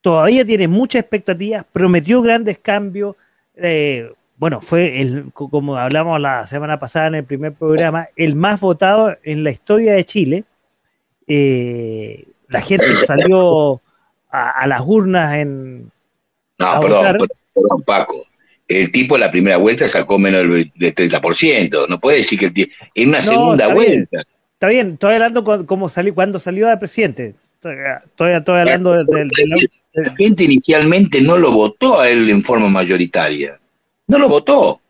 [0.00, 3.16] todavía tiene muchas expectativas, prometió grandes cambios,
[3.56, 8.60] eh, bueno, fue el, como hablamos la semana pasada en el primer programa, el más
[8.60, 10.44] votado en la historia de Chile.
[11.26, 13.80] Eh, la gente salió
[14.30, 15.90] a, las urnas en.
[16.58, 18.26] No, perdón, perdón, Paco.
[18.68, 21.88] El tipo en la primera vuelta sacó menos del, 30%.
[21.88, 24.22] No puede decir que el en una segunda vuelta.
[24.56, 27.34] Está bien, estoy hablando como salió, cuando salió de presidente.
[27.42, 27.76] Estoy,
[28.32, 29.28] estoy, hablando del
[29.92, 33.58] la gente inicialmente no lo votó a él en forma mayoritaria.
[34.06, 34.80] No lo votó.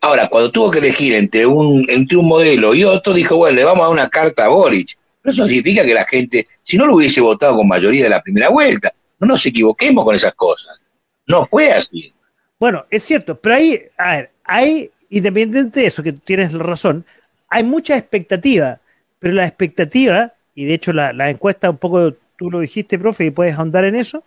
[0.00, 3.64] Ahora, cuando tuvo que elegir entre un, entre un modelo y otro, dijo, bueno, le
[3.64, 4.96] vamos a dar una carta a Boric.
[5.20, 8.22] Pero eso significa que la gente, si no lo hubiese votado con mayoría de la
[8.22, 10.78] primera vuelta, no nos equivoquemos con esas cosas.
[11.26, 12.12] No fue así.
[12.58, 17.04] Bueno, es cierto, pero ahí, a ver, hay, independiente de eso, que tienes la razón,
[17.48, 18.80] hay mucha expectativa,
[19.18, 23.26] pero la expectativa, y de hecho la, la encuesta un poco, tú lo dijiste, profe,
[23.26, 24.24] y puedes ahondar en eso,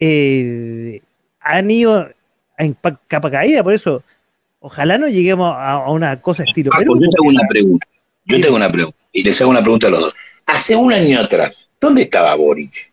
[0.00, 1.00] eh,
[1.40, 2.08] han ido
[2.56, 4.02] en capa caída, por eso
[4.60, 7.86] ojalá no lleguemos a, una cosa estilo Yo tengo una pregunta,
[8.24, 10.14] yo tengo una pregunta, y les hago una pregunta a los dos.
[10.46, 12.92] Hace un año atrás, ¿dónde estaba Boric?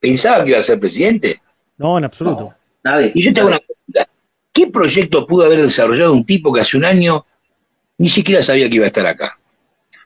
[0.00, 1.40] ¿Pensaba que iba a ser presidente?
[1.78, 2.54] No, en absoluto.
[2.82, 3.12] nadie.
[3.14, 4.08] Y yo tengo una pregunta.
[4.52, 7.24] ¿Qué proyecto pudo haber desarrollado un tipo que hace un año
[7.98, 9.38] ni siquiera sabía que iba a estar acá?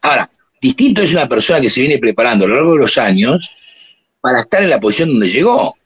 [0.03, 0.31] Ahora,
[0.69, 3.51] distinto es una persona que se viene preparando a lo largo de los años
[4.21, 5.77] para estar en la posición donde llegó.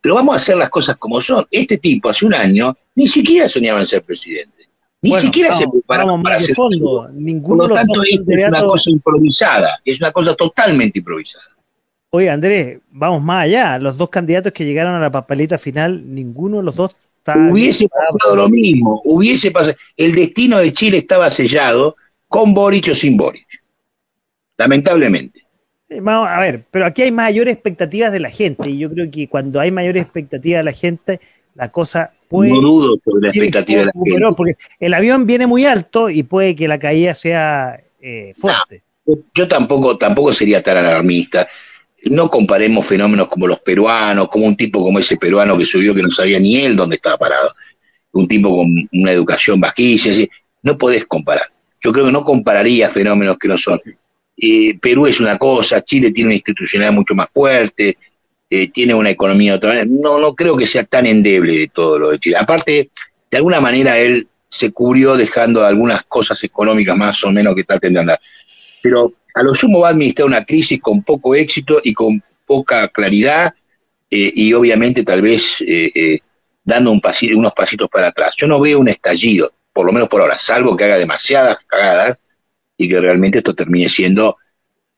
[0.00, 1.46] Pero vamos a hacer las cosas como son.
[1.50, 4.68] Este tipo hace un año ni siquiera soñaba en ser presidente.
[5.00, 7.08] Ni siquiera se preparaba para ser fondo.
[7.12, 9.78] Ninguno Por lo tanto, esto es una cosa improvisada.
[9.84, 11.44] Es una cosa totalmente improvisada.
[12.10, 13.78] Oye, Andrés, vamos más allá.
[13.78, 16.96] Los dos candidatos que llegaron a la papelita final, ninguno de los dos
[17.50, 19.02] Hubiese pasado lo mismo.
[19.04, 19.76] Hubiese pasado.
[19.96, 21.96] El destino de Chile estaba sellado
[22.28, 23.46] con Boric o sin Boric.
[24.56, 25.48] Lamentablemente.
[25.90, 29.26] Vamos a ver, pero aquí hay mayores expectativas de la gente y yo creo que
[29.26, 31.20] cuando hay mayores expectativas de la gente,
[31.54, 32.50] la cosa puede...
[32.50, 34.34] No dudo sobre la expectativa de la gente.
[34.36, 38.82] Porque el avión viene muy alto y puede que la caída sea eh, fuerte.
[39.34, 41.48] yo tampoco, tampoco sería tan alarmista.
[42.04, 46.02] No comparemos fenómenos como los peruanos, como un tipo como ese peruano que subió que
[46.02, 47.54] no sabía ni él dónde estaba parado.
[48.12, 50.12] Un tipo con una educación vasquilla,
[50.62, 51.50] no podés comparar.
[51.80, 53.80] Yo creo que no compararía fenómenos que no son
[54.40, 57.98] eh, Perú es una cosa, Chile tiene una institucionalidad mucho más fuerte,
[58.48, 62.10] eh, tiene una economía otra No, no creo que sea tan endeble de todo lo
[62.10, 62.36] de Chile.
[62.38, 62.90] Aparte,
[63.30, 67.92] de alguna manera él se cubrió dejando algunas cosas económicas más o menos que traten
[67.92, 68.20] de andar.
[68.80, 72.88] Pero a lo sumo va a administrar una crisis con poco éxito y con poca
[72.88, 73.52] claridad
[74.10, 75.62] eh, y obviamente tal vez
[76.64, 77.02] dando un
[77.34, 78.34] unos pasitos para atrás.
[78.36, 82.18] Yo no veo un estallido, por lo menos por ahora, salvo que haga demasiadas cagadas
[82.76, 84.36] y que realmente esto termine siendo,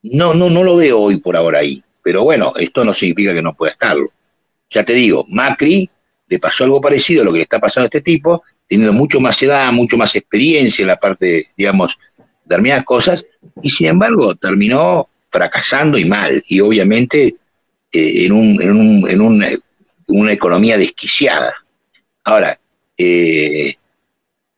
[0.04, 3.42] no, no, no lo veo hoy por ahora ahí, pero bueno, esto no significa que
[3.42, 4.10] no pueda estarlo.
[4.70, 5.90] Ya te digo, Macri
[6.26, 9.20] le pasó algo parecido a lo que le está pasando a este tipo, teniendo mucho
[9.20, 13.26] más edad, mucho más experiencia en la parte, digamos, de determinadas cosas,
[13.60, 17.36] y sin embargo terminó fracasando y mal, y obviamente
[17.92, 19.48] eh, en, un, en, un, en una,
[20.06, 21.52] una economía desquiciada.
[22.24, 22.58] Ahora,
[22.96, 23.76] eh,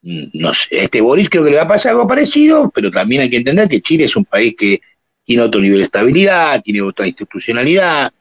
[0.03, 3.31] no sé, este Boris creo que le va a pasar algo parecido, pero también hay
[3.31, 4.81] que entender que Chile es un país que
[5.25, 8.13] tiene otro nivel de estabilidad, tiene otra institucionalidad.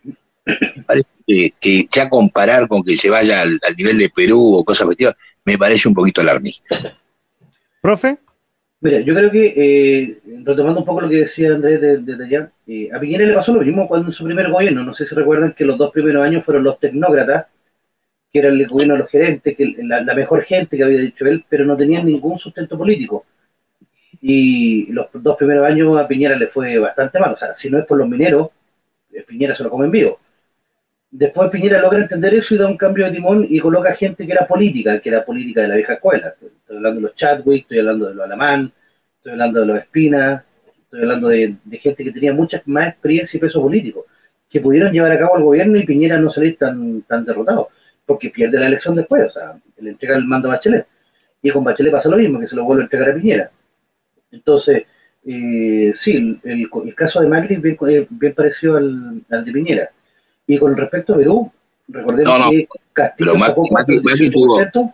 [0.85, 5.15] Parece que, ya comparar con que se vaya al, nivel de Perú o cosas festivas,
[5.45, 6.75] me parece un poquito alarmista.
[7.81, 8.17] ¿Profe?
[8.81, 12.89] Mira, yo creo que, eh, retomando un poco lo que decía Andrés desde allá, eh,
[12.93, 15.53] a Piñera le pasó lo mismo cuando en su primer gobierno, no sé si recuerdan
[15.53, 17.45] que los dos primeros años fueron los tecnócratas,
[18.31, 21.43] que era el gobierno de los gerentes, que la, mejor gente que había dicho él,
[21.49, 23.25] pero no tenían ningún sustento político.
[24.21, 27.33] Y los dos primeros años a Piñera le fue bastante mal.
[27.33, 28.49] O sea, si no es por los mineros,
[29.11, 30.19] eh, Piñera se lo come en vivo.
[31.09, 34.31] Después Piñera logra entender eso y da un cambio de timón y coloca gente que
[34.31, 36.29] era política, que era política de la vieja escuela.
[36.29, 38.71] Estoy hablando de los Chadwick, estoy hablando de los Alamán,
[39.17, 40.43] estoy hablando de los Espinas,
[40.83, 44.05] estoy hablando de, de, gente que tenía mucha más experiencia y peso político,
[44.49, 47.69] que pudieron llevar a cabo el gobierno y Piñera no salir tan, tan derrotado
[48.05, 50.85] porque pierde la elección después, o sea, le entrega el mando a Bachelet.
[51.41, 53.51] Y con Bachelet pasa lo mismo, que se lo vuelve a entregar a Piñera.
[54.31, 54.83] Entonces,
[55.25, 59.89] eh, sí, el, caso de Macri bien, eh, bien parecido al, de Piñera.
[60.47, 61.51] Y con respecto a Perú,
[61.87, 64.93] recordemos que Castillo sacó Macri, Macri, tuvo,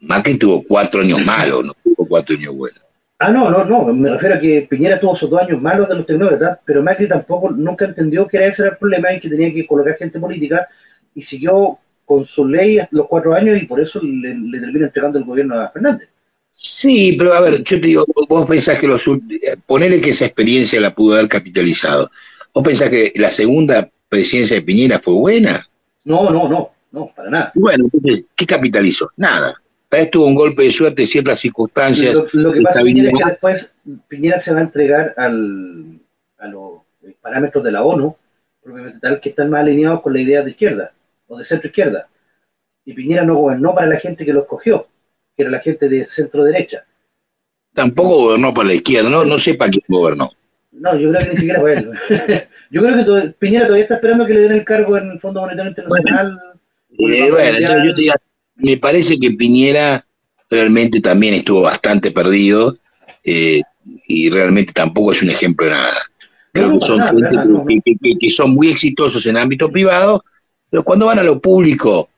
[0.00, 2.80] Macri tuvo cuatro años malos, no tuvo cuatro años buenos.
[3.18, 5.94] Ah, no, no, no, me refiero a que Piñera tuvo esos dos años malos de
[5.94, 9.52] los tecnócratas, pero Macri tampoco nunca entendió que era ese el problema y que tenía
[9.52, 10.68] que colocar gente política
[11.14, 15.18] y siguió con su ley los cuatro años y por eso le, le termina entregando
[15.18, 16.08] el gobierno a Fernández.
[16.56, 19.02] Sí, pero a ver, yo te digo, vos pensás que los
[19.66, 22.12] ponele que esa experiencia la pudo haber capitalizado.
[22.52, 25.68] ¿Vos pensás que la segunda presidencia de Piñera fue buena?
[26.04, 27.52] No, no, no, no, para nada.
[27.56, 29.10] Bueno, entonces, ¿qué capitalizó?
[29.16, 29.60] Nada.
[29.88, 32.14] Tal vez tuvo un golpe de suerte en ciertas circunstancias.
[32.32, 33.72] Lo, que pasa es que después
[34.06, 35.98] Piñera se va a entregar al,
[36.38, 36.82] a los
[37.20, 38.14] parámetros de la ONU,
[38.62, 40.92] propiamente tal, que están más alineados con la idea de izquierda
[41.26, 42.08] o de centro izquierda.
[42.84, 44.86] Y Piñera no gobernó para la gente que lo escogió,
[45.36, 46.84] que era la gente de centro derecha.
[47.72, 50.30] Tampoco gobernó para la izquierda, no, no sé para quién gobernó.
[50.72, 51.90] No, yo creo que ni siquiera fue él.
[52.70, 55.40] yo creo que Piñera todavía está esperando que le den el cargo en el Fondo
[55.40, 56.40] Monetario Internacional.
[56.98, 58.14] Bueno, eh, yo te digo,
[58.56, 60.04] me parece que Piñera
[60.50, 62.76] realmente también estuvo bastante perdido
[63.22, 63.60] eh,
[64.06, 65.94] y realmente tampoco es un ejemplo de nada.
[66.52, 67.00] Creo que son
[67.66, 70.24] gente que, son muy exitosos en ámbito privado,
[70.74, 72.08] pero cuando van a lo público,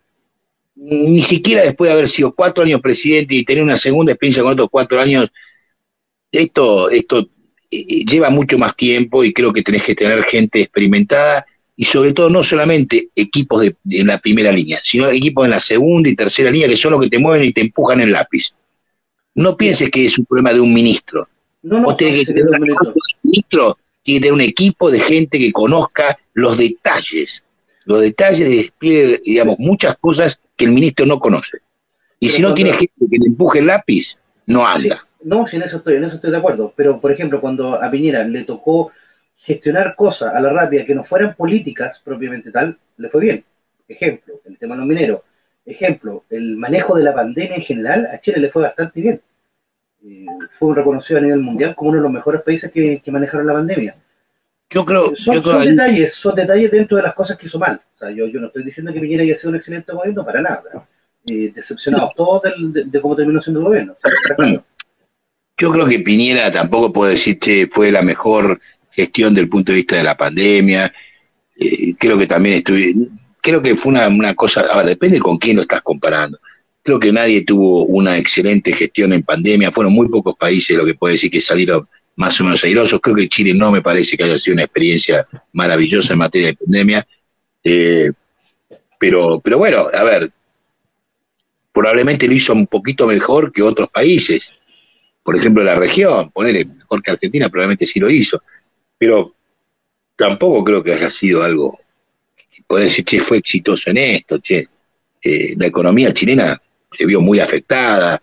[0.77, 4.53] ni siquiera después de haber sido cuatro años presidente y tener una segunda experiencia con
[4.53, 5.29] otros cuatro años,
[6.33, 7.19] esto, esto
[7.71, 11.45] eh, eh, lleva mucho más tiempo y creo que tenés que tener gente experimentada
[11.77, 15.61] y sobre todo no solamente equipos de, en la primera línea, sino equipos en la
[15.61, 18.55] segunda y tercera línea que son los que te mueven y te empujan el lápiz.
[19.35, 21.29] No pienses que es un problema de un ministro.
[21.63, 26.19] No, no, que tener un ministro, tiene que tener un equipo de gente que conozca
[26.33, 27.43] los detalles,
[27.87, 31.59] los detalles de despliegue, digamos, muchas cosas que el ministro no conoce.
[32.20, 35.07] Y si no tiene gente que le empuje el lápiz, no anda.
[35.22, 36.72] no, en eso estoy, en eso estoy de acuerdo.
[36.76, 38.93] Pero, por ejemplo, cuando a Piñera le tocó
[39.37, 43.45] gestionar cosas a la rápida que no fueran políticas propiamente tal, le fue bien.
[43.89, 45.20] Ejemplo, el tema de los mineros.
[45.64, 49.20] Ejemplo, el manejo de la pandemia en general, a Chile le fue bastante bien.
[50.05, 50.26] Eh,
[50.59, 53.97] fue reconocido a nivel mundial como uno de los mejores países que, manejaron la pandemia.
[54.71, 57.81] Yo creo, son, son detalles, son detalles dentro de las cosas que hizo mal.
[57.95, 60.43] O sea, yo, yo no estoy diciendo que Piñera haya sido un excelente gobierno para
[60.43, 60.62] nada.
[61.29, 62.43] Eh, decepcionados todos
[62.73, 63.97] de, cómo terminó siendo el gobierno.
[65.57, 68.61] yo creo que Piñera tampoco puede decir que fue la mejor
[68.91, 70.93] gestión del punto de vista de la pandemia.
[71.59, 72.95] Eh, creo que también estuve,
[73.41, 76.39] creo que fue una, una cosa, ahora depende con quién lo estás comparando.
[76.83, 80.95] Creo que nadie tuvo una excelente gestión en pandemia, fueron muy pocos países lo que
[80.95, 83.01] puede decir que salieron más o menos airosos.
[83.01, 86.57] Creo que Chile no me parece que haya sido una experiencia maravillosa en materia de
[86.57, 87.07] pandemia.
[87.62, 88.11] Eh,
[88.99, 90.33] pero, pero bueno, a ver,
[91.73, 94.51] probablemente lo hizo un poquito mejor que otros países.
[95.23, 98.43] Por ejemplo, la región, ponerle mejor que Argentina, probablemente sí lo hizo
[98.99, 99.35] pero
[100.17, 101.79] tampoco creo que haya sido algo
[102.35, 104.69] que puede decir, che, fue exitoso en esto, che.
[105.23, 106.61] Eh, la economía chilena
[106.93, 108.21] se vio muy afectada,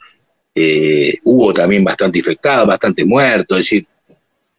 [0.55, 3.87] eh, hubo también bastante infectados, bastante muertos, es decir,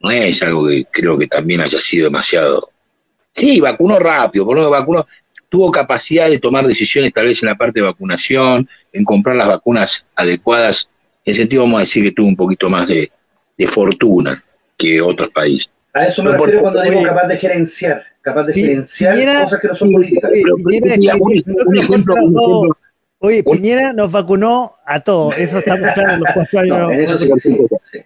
[0.00, 2.70] no es algo que creo que también haya sido demasiado.
[3.32, 5.06] Sí, vacunó rápido, por lo vacunó,
[5.48, 9.48] tuvo capacidad de tomar decisiones tal vez en la parte de vacunación, en comprar las
[9.48, 10.88] vacunas adecuadas,
[11.24, 13.10] en ese sentido vamos a decir que tuvo un poquito más de
[13.66, 14.42] fortuna
[14.76, 15.70] que otros países.
[15.94, 19.74] A eso me refiero cuando digo capaz de gerenciar, capaz de gerenciar cosas que no
[19.76, 20.30] son políticas.
[23.18, 27.20] Oye, Piñera nos vacunó a todos, eso está claro en los cuatro años.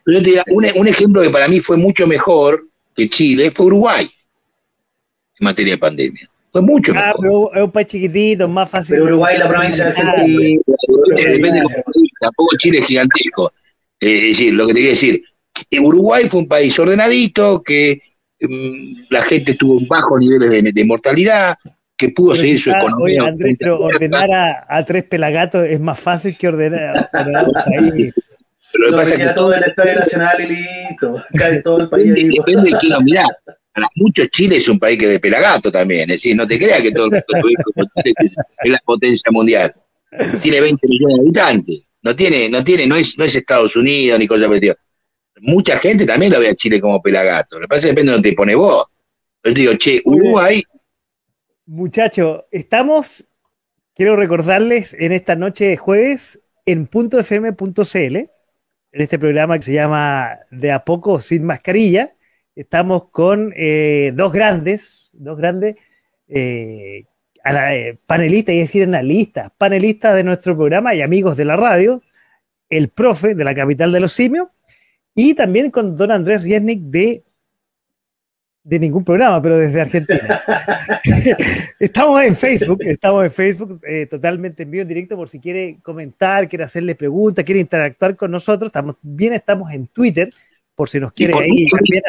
[0.06, 4.04] Yo te diga, un, ejemplo que para mí fue mucho mejor que Chile fue Uruguay
[5.40, 6.30] en materia de pandemia.
[6.50, 8.94] Fue mucho ah, pero es un país chiquitito, más fácil.
[8.94, 10.60] Pero Uruguay la provincia de Argentina.
[11.16, 11.60] Depende
[12.20, 13.52] tampoco Chile es gigantesco.
[14.00, 15.22] Eh, es decir, lo que te quiero decir,
[15.80, 18.00] Uruguay fue un país ordenadito, que
[18.40, 21.56] mm, la gente tuvo bajos niveles de, mortalidad,
[21.98, 23.22] que pudo seguir su economía.
[23.22, 24.30] Oye, Andrés, pero ordenar
[24.68, 27.52] a, tres pelagatos es más fácil que ordenar, a un
[27.92, 28.14] país.
[28.72, 31.88] Pero lo que pasa es que todo el Estadio Nacional y listo, cae todo el
[31.88, 32.14] país.
[32.14, 33.26] Depende, de quién lo mirá.
[33.74, 36.58] Para muchos Chile es un país que es de pelagato también, es decir, no te
[36.58, 37.48] creas que todo el mundo
[38.24, 39.72] es la potencia mundial.
[40.42, 44.18] Tiene 20 millones de habitantes, no tiene, no tiene, no es, no es Estados Unidos
[44.18, 44.74] ni cosa parecida
[45.40, 47.56] mucha gente también lo ve a Chile como pelagato.
[47.56, 48.84] Lo que pasa es que depende de donde te pone vos.
[49.44, 50.62] Yo digo, che, Uruguay.
[51.70, 53.28] Muchachos, estamos,
[53.94, 58.30] quiero recordarles, en esta noche de jueves en puntofm.cl, en
[58.92, 62.14] este programa que se llama De a poco sin mascarilla.
[62.56, 65.76] Estamos con eh, dos grandes, dos grandes
[66.28, 67.04] eh,
[67.44, 72.00] eh, panelistas, y decir analistas, panelistas de nuestro programa y amigos de la radio,
[72.70, 74.48] el profe de la capital de los simios
[75.14, 77.24] y también con don Andrés Riesnik de,
[78.68, 80.42] de ningún programa, pero desde Argentina.
[81.78, 85.78] estamos en Facebook, estamos en Facebook eh, totalmente en vivo, en directo, por si quiere
[85.82, 88.68] comentar, quiere hacerle preguntas, quiere interactuar con nosotros.
[88.68, 90.28] Estamos, bien estamos en Twitter,
[90.74, 92.02] por si nos quiere ahí también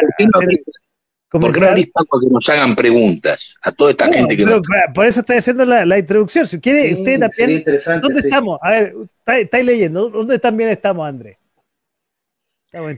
[1.30, 4.45] ¿Por qué no que nos hagan preguntas a toda esta gente que
[4.94, 6.48] Por eso estoy haciendo la, introducción.
[6.48, 7.64] Si quiere, usted también.
[8.02, 8.60] ¿Dónde estamos?
[8.61, 8.95] A ver,
[9.27, 10.10] estáis leyendo.
[10.10, 11.38] ¿Dónde también estamos, Andrés?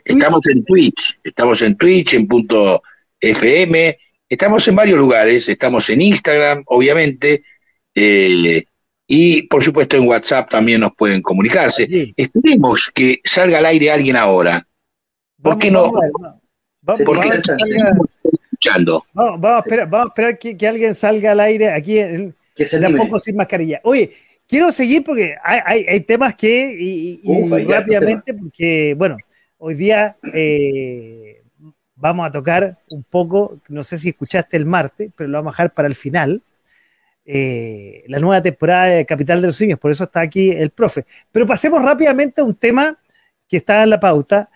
[0.05, 2.81] Estamos en Twitch, estamos en Twitch, en punto
[3.21, 7.43] FM, estamos en varios lugares, estamos en Instagram, obviamente,
[7.95, 8.63] eh,
[9.07, 12.13] y por supuesto en WhatsApp también nos pueden comunicarse.
[12.17, 14.65] Esperemos que salga al aire alguien ahora.
[15.41, 15.91] ¿Por qué no?
[16.83, 19.05] Vamos, Porque estamos escuchando.
[19.13, 23.19] Vamos, a esperar, vamos a esperar que, alguien salga al aire aquí en, de poco
[23.19, 23.81] sin mascarilla.
[23.83, 24.11] Oye,
[24.47, 27.21] quiero seguir porque hay, temas que, y,
[27.65, 29.17] rápidamente, porque, bueno,
[29.63, 31.30] Hoy día eh,
[32.01, 35.53] vamos a tocar un poco, no sé si escuchaste el martes, pero lo vamos a
[35.53, 36.41] dejar para el final,
[37.23, 41.05] eh, la nueva temporada de Capital de los Simios, por eso está aquí el profe.
[41.31, 42.97] Pero pasemos rápidamente a un tema
[43.47, 44.49] que está en la pauta,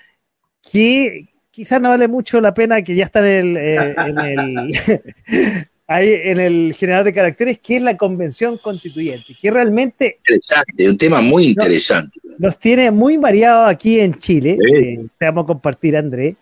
[0.72, 3.96] que quizás no vale mucho la pena, que ya está en el, eh,
[5.88, 10.18] ahí en el general de caracteres, que es la convención constituyente, que realmente...
[10.28, 12.20] Interesante, un tema muy interesante.
[12.40, 16.36] Nos, tiene muy mareados aquí en Chile, eh, te vamos a compartir, André,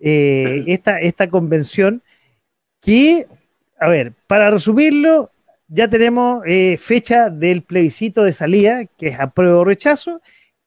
[0.00, 2.02] eh, esta, esta convención
[2.80, 3.26] que,
[3.78, 5.30] a ver, para resumirlo,
[5.68, 10.20] ya tenemos eh, fecha del plebiscito de salida, que es apruebo o rechazo,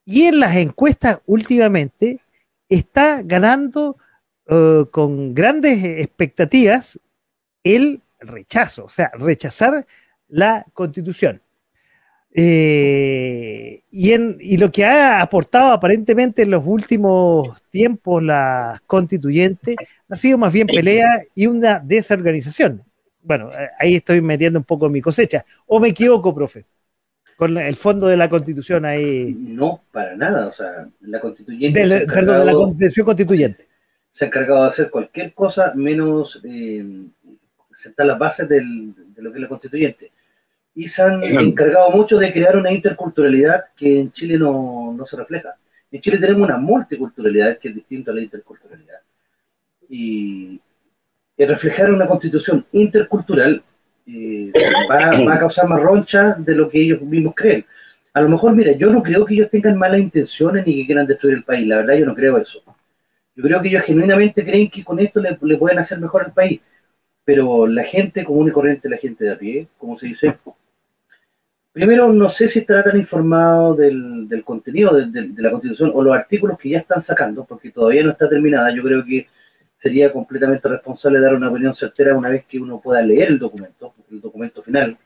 [0.04, 2.20] y en las encuestas últimamente
[2.68, 3.96] está ganando
[4.90, 6.98] con grandes expectativas
[7.62, 9.86] el rechazo, o sea, rechazar
[10.28, 11.42] la constitución.
[12.32, 19.74] Eh, y, en, y lo que ha aportado aparentemente en los últimos tiempos la constituyente
[20.08, 22.82] ha sido más bien pelea y una desorganización.
[23.22, 25.44] Bueno, eh, ahí estoy metiendo un poco mi cosecha.
[25.66, 26.64] ¿O me equivoco, profe?
[27.36, 29.36] Con el fondo de la constitución ahí.
[29.38, 30.46] No, para nada.
[30.46, 32.06] O sea, la constituyente.
[32.06, 33.66] perdón, de la constitución constituyente.
[34.12, 36.84] Se ha encargado de hacer cualquier cosa menos eh,
[37.76, 40.10] sentar las bases de lo que es la constituyente.
[40.78, 45.56] Y se han encargado mucho de crear una interculturalidad que en Chile no, se refleja.
[45.90, 49.00] En Chile tenemos una multiculturalidad que es distinta a la interculturalidad.
[49.88, 50.60] Y,
[51.36, 53.60] reflejar una constitución intercultural
[54.06, 54.52] eh,
[54.88, 57.64] va, a causar más roncha de lo que ellos mismos creen.
[58.14, 61.08] A lo mejor, mira, yo no creo que ellos tengan malas intenciones ni que quieran
[61.08, 61.66] destruir el país.
[61.66, 62.62] La verdad, yo no creo eso.
[63.34, 66.32] Yo creo que ellos genuinamente creen que con esto le, le pueden hacer mejor al
[66.32, 66.60] país
[67.28, 70.34] pero la gente común y corriente, la gente de a pie, como se dice,
[71.78, 76.58] primero no sé si estará tan informado del, contenido de, la Constitución o los artículos
[76.58, 78.74] que ya están sacando, porque todavía no está terminada.
[78.74, 79.28] Yo creo que
[79.78, 83.94] sería completamente responsable dar una opinión certera una vez que uno pueda leer el documento,
[84.10, 84.96] el documento final.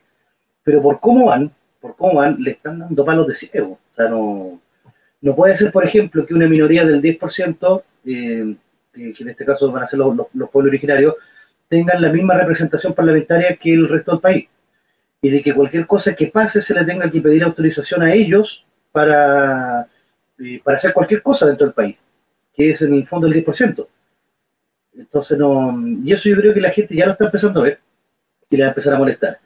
[0.65, 3.73] Pero por cómo van, por cómo van, le están dando palos de ciego.
[3.73, 4.59] O sea, no,
[5.21, 8.55] no puede ser, por ejemplo, que una minoría del 10%, eh,
[8.95, 11.17] que en este caso van a ser los pueblos originarios,
[11.69, 14.49] tengan la misma representación parlamentaria que el resto del país.
[15.23, 18.65] Y de que cualquier cosa que pase se le tenga que pedir autorización a ellos
[18.91, 19.87] para,
[20.39, 21.97] eh, para hacer cualquier cosa dentro del país,
[22.55, 23.89] que es en el fondo el 10%.
[24.99, 27.79] Entonces, no, y eso yo creo que la gente ya lo está empezando a ver
[28.51, 29.39] y le va a empezar a molestar.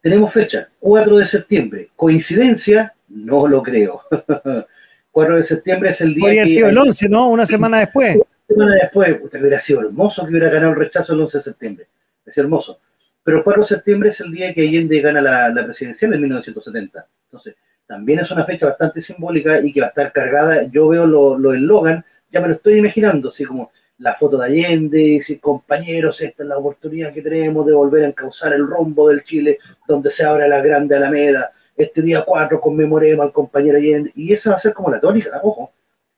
[0.00, 1.90] Tenemos fecha, 4 de septiembre.
[1.96, 2.94] ¿Coincidencia?
[3.08, 4.02] No lo creo.
[5.10, 6.22] 4 de septiembre es el día.
[6.22, 7.30] Podría haber sido el 11, ¿no?
[7.30, 8.18] Una semana después
[8.52, 11.86] semana después, usted hubiera sido hermoso que hubiera ganado el rechazo el 11 de septiembre.
[12.24, 12.78] Es hermoso.
[13.24, 17.06] Pero el 4 de septiembre es el día que Allende gana la, presidencial en 1970.
[17.24, 20.64] Entonces, también es una fecha bastante simbólica y que va a estar cargada.
[20.64, 24.46] Yo veo lo, lo Logan, ya me lo estoy imaginando, así como la foto de
[24.46, 29.08] Allende, y compañeros, esta es la oportunidad que tenemos de volver a encauzar el rumbo
[29.08, 31.52] del Chile, donde se abre la grande Alameda.
[31.76, 34.12] Este día 4 conmemoremos al compañero Allende.
[34.16, 35.72] Y esa va a ser como la tónica, ojo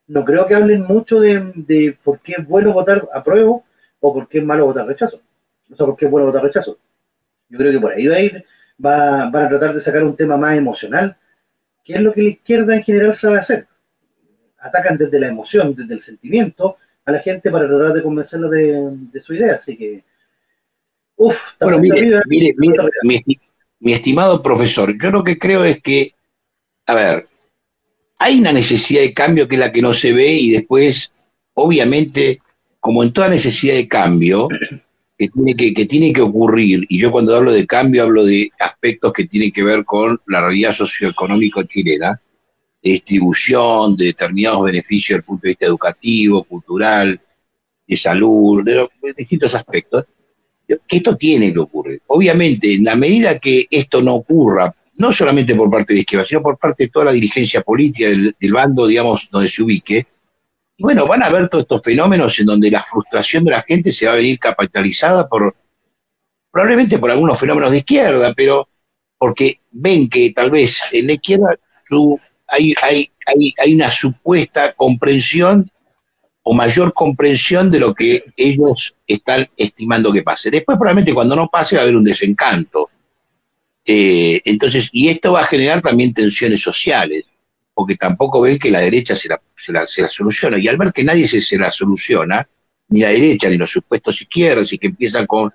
[0.06, 3.64] no creo que hablen mucho de, por qué es bueno votar apruebo
[4.00, 5.20] o por qué es malo votar rechazo.
[5.72, 6.78] O sea, por qué es bueno votar rechazo.
[7.54, 8.44] Yo creo que por ahí va a ir,
[8.84, 11.16] va, van a tratar de sacar un tema más emocional,
[11.84, 13.68] que es lo que la izquierda en general sabe hacer.
[14.58, 19.22] Atacan desde la emoción, desde el sentimiento a la gente para tratar de convencerla de,
[19.22, 19.60] su idea.
[19.62, 20.02] Así que,
[21.14, 22.56] uff, bueno, mire, mire,
[23.04, 23.22] mi,
[23.78, 26.10] mi estimado profesor, yo lo que creo es que,
[26.86, 27.28] a ver,
[28.18, 31.12] hay una necesidad de cambio que es la que no se ve y después,
[31.52, 32.40] obviamente,
[32.80, 34.48] como en toda necesidad de cambio,
[35.16, 38.50] que tiene que, que tiene que ocurrir, y yo cuando hablo de cambio hablo de
[38.58, 42.20] aspectos que tienen que ver con la realidad socioeconómica chilena,
[42.82, 47.20] de distribución de determinados beneficios desde el punto de vista educativo, cultural,
[47.86, 48.86] de salud, de,
[49.16, 50.04] distintos aspectos,
[50.66, 52.00] que esto tiene que ocurrir.
[52.08, 56.42] Obviamente, en la medida que esto no ocurra no solamente por parte de izquierda, sino
[56.42, 60.06] por parte de toda la dirigencia política del, bando, digamos, donde se ubique.
[60.76, 63.92] Y bueno, van a ver todos estos fenómenos en donde la frustración de la gente
[63.92, 65.54] se va a venir capitalizada por,
[66.50, 68.68] probablemente por algunos fenómenos de izquierda, pero
[69.18, 72.18] porque ven que tal vez en la izquierda su,
[72.48, 75.68] hay, hay, hay, hay una supuesta comprensión
[76.42, 80.50] o mayor comprensión de lo que ellos están estimando que pase.
[80.50, 82.90] Después probablemente cuando no pase va a haber un desencanto
[83.84, 87.26] eh, entonces, y esto va a generar también tensiones sociales,
[87.74, 90.58] porque tampoco ven que la derecha se la, se la, se la soluciona.
[90.58, 92.48] Y al ver que nadie se, la soluciona,
[92.88, 95.52] ni la derecha ni los supuestos izquierdos, y que empiezan con,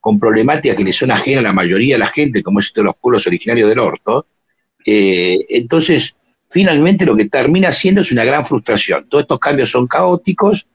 [0.00, 2.80] con problemáticas que le son ajenas a la mayoría de la gente, como es esto
[2.80, 4.26] de los pueblos originarios del orto,
[4.84, 6.16] eh, entonces
[6.48, 9.06] finalmente lo que termina siendo es una gran frustración.
[9.08, 10.66] Todos estos cambios son caóticos,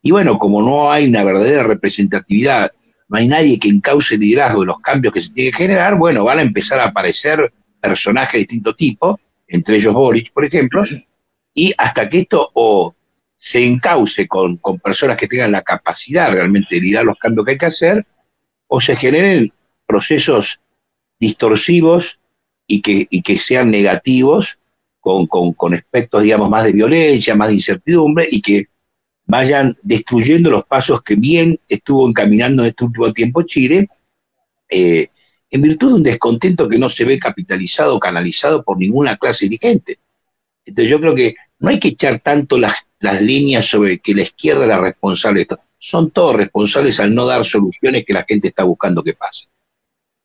[0.00, 2.72] y bueno, como no hay una verdadera representatividad
[3.08, 5.96] no hay nadie que encauce el liderazgo de los cambios que se tienen que generar,
[5.96, 9.18] bueno, van a empezar a aparecer personajes de distinto tipo,
[9.48, 10.84] entre ellos Boric, por ejemplo,
[11.54, 12.94] y hasta que esto o
[13.36, 17.52] se encauce con, con personas que tengan la capacidad realmente de liderar los cambios que
[17.52, 18.06] hay que hacer,
[18.66, 19.52] o se generen
[19.86, 20.60] procesos
[21.18, 22.18] distorsivos
[22.66, 24.58] y que, y que sean negativos,
[25.00, 28.66] con, con, con, aspectos, digamos, más de violencia, más de incertidumbre, y que
[29.24, 33.88] vayan destruyendo los pasos que bien estuvo encaminando en este último tiempo Chile,
[34.68, 35.08] eh,
[35.50, 39.46] en virtud de un descontento que no se ve capitalizado o canalizado por ninguna clase
[39.46, 39.98] dirigente.
[40.64, 44.22] Entonces yo creo que no hay que echar tanto las, las líneas sobre que la
[44.22, 45.60] izquierda es la responsable de esto.
[45.78, 49.48] Son todos responsables al no dar soluciones que la gente está buscando que pasen.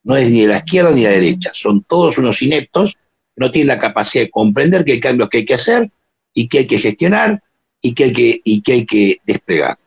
[0.04, 3.00] No es ni de la izquierda ni de la derecha, son todos unos ineptos que
[3.38, 5.90] no tienen la capacidad de comprender que hay cambios que hay que hacer
[6.34, 7.42] y que hay que gestionar
[7.82, 9.78] y que hay que, y que, hay que desplegar,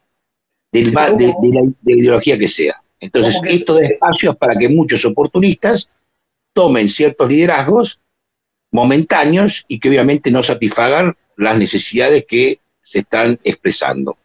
[0.72, 1.12] de, la,
[1.84, 2.80] ideología que sea.
[3.00, 5.88] Entonces, esto da espacios para que muchos oportunistas
[6.52, 8.00] tomen ciertos liderazgos
[8.72, 14.16] momentáneos y que obviamente no satisfagan las necesidades que se están expresando.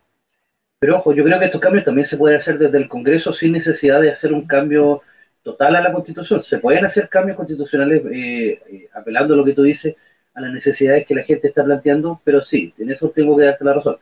[0.79, 3.51] Pero ojo, yo creo que estos cambios también se pueden hacer desde el Congreso sin
[3.51, 5.01] necesidad de hacer un cambio
[5.43, 6.43] total a la Constitución.
[6.43, 9.95] Se pueden hacer cambios constitucionales eh, eh, apelando a lo que tú dices,
[10.33, 13.65] a las necesidades que la gente está planteando, pero sí, en eso tengo que darte
[13.65, 13.97] la razón.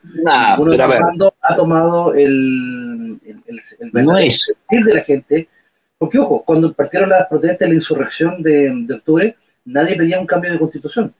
[0.58, 5.48] Uno ha tomado el, el, el, de la gente,
[5.98, 10.52] porque ojo, cuando partieron las protestas de la insurrección de, octubre, nadie pedía un cambio
[10.52, 11.12] de constitución.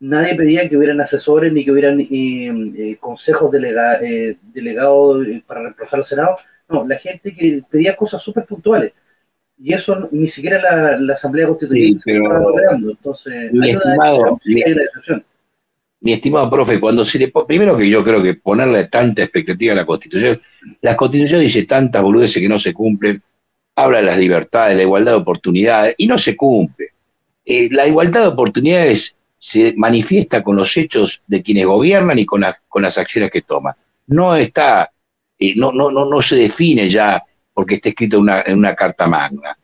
[0.00, 5.62] Nadie pedía que hubieran asesores ni que hubieran eh, eh, consejos delega, eh, delegados para
[5.62, 6.36] reemplazar al Senado.
[6.68, 8.92] No, la gente que pedía cosas súper puntuales
[9.60, 12.90] y eso ni siquiera la, la Asamblea Constituyente sí, estaba logrando.
[12.90, 14.62] Entonces, mi estimado, mi,
[16.00, 19.76] mi, estimado profe, cuando se le primero que yo creo que ponerle tanta expectativa a
[19.76, 20.40] la Constitución,
[20.80, 23.20] la Constitución dice tantas boludeces que no se cumplen,
[23.74, 26.90] habla de las libertades, de la igualdad de oportunidades, y no se cumple.
[27.44, 32.44] Eh, la igualdad de oportunidades se manifiesta con los hechos de quienes gobiernan y con,
[32.68, 33.74] con las acciones que toman.
[34.06, 34.90] No está,
[35.38, 37.24] eh, no, no, no, no se define ya
[37.58, 39.58] porque está escrito en una carta magna.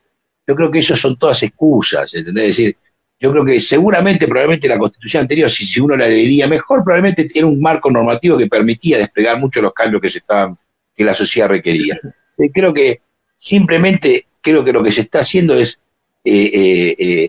[0.45, 2.47] Yo creo que eso son todas excusas, ¿entendés?
[2.47, 2.77] Es decir,
[3.21, 7.27] yo creo que seguramente, probablemente la constitución anterior, si, si uno la leería mejor, probablemente
[7.27, 10.59] tiene un marco normativo que permitía desplegar muchos de los cambios que se estaban,
[10.93, 11.97] que la sociedad requería.
[12.37, 13.01] Eh, creo que
[13.37, 15.79] simplemente, creo que lo que se está haciendo es,
[16.25, 17.29] eh, eh,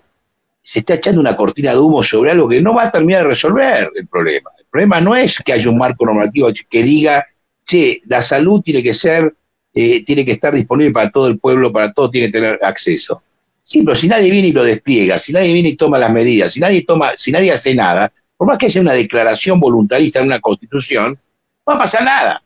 [0.64, 3.28] se está echando una cortina de humo sobre algo que no va a terminar de
[3.28, 4.50] resolver el problema.
[4.58, 7.24] El problema no es que haya un marco normativo que diga,
[7.64, 9.32] che, la salud tiene que ser
[9.78, 13.22] eh, tiene que estar disponible para todo el pueblo, para todos tiene que tener acceso.
[13.62, 16.54] Sí, pero si nadie viene y lo despliega, si nadie viene y toma las medidas,
[16.54, 20.28] si nadie toma, si nadie hace nada, por más que haya una declaración voluntarista en
[20.28, 21.18] una constitución, no
[21.66, 22.42] va a pasar nada.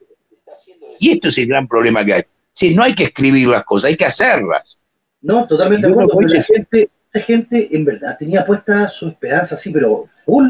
[0.97, 2.23] Y esto es el gran problema que hay.
[2.51, 4.81] Sí, no hay que escribir las cosas, hay que hacerlas.
[5.21, 6.19] No, totalmente de acuerdo.
[6.19, 10.47] la gente, la gente en verdad tenía puesta su esperanza, sí, pero full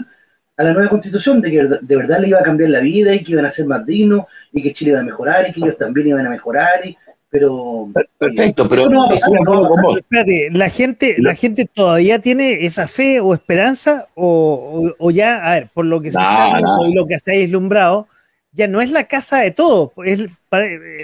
[0.60, 3.24] a la nueva constitución, de que de verdad le iba a cambiar la vida y
[3.24, 5.78] que iban a ser más dignos y que Chile iba a mejorar y que ellos
[5.78, 6.86] también iban a mejorar.
[6.86, 6.98] Y,
[7.30, 7.88] pero
[8.18, 14.92] perfecto, pero no Espérate, la gente, la gente todavía tiene esa fe o esperanza o,
[15.00, 17.40] o, ya, a ver, por lo que se está viendo y lo que se ha
[17.40, 18.10] deslumbrado,
[18.52, 20.26] ya no es la casa de todos, es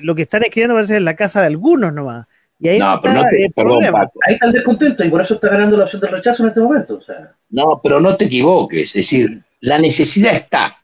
[0.01, 2.27] lo que están escribiendo parece que es la casa de algunos nomás.
[2.59, 5.47] Y ahí no, pero no te, perdón, Ahí está el descontento y por eso está
[5.47, 6.97] ganando la opción del rechazo en este momento.
[6.97, 7.31] O sea.
[7.49, 10.83] No, pero no te equivoques, es decir, la necesidad está.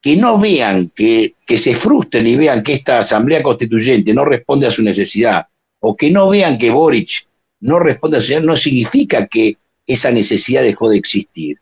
[0.00, 4.70] Que no vean, que, se frustren y vean que esta Asamblea Constituyente no responde a
[4.70, 5.46] su necesidad,
[5.80, 7.26] o que no vean que Boric
[7.60, 9.56] no responde a su necesidad, no significa que
[9.86, 11.58] esa necesidad dejó de existir.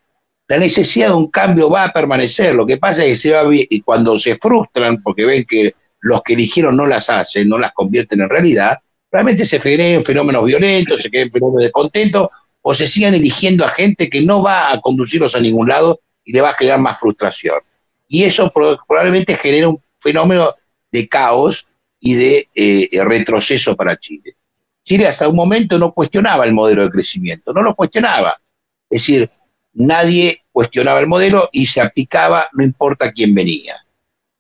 [0.49, 2.55] La necesidad de un cambio va a permanecer.
[2.55, 6.23] Lo que pasa es que se va y cuando se frustran porque ven que los
[6.23, 8.79] que eligieron no las hacen, no las convierten en realidad,
[9.11, 12.31] realmente se generen fenómenos violentos, se queden fenómenos de contento,
[12.63, 16.01] o se sigan eligiendo a gente que no va a conducirlos a ningún lado
[16.31, 17.59] y le va a generar más frustración.
[18.07, 18.53] Y eso
[18.87, 20.55] probablemente genera un fenómeno
[20.93, 21.67] de caos
[21.99, 24.37] y de eh, retroceso para Chile.
[24.85, 28.41] Chile hasta un momento no cuestionaba el modelo de crecimiento, no lo cuestionaba.
[28.89, 29.29] Es decir,
[29.73, 33.85] nadie cuestionaba el modelo y se aplicaba no importa quién venía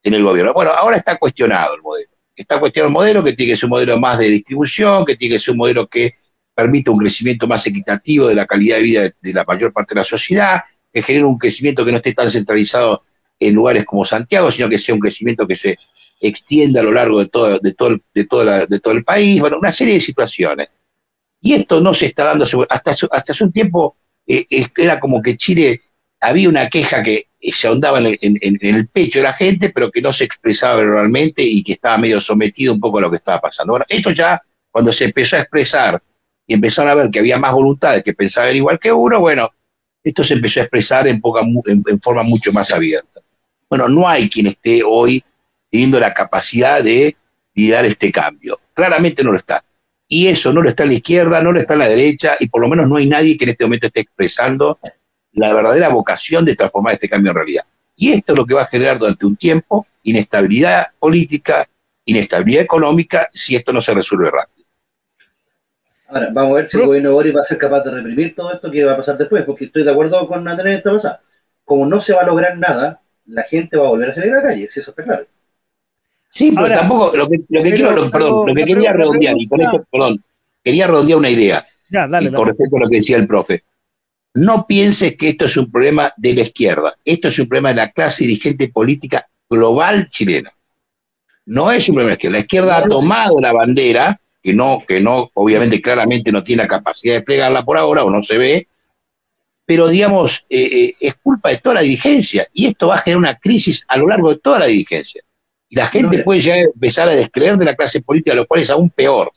[0.04, 0.54] en el gobierno.
[0.54, 2.10] Bueno, ahora está cuestionado el modelo.
[2.36, 5.34] Está cuestionado el modelo que tiene que ser un modelo más de distribución, que tiene
[5.34, 6.14] que ser un modelo que
[6.54, 10.00] permita un crecimiento más equitativo de la calidad de vida de la mayor parte de
[10.00, 10.62] la sociedad,
[10.92, 13.04] que genere un crecimiento que no esté tan centralizado
[13.38, 15.78] en lugares como Santiago, sino que sea un crecimiento que se
[16.20, 19.72] extienda a lo largo de todo, de todo, de de todo el país, bueno, una
[19.72, 20.68] serie de situaciones.
[21.40, 23.96] Y esto no se está dando, hasta, hasta hace un tiempo
[24.26, 24.44] eh,
[24.76, 25.80] era como que Chile
[26.20, 30.12] había una queja que se ahondaba en el, pecho de la gente, pero que no
[30.12, 33.72] se expresaba verbalmente y que estaba medio sometido un poco a lo que estaba pasando.
[33.72, 34.40] Bueno, esto ya,
[34.70, 36.02] cuando se empezó a expresar
[36.46, 39.50] y empezaron a ver que había más voluntades que pensaban igual que uno, bueno,
[40.02, 43.20] esto se empezó a expresar en, poca, en, forma mucho más abierta.
[43.68, 45.22] Bueno, no hay quien esté hoy
[45.70, 47.16] teniendo la capacidad de
[47.54, 48.58] liderar este cambio.
[48.74, 49.64] Claramente no lo está.
[50.08, 52.48] y eso no lo está en la izquierda, no lo está en la derecha, y
[52.48, 54.78] por lo menos no hay nadie que en este momento esté expresando
[55.32, 57.64] la verdadera vocación de transformar este cambio en realidad.
[57.94, 61.68] Y esto es lo que va a generar durante un tiempo inestabilidad política,
[62.04, 64.59] inestabilidad económica, si esto no se resuelve rápido.
[66.10, 68.34] Ahora, vamos a ver si el gobierno de Boris va a ser capaz de reprimir
[68.34, 70.90] todo esto que va a pasar después, porque estoy de acuerdo con Andrés en esta
[70.90, 71.20] cosa.
[71.64, 74.36] Como no se va a lograr nada, la gente va a volver a salir a
[74.36, 75.26] la calle, si eso está claro.
[76.28, 79.60] Sí, pero tampoco, lo que, lo que quiero, perdón, lo que quería redondear, y con
[79.60, 80.22] esto, perdón,
[80.62, 83.62] quería redondear una idea, y con respecto a lo que decía el profe.
[84.34, 87.76] No pienses que esto es un problema de la izquierda, esto es un problema de
[87.76, 90.52] la clase dirigente política global chilena.
[91.46, 92.36] No es un problema de la izquierda.
[92.36, 96.68] La izquierda ha tomado la bandera, que no, que no, obviamente claramente no tiene la
[96.68, 98.68] capacidad de plegarla por ahora o no se ve,
[99.66, 103.18] pero digamos, eh, eh, es culpa de toda la dirigencia y esto va a generar
[103.18, 105.22] una crisis a lo largo de toda la dirigencia.
[105.68, 108.70] Y la gente puede ya empezar a descreer de la clase política, lo cual es
[108.70, 109.30] aún peor.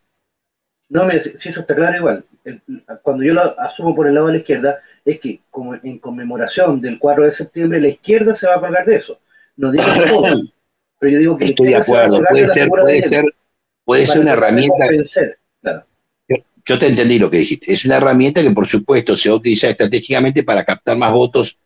[0.89, 2.25] No, mira, si, eso está claro igual.
[3.03, 6.81] cuando yo lo asumo por el lado de la izquierda, es que como en conmemoración
[6.81, 9.19] del 4 de septiembre, la izquierda se va a colgar de eso.
[9.55, 10.41] No digo todo,
[10.97, 11.45] pero yo digo que...
[11.45, 13.25] Estoy de acuerdo, puede ser, puede ser,
[13.85, 14.85] puede ser una herramienta...
[16.65, 17.73] Yo, te entendí lo que dijiste.
[17.73, 21.57] Es una herramienta que, por supuesto, se va a utilizar estratégicamente para captar más votos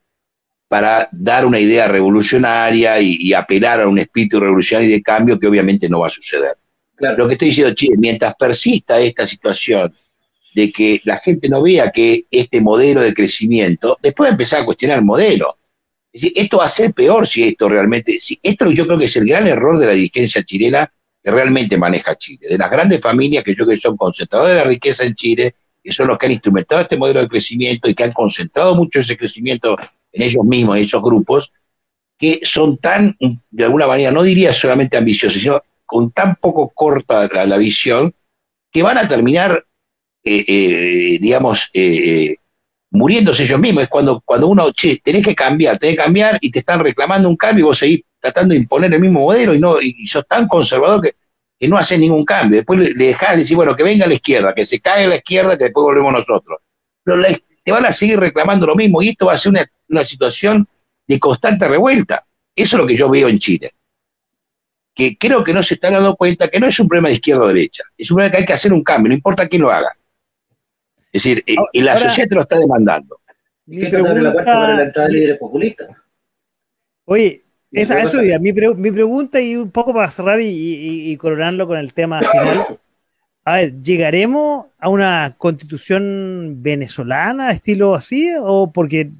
[0.67, 5.47] para dar una idea revolucionaria y, apelar a un espíritu revolucionario y de cambio que
[5.47, 6.57] obviamente no va a suceder.
[6.99, 9.95] Lo que estoy diciendo, Chile, mientras persista esta situación
[10.53, 14.65] de que la gente no vea que este modelo de crecimiento, después de empezar a
[14.65, 15.57] cuestionar el modelo.
[16.11, 19.27] esto va a ser peor si esto realmente, si esto yo creo que es el
[19.27, 20.91] gran error de la dirigencia chilena
[21.27, 24.59] que realmente maneja Chile, de las grandes familias que yo creo que son concentradoras de
[24.59, 27.93] la riqueza en Chile, que son los que han instrumentado este modelo de crecimiento y
[27.93, 29.75] que han concentrado mucho ese crecimiento
[30.13, 31.51] en ellos mismos, en esos grupos,
[32.17, 33.17] que son tan,
[33.51, 38.15] de alguna manera, no diría solamente ambiciosos, sino con tan poco corta la, visión,
[38.71, 39.65] que van a terminar,
[40.23, 42.37] eh, eh, digamos, eh,
[42.91, 43.83] muriéndose ellos mismos.
[43.83, 47.27] Es cuando, cuando uno, che, tenés que cambiar, tenés que cambiar y te están reclamando
[47.27, 50.27] un cambio y vos seguís tratando de imponer el mismo modelo y, no, y sos
[50.27, 51.15] tan conservador que,
[51.67, 52.57] no haces ningún cambio.
[52.57, 55.15] Después le, dejás de decir, bueno, que venga a la izquierda, que se caiga la
[55.15, 56.59] izquierda y después volvemos nosotros.
[57.03, 57.23] Pero
[57.63, 60.67] te van a seguir reclamando lo mismo y esto va a ser una una situación
[61.07, 62.25] de constante revuelta.
[62.55, 63.71] Eso es lo que yo veo en Chile.
[64.93, 67.43] Que creo que no se están dando cuenta que no es un problema de izquierda
[67.43, 69.71] o derecha, es un problema que hay que hacer un cambio, no importa quién lo
[69.71, 69.95] haga.
[71.11, 73.19] Es decir, eh, y la sociedad te lo está demandando.
[73.65, 74.33] Mi pregunta,
[77.05, 81.77] Oye, esa, eso, mi, mi, pregunta y un poco para cerrar y, y, coronarlo con
[81.77, 82.79] el tema final.
[83.43, 88.29] A ver, ¿llegaremos a una constitución venezolana, estilo así?
[88.39, 89.11] ¿O porque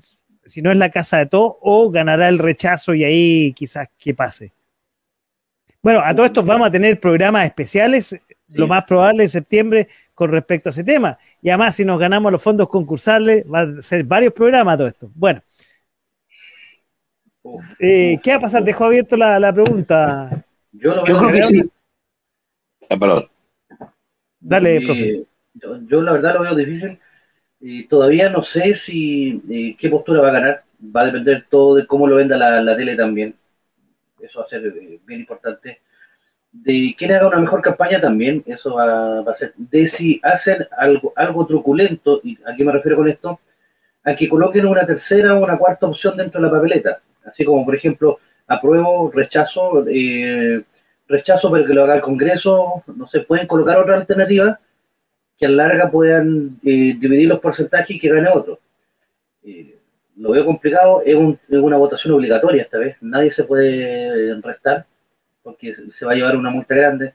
[0.47, 4.13] si no es la casa de todo, o ganará el rechazo y ahí quizás que
[4.13, 4.51] pase.
[5.81, 8.15] Bueno, a todo esto vamos a tener programas especiales,
[8.49, 11.17] lo más probable en septiembre, con respecto a ese tema.
[11.41, 15.11] Y además, si nos ganamos los fondos concursables, va a ser varios programas todo esto.
[15.13, 15.41] Bueno,
[17.79, 18.63] eh, ¿qué va a pasar?
[18.63, 20.45] Dejo abierto la, pregunta.
[20.71, 21.69] Yo, creo que sí.
[22.89, 23.25] Ah, perdón.
[24.39, 25.23] Dale, profe.
[25.87, 26.99] yo, la verdad lo veo difícil
[27.89, 30.63] todavía no sé si eh, qué postura va a ganar.
[30.95, 33.35] Va a depender todo de cómo lo venda la, tele también.
[34.19, 35.81] Eso va a ser eh, bien importante.
[36.51, 38.43] De quién haga una mejor campaña también.
[38.45, 39.53] Eso va, a ser.
[39.57, 43.39] De si hacen algo, algo truculento, y a qué me refiero con esto,
[44.03, 47.01] a que coloquen una tercera o una cuarta opción dentro de la papeleta.
[47.27, 50.63] Así como, por ejemplo, apruebo, rechazo, eh,
[51.07, 52.83] rechazo, pero que lo haga el Congreso.
[52.95, 54.59] No se pueden colocar otra alternativa
[55.37, 58.59] que a larga puedan eh, dividir los porcentajes y que gane otro.
[59.43, 59.77] Eh,
[60.17, 61.15] lo veo complicado, es,
[61.49, 64.85] una votación obligatoria esta vez, nadie se puede restar
[65.43, 67.13] porque se va a llevar una multa grande.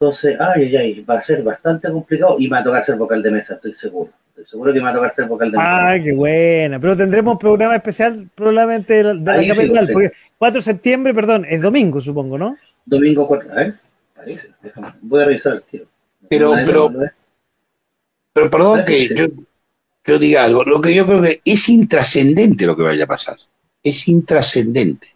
[0.00, 3.22] Entonces, ay, ay, ay, va a ser bastante complicado y va a tocar ser vocal
[3.22, 4.10] de mesa, estoy seguro.
[4.40, 5.58] Estoy seguro que me va a tocar ser vocal de.
[5.60, 6.80] Ah, qué buena.
[6.80, 12.00] Pero tendremos programa especial probablemente de la, capital, porque 4 de septiembre, perdón, es domingo,
[12.00, 12.56] supongo, ¿no?
[12.86, 13.74] Domingo 4, a ver,
[14.16, 14.48] parece,
[15.02, 15.84] voy a revisar el tiro.
[16.28, 16.92] Pero, pero,
[18.32, 19.08] pero perdón que
[20.04, 20.64] yo, diga algo.
[20.64, 23.36] Lo que yo creo que es intrascendente lo que vaya a pasar.
[23.82, 25.08] Es intrascendente.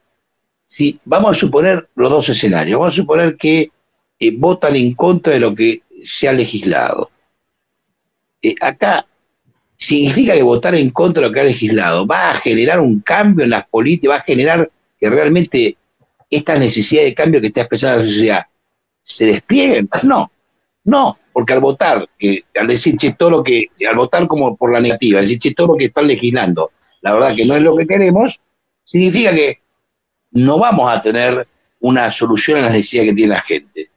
[0.67, 3.71] Si vamos a suponer los dos escenarios, vamos a suponer que
[4.19, 7.11] eh, votan en contra de lo que se ha legislado.
[8.43, 9.07] Eh, acá
[9.85, 13.45] significa que votar en contra de lo que ha legislado va a generar un cambio
[13.45, 15.77] en las políticas, va a generar que realmente
[16.31, 18.47] esta necesidad de cambio que está expresada la sociedad
[19.03, 19.89] se desplieguen.
[20.03, 20.31] No,
[20.85, 22.09] no, porque al votar,
[22.59, 25.69] al decir che, todo lo que, al votar como por la negativa, decir che, todo
[25.69, 26.71] lo que están legislando,
[27.03, 28.41] la verdad que no es lo que queremos,
[28.85, 29.61] significa que
[30.33, 31.47] no vamos a tener
[31.81, 33.91] una solución a las necesidades que tiene la gente.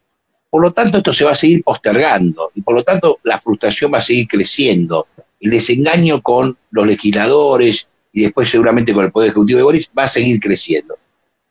[0.50, 3.94] Por lo tanto, esto se va a seguir postergando y por lo tanto la frustración
[3.94, 5.08] va a seguir creciendo.
[5.40, 10.06] El desengaño con los legisladores y después seguramente con el Poder Ejecutivo de Boris va
[10.06, 10.98] a seguir creciendo.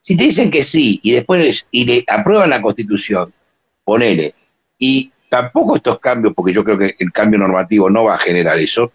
[0.01, 3.33] Si te dicen que sí y después y le aprueban la Constitución,
[3.85, 4.35] ponele,
[4.79, 8.59] y tampoco estos cambios, porque yo creo que el cambio normativo no va a generar
[8.59, 8.93] eso,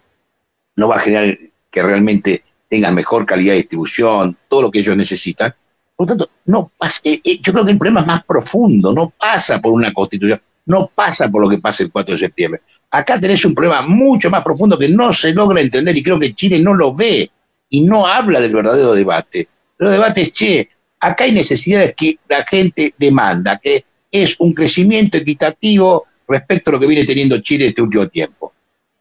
[0.76, 1.38] no va a generar
[1.70, 5.54] que realmente tengan mejor calidad de distribución, todo lo que ellos necesitan.
[5.94, 8.92] Por lo tanto, no pasa, eh, eh, yo creo que el problema es más profundo,
[8.92, 12.62] no pasa por una constitución, no pasa por lo que pasa el 4 de septiembre.
[12.94, 16.34] Acá tenés un problema mucho más profundo que no se logra entender y creo que
[16.34, 17.30] Chile no lo ve
[17.70, 19.48] y no habla del verdadero debate.
[19.78, 20.68] El debate es, che,
[21.00, 26.80] acá hay necesidades que la gente demanda, que es un crecimiento equitativo respecto a lo
[26.80, 28.52] que viene teniendo Chile este último tiempo.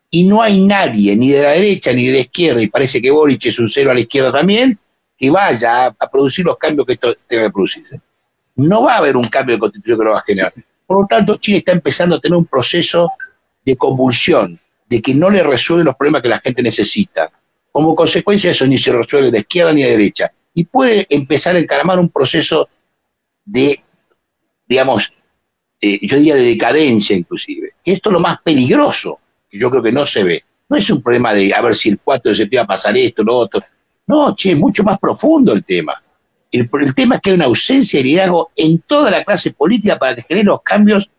[0.10, 3.12] Y no hay nadie, ni de la derecha ni de la izquierda, y parece que
[3.12, 4.80] Boric es un cero a la izquierda también,
[5.18, 8.00] que vaya a, producir los cambios que esto que producirse.
[8.56, 10.54] No va a haber un cambio de constitución que lo va a generar.
[10.88, 13.12] Por lo tanto, Chile está empezando a tener un proceso
[13.64, 17.32] de convulsión, de que no le resuelve los problemas que la gente necesita.
[17.72, 20.32] Como consecuencia de eso, ni se resuelve de izquierda ni de derecha.
[20.54, 22.68] Y puede empezar a encaramar un proceso
[23.46, 23.82] de
[24.72, 25.12] digamos,
[25.82, 27.74] eh, yo diría de decadencia inclusive.
[27.84, 29.20] Esto es lo más peligroso,
[29.50, 30.46] que yo creo que no se ve.
[30.70, 32.96] No es un problema de a ver si el 4 de septiembre va a pasar
[32.96, 33.62] esto, lo otro.
[34.08, 36.02] No, che, es mucho más profundo el tema.
[36.50, 40.00] El, el, tema es que hay una ausencia de liderazgo en toda la clase política
[40.00, 41.10] para que genere los cambios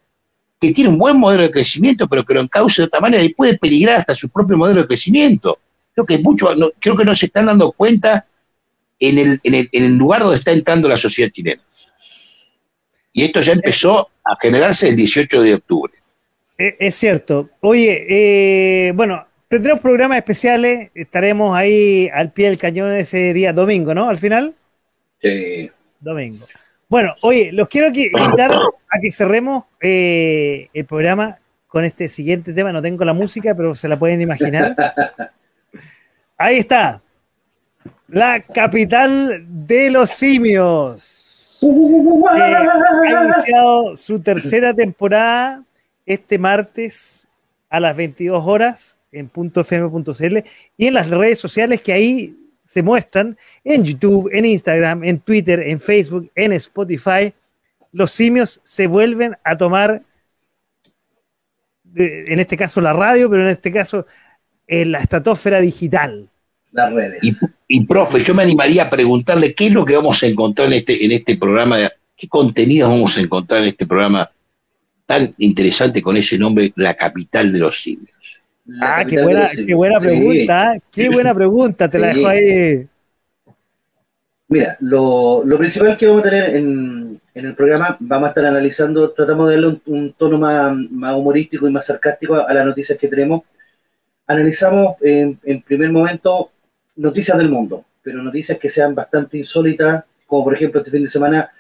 [0.63, 3.35] que tiene un buen modelo de crecimiento, pero que lo encauce de otra manera y
[3.35, 5.59] puede peligrar hasta su propio modelo de crecimiento.
[5.93, 8.25] Creo que, mucho, no, creo que no se están dando cuenta
[9.01, 11.61] en el, en, el, en el lugar donde está entrando la sociedad chilena.
[13.13, 15.93] Y esto ya empezó a generarse el 18 de octubre.
[16.59, 17.51] Eh, es cierto.
[17.59, 23.95] Oye, eh, bueno, tendremos programas especiales, estaremos ahí al pie del cañón ese día domingo,
[23.95, 24.09] ¿no?
[24.09, 24.55] Al final.
[25.21, 25.69] Sí.
[25.99, 26.47] Domingo.
[26.93, 32.71] Bueno, oye, los quiero invitar a que cerremos eh, el programa con este siguiente tema.
[32.71, 34.77] No tengo la música, pero se la pueden imaginar.
[36.37, 37.01] Ahí está.
[38.09, 41.59] La capital de los simios
[42.29, 45.65] ha iniciado su tercera temporada
[46.05, 47.27] este martes
[47.71, 50.39] a las 22 horas en .fm.cl
[50.77, 52.42] y en las redes sociales que ahí
[52.73, 57.35] se muestran en YouTube, en Instagram, en Twitter, en Facebook, en Spotify.
[57.93, 60.03] Los simios se vuelven a tomar,
[61.95, 64.07] en este caso la radio, pero en este caso
[64.67, 66.31] en la estratosfera digital
[66.73, 67.21] las redes.
[67.69, 70.75] Y, profe, yo me animaría a preguntarle qué es lo que vamos a encontrar en
[70.75, 71.77] este, en este programa,
[72.17, 74.31] qué contenidos vamos a encontrar en este programa
[75.05, 78.22] tan interesante con ese nombre, La Capital de los Simios.
[78.81, 82.89] Ah, qué buena, qué buena pregunta, qué buena pregunta, te la dejo ahí.
[84.49, 89.49] Mira, lo, principal que vamos a tener en, el programa, vamos a estar analizando, tratamos
[89.49, 93.43] de darle un, tono más, más, humorístico y más sarcástico a, las noticias que tenemos.
[94.27, 96.51] Analizamos en, en primer momento
[96.97, 101.11] noticias del mundo, pero noticias que sean bastante insólitas, como por ejemplo este fin de
[101.11, 101.51] semana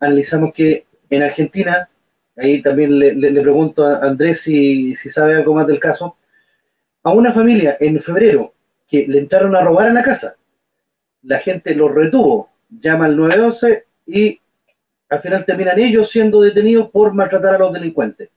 [0.00, 1.88] analizamos que en Argentina,
[2.36, 6.16] ahí también le, pregunto a Andrés si, si, sabe algo más del caso,
[7.02, 8.54] a una familia en febrero
[8.88, 10.36] que le entraron a robar a la casa,
[11.22, 14.40] la gente los retuvo, llama al 911 y
[15.08, 18.30] al final terminan ellos siendo detenidos por maltratar a los delincuentes.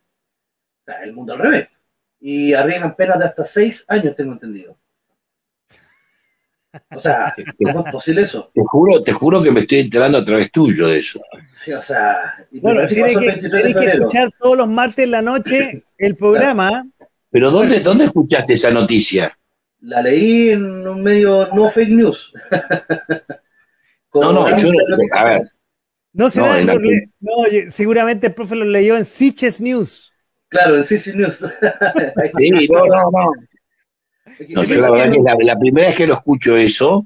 [0.82, 1.68] O sea, el mundo al revés.
[2.20, 4.78] Y arriesgan penas de hasta seis años, tengo entendido.
[6.94, 7.34] O sea,
[7.64, 8.52] ¿cómo es posible eso?
[8.54, 11.22] Te juro, te juro que me estoy enterando a través tuyo de eso.
[11.64, 16.16] Sí, o sea, bueno, tienes que, que escuchar todos los martes en la noche el
[16.16, 16.86] programa.
[17.36, 19.38] Pero ¿dónde, ¿dónde escuchaste esa noticia?
[19.82, 22.32] La leí en un medio no fake news.
[24.14, 25.52] no, no, yo no, a ver.
[26.14, 26.80] No, se no,
[27.20, 27.32] no,
[27.68, 30.14] seguramente el profe lo leyó en Siches News.
[30.48, 31.40] Claro, en Siches News.
[32.38, 33.32] sí, no, no, no.
[34.48, 37.06] No, yo la verdad que la, primera vez que lo escucho eso,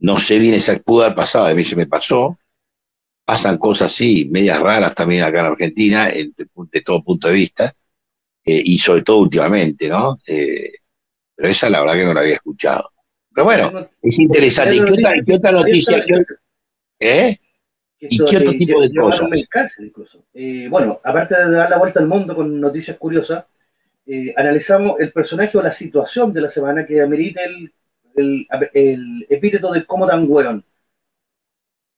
[0.00, 2.36] no sé bien esa pudo haber pasado, a mí se me pasó.
[3.24, 7.72] Pasan cosas así, medias raras también acá en Argentina, de, todo punto de vista,
[8.44, 10.18] eh, y sobre todo últimamente, ¿no?
[10.26, 10.72] Eh,
[11.34, 12.90] pero esa la verdad que no la había escuchado.
[13.34, 14.76] Pero bueno, es interesante.
[14.76, 14.84] ¿Y
[15.24, 16.04] qué otra, noticia?
[17.00, 17.36] ¿Eh?
[17.98, 19.28] ¿Y qué otro tipo de cosas?
[20.34, 23.44] Eh, bueno, aparte de dar la vuelta al mundo con noticias curiosas,
[24.06, 27.72] eh, analizamos el personaje o la situación de la semana que amerita el,
[28.14, 30.64] el, el epíteto de como tan weón.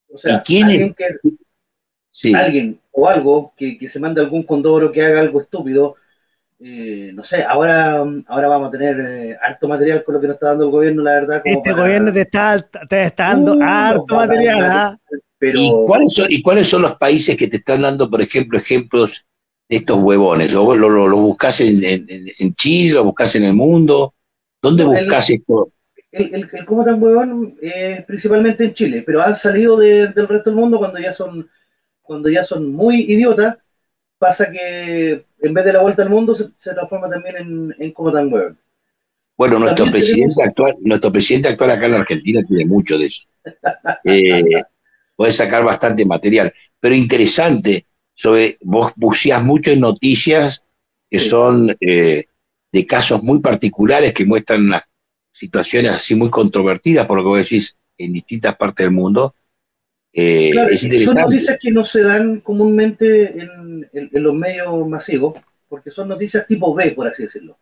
[0.09, 0.94] O sea, alguien,
[2.35, 5.97] alguien o algo que, que, se mande algún condoro que haga algo estúpido.
[6.58, 10.34] Eh, no sé, ahora, ahora vamos a tener eh, harto material con lo que nos
[10.36, 11.42] está dando el gobierno, la verdad.
[11.44, 14.64] este gobierno te está, te está dando uh, harto material.
[14.64, 14.98] ¿ah?
[15.38, 15.58] Pero...
[15.58, 19.26] ¿Y, cuáles son, ¿Y cuáles son los países que te están dando, por ejemplo, ejemplos
[19.68, 20.52] de estos huevones?
[20.52, 24.14] ¿Lo, lo, lo, buscas en, en, Chile, lo buscas en el mundo?
[24.62, 25.72] ¿Dónde buscas esto?
[26.10, 30.48] El, el, el, cómo tan huevón es principalmente en Chile, pero han salido del resto
[30.48, 31.50] del mundo cuando ya son
[32.06, 33.58] cuando ya son muy idiotas,
[34.18, 38.12] pasa que en vez de la vuelta al mundo se, transforma también en, en como
[38.12, 38.59] tan huevón.
[39.36, 43.23] Bueno, nuestro presidente actual, nuestro presidente actual acá en la Argentina tiene mucho de eso.
[44.05, 44.43] Eh,
[45.14, 46.52] puede sacar bastante material.
[46.78, 50.62] Pero interesante, sobre, vos buceás mucho en noticias
[51.10, 52.27] que son eh,
[52.73, 54.82] de casos muy particulares que muestran las
[55.32, 59.35] situaciones así muy controvertidas, por lo que vos decís, en distintas partes del mundo.
[60.18, 60.51] Eh,
[61.05, 65.34] son noticias que no se dan comúnmente en, los medios masivos,
[65.68, 67.59] porque son noticias tipo B, por así decirlo.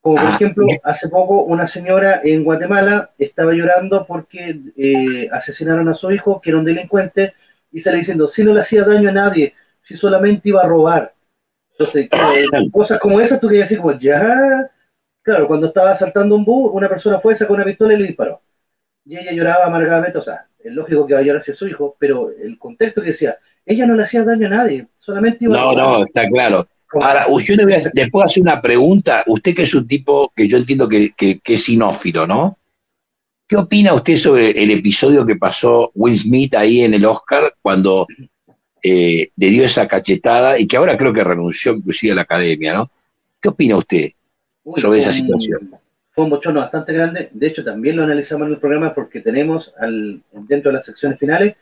[0.00, 5.88] Como por ah, ejemplo, hace poco una señora en Guatemala estaba llorando porque eh, asesinaron
[5.88, 7.34] a su hijo, que era un delincuente,
[7.70, 9.54] y sale diciendo, si no le hacía daño a nadie,
[9.84, 11.14] si solamente iba a robar.
[11.70, 12.08] Entonces,
[12.72, 14.68] cosas como esas tú querías decir como, ya,
[15.22, 18.40] claro, cuando estaba asaltando un bus, una persona fue, sacó una pistola y le disparó.
[19.04, 21.96] Y ella lloraba amargadamente, o sea, es lógico que va a llorar hacia su hijo,
[21.98, 25.70] pero el contexto que decía, ella no le hacía daño a nadie, solamente iba no,
[25.70, 25.74] a...
[25.74, 26.66] No, no, está claro.
[27.00, 29.24] Ahora, yo le, voy a, puedo hacer una pregunta.
[29.26, 32.58] Usted que es un tipo que yo entiendo que, es sinófilo, ¿no?
[33.46, 38.06] ¿Qué opina usted sobre el episodio que pasó Will Smith ahí en el Oscar cuando
[38.82, 42.74] eh, le dio esa cachetada y que ahora creo que renunció inclusive a la academia,
[42.74, 42.90] ¿no?
[43.40, 44.10] ¿Qué opina usted
[44.76, 45.70] sobre esa situación?
[46.12, 47.30] Fue un bochorno bastante grande.
[47.32, 51.18] De hecho, también lo analizamos en el programa porque tenemos al, dentro de las secciones
[51.18, 51.56] finales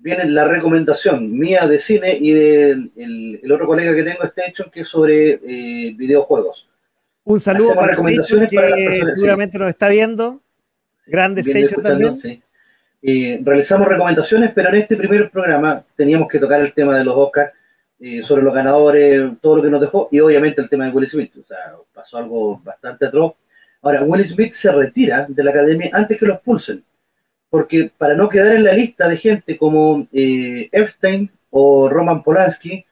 [0.00, 4.70] viene la recomendación mía de cine y del el, otro colega que tengo, este hecho,
[4.70, 6.66] que es sobre eh, videojuegos.
[7.24, 10.40] Un saludo para recomendaciones que seguramente nos está viendo.
[11.06, 12.42] Grande Station también.
[13.06, 17.14] Eh, realizamos recomendaciones, pero en este primer programa teníamos que tocar el tema de los
[17.14, 17.52] Oscars,
[18.00, 21.08] eh, sobre los ganadores, todo lo que nos dejó, y obviamente el tema de Will
[21.08, 21.32] Smith.
[21.38, 23.34] O sea, pasó algo bastante atroz.
[23.84, 26.82] Ahora, Will Smith se retira de la academia antes que los pulsen
[27.54, 32.84] porque para no quedar en la lista de gente como eh, Epstein o Roman Polanski,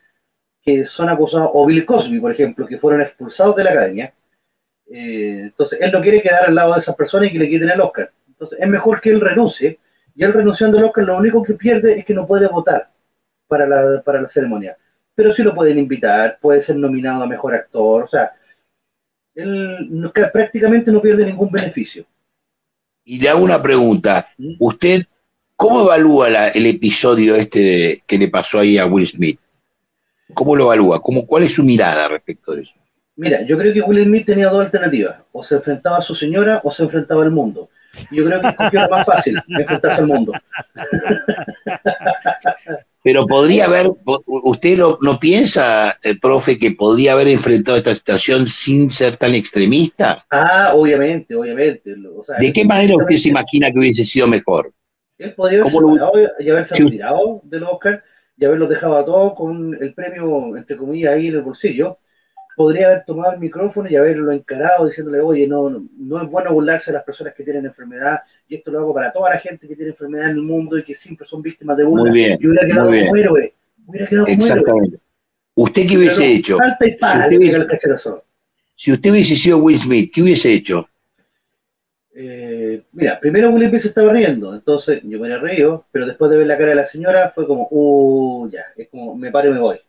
[0.62, 4.14] que son acusados, o Bill Cosby, por ejemplo, que fueron expulsados de la academia,
[4.88, 7.70] eh, entonces él no quiere quedar al lado de esas personas y que le quiten
[7.70, 8.12] el Oscar.
[8.28, 9.80] Entonces es mejor que él renuncie,
[10.14, 12.88] y él renunciando al Oscar lo único que pierde es que no puede votar
[13.48, 14.76] para la, para la ceremonia.
[15.12, 18.30] Pero sí lo pueden invitar, puede ser nominado a mejor actor, o sea,
[19.34, 22.04] él prácticamente no pierde ningún beneficio.
[23.04, 24.28] Y le hago una pregunta.
[24.58, 25.04] ¿Usted
[25.56, 29.38] cómo evalúa el episodio este que le pasó ahí a Will Smith?
[30.34, 31.02] ¿Cómo lo evalúa?
[31.02, 32.74] ¿Cómo, ¿Cuál es su mirada respecto de eso?
[33.16, 35.16] Mira, yo creo que Will Smith tenía dos alternativas.
[35.32, 37.68] O se enfrentaba a su señora o se enfrentaba al mundo.
[38.10, 40.32] Yo creo que es lo más fácil, enfrentarse al mundo.
[43.02, 43.90] Pero podría haber,
[44.26, 49.34] usted no, piensa, el eh, profe, que podría haber enfrentado esta situación sin ser tan
[49.34, 50.24] extremista.
[50.30, 51.94] Ah, obviamente, obviamente.
[52.38, 54.72] ¿De qué manera usted se imagina que hubiese sido mejor?
[55.18, 58.04] Él podría haberse y haberse retirado del Oscar
[58.36, 61.98] y haberlo dejado a todos con el premio, entre comillas, ahí en el bolsillo.
[62.56, 66.90] Podría haber tomado el micrófono y haberlo encarado diciéndole, oye, no, no es bueno burlarse
[66.90, 68.20] de las personas que tienen enfermedad,
[68.52, 70.84] y esto lo hago para toda la gente que tiene enfermedad en el mundo y
[70.84, 72.10] que siempre son víctimas de bullying.
[72.10, 73.54] Muy y hubiera quedado como héroe.
[73.86, 74.98] Hubiera quedado Exactamente.
[75.54, 76.58] ¿Usted qué hubiese hecho?
[78.74, 80.86] si, usted hubiese, sido Will Smith, ¿qué hubiese hecho?
[82.14, 86.36] Eh, mira, primero Will Smith se estaba riendo, entonces yo me reído, pero después de
[86.36, 89.54] ver la cara de la señora fue como, uh, ya, es como, me paro y
[89.54, 89.80] me voy.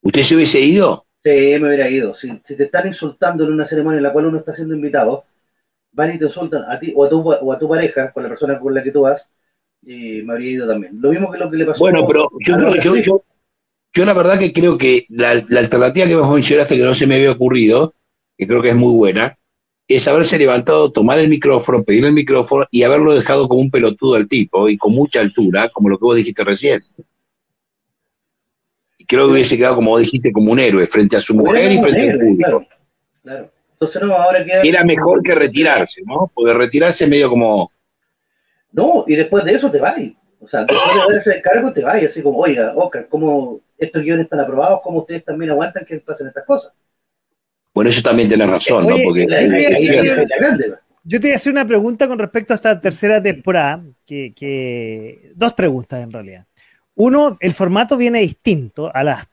[0.00, 1.04] ¿Usted se hubiese ido?
[1.22, 2.14] Sí, me hubiera ido.
[2.14, 5.26] Si, si, te están insultando en una ceremonia en la cual uno está siendo invitado,
[5.92, 8.28] van y te insultan a ti o a tu, o a tu pareja, con la
[8.28, 9.28] persona con la que tú vas,
[9.82, 11.00] y me habría ido también.
[11.00, 11.78] Lo mismo que lo que le pasó.
[11.78, 13.24] Bueno, pero yo creo yo, yo,
[13.92, 17.16] yo, la verdad que creo que la, alternativa que vos mencionaste que no se me
[17.16, 17.94] había ocurrido,
[18.36, 19.36] que creo que es muy buena,
[19.88, 24.14] es haberse levantado, tomar el micrófono, pedir el micrófono y haberlo dejado como un pelotudo
[24.14, 26.82] al tipo y con mucha altura, como lo que vos dijiste recién.
[28.98, 31.72] Y creo que hubiese quedado, como vos dijiste, como un héroe frente a su mujer
[31.72, 32.36] y frente al público.
[32.38, 32.66] Claro,
[33.22, 33.59] claro.
[33.80, 34.60] Entonces, no, ahora queda...
[34.62, 36.30] Era mejor que retirarse, ¿no?
[36.34, 37.72] Porque retirarse medio como...
[38.72, 39.98] No, y después de eso te vas.
[40.38, 44.02] O sea, después de darse el cargo te vas, así como, oiga, Oscar, ¿cómo estos
[44.02, 44.80] guiones están aprobados?
[44.82, 46.72] ¿Cómo ustedes también aguantan que pasen estas cosas?
[47.72, 48.96] Por eso también tienes razón, ¿no?
[49.02, 49.26] Porque
[51.02, 55.32] yo te voy a hacer una pregunta con respecto a esta tercera temporada, que, que,
[55.34, 56.46] dos preguntas en realidad.
[56.94, 59.26] Uno, el formato viene distinto a las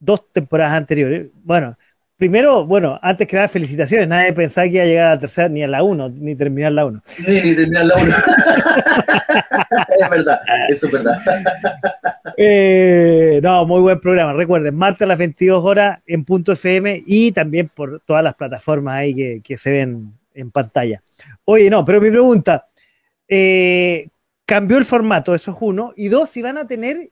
[0.00, 1.28] dos temporadas anteriores.
[1.44, 1.76] Bueno,
[2.22, 4.06] primero, bueno, antes que nada, felicitaciones.
[4.06, 6.70] Nadie pensaba que iba a llegar a la tercera, ni a la uno, ni terminar
[6.70, 7.02] la uno.
[7.26, 8.14] Ni, ni terminar la uno.
[10.00, 11.18] es verdad, eso es verdad.
[12.36, 14.34] Eh, no, muy buen programa.
[14.34, 18.94] Recuerden, martes a las 22 horas en punto FM y también por todas las plataformas
[18.94, 21.02] ahí que, que se ven en pantalla.
[21.44, 22.68] Oye, no, pero mi pregunta,
[23.26, 24.06] eh,
[24.46, 27.10] cambió el formato, eso es uno, y dos, si van a tener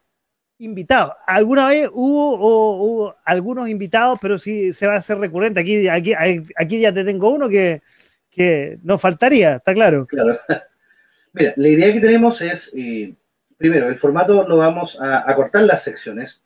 [0.61, 1.15] invitados.
[1.27, 5.61] Alguna vez hubo, algunos invitados, pero sí se va a hacer recurrente.
[5.61, 7.83] Aquí, aquí, ya te tengo uno que,
[8.31, 10.07] que no faltaría, está claro.
[10.07, 10.39] Claro.
[11.33, 13.15] Mira, la idea que tenemos es, eh,
[13.57, 16.43] primero, el formato lo vamos a, cortar las secciones,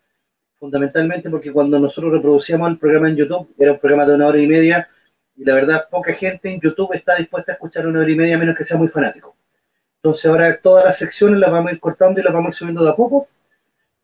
[0.55, 4.39] fundamentalmente porque cuando nosotros reproducíamos el programa en YouTube, era un programa de una hora
[4.39, 4.87] y media,
[5.35, 8.37] y la verdad, poca gente en YouTube está dispuesta a escuchar una hora y media,
[8.37, 9.35] menos que sea muy fanático.
[9.97, 12.55] Entonces ahora todas las secciones las vamos a ir cortando y las vamos a ir
[12.55, 13.27] subiendo de a poco,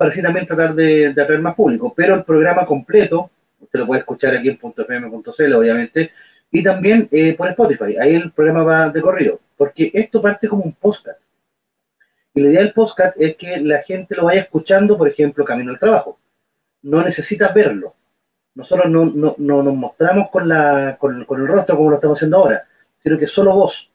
[0.01, 1.93] para así también tratar de, de atraer más público.
[1.95, 3.29] Pero el programa completo,
[3.59, 6.11] usted lo puede escuchar aquí en .fm.cl, obviamente,
[6.49, 7.97] y también eh, por Spotify.
[7.99, 11.19] Ahí el programa va de corrido, porque esto parte como un podcast.
[12.33, 15.71] Y la idea del podcast es que la gente lo vaya escuchando, por ejemplo, camino
[15.71, 16.17] al trabajo.
[16.81, 17.93] No necesitas verlo.
[18.55, 22.17] Nosotros no, no, no nos mostramos con, la, con, con, el rostro como lo estamos
[22.17, 22.63] haciendo ahora,
[23.03, 23.91] sino que solo vos.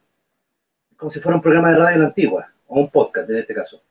[0.95, 3.53] Como si fuera un programa de radio en la antigua, o un podcast en este
[3.53, 3.81] caso.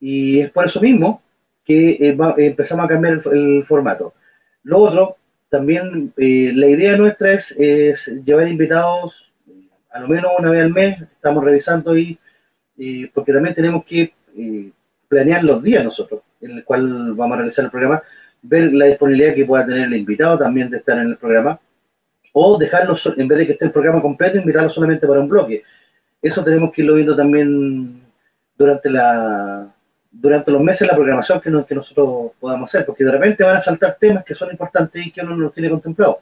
[0.00, 1.22] Y es por eso mismo
[1.64, 4.14] que eh, empezamos a cambiar el, formato.
[4.62, 5.16] Lo otro,
[5.48, 9.32] también eh, la idea nuestra es, llevar invitados
[9.90, 12.18] a lo menos una vez al mes, estamos revisando y
[13.14, 14.70] porque también tenemos que eh,
[15.08, 18.02] planear los días nosotros, en el cual vamos a realizar el programa,
[18.42, 21.58] ver la disponibilidad que pueda tener el invitado también de estar en el programa,
[22.32, 25.62] o dejarlo, en vez de que esté el programa completo, invitarlo solamente para un bloque.
[26.20, 28.02] Eso tenemos que irlo viendo también
[28.58, 29.72] durante la,
[30.20, 33.96] durante los meses la programación que, nosotros podamos hacer, porque de repente van a saltar
[33.98, 36.20] temas que son importantes y que uno no tiene contemplado.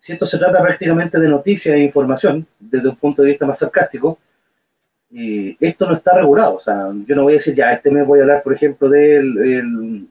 [0.00, 3.58] Si esto se trata prácticamente de noticias e información, desde un punto de vista más
[3.58, 4.18] sarcástico,
[5.10, 6.56] y esto no está regulado.
[6.56, 8.88] O sea, yo no voy a decir, ya, este mes voy a hablar, por ejemplo,
[8.88, 9.62] de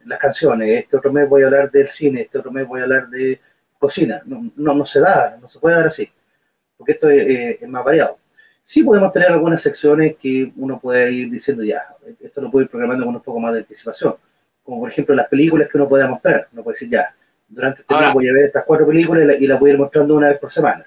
[0.06, 2.84] las canciones, este otro mes voy a hablar del cine, este otro mes voy a
[2.84, 3.40] hablar de
[3.78, 4.22] cocina.
[4.26, 6.10] No, no, se da, no se puede dar así,
[6.78, 8.21] porque esto es más variado.
[8.72, 11.82] Sí podemos tener algunas secciones que uno puede ir diciendo ya,
[12.22, 14.16] esto lo puedo ir programando con un poco más de anticipación,
[14.64, 17.14] como por ejemplo las películas que uno puede mostrar, uno puede decir ya,
[17.50, 20.16] durante este mes voy a ver estas cuatro películas y, las voy a ir mostrando
[20.16, 20.86] una vez por semana.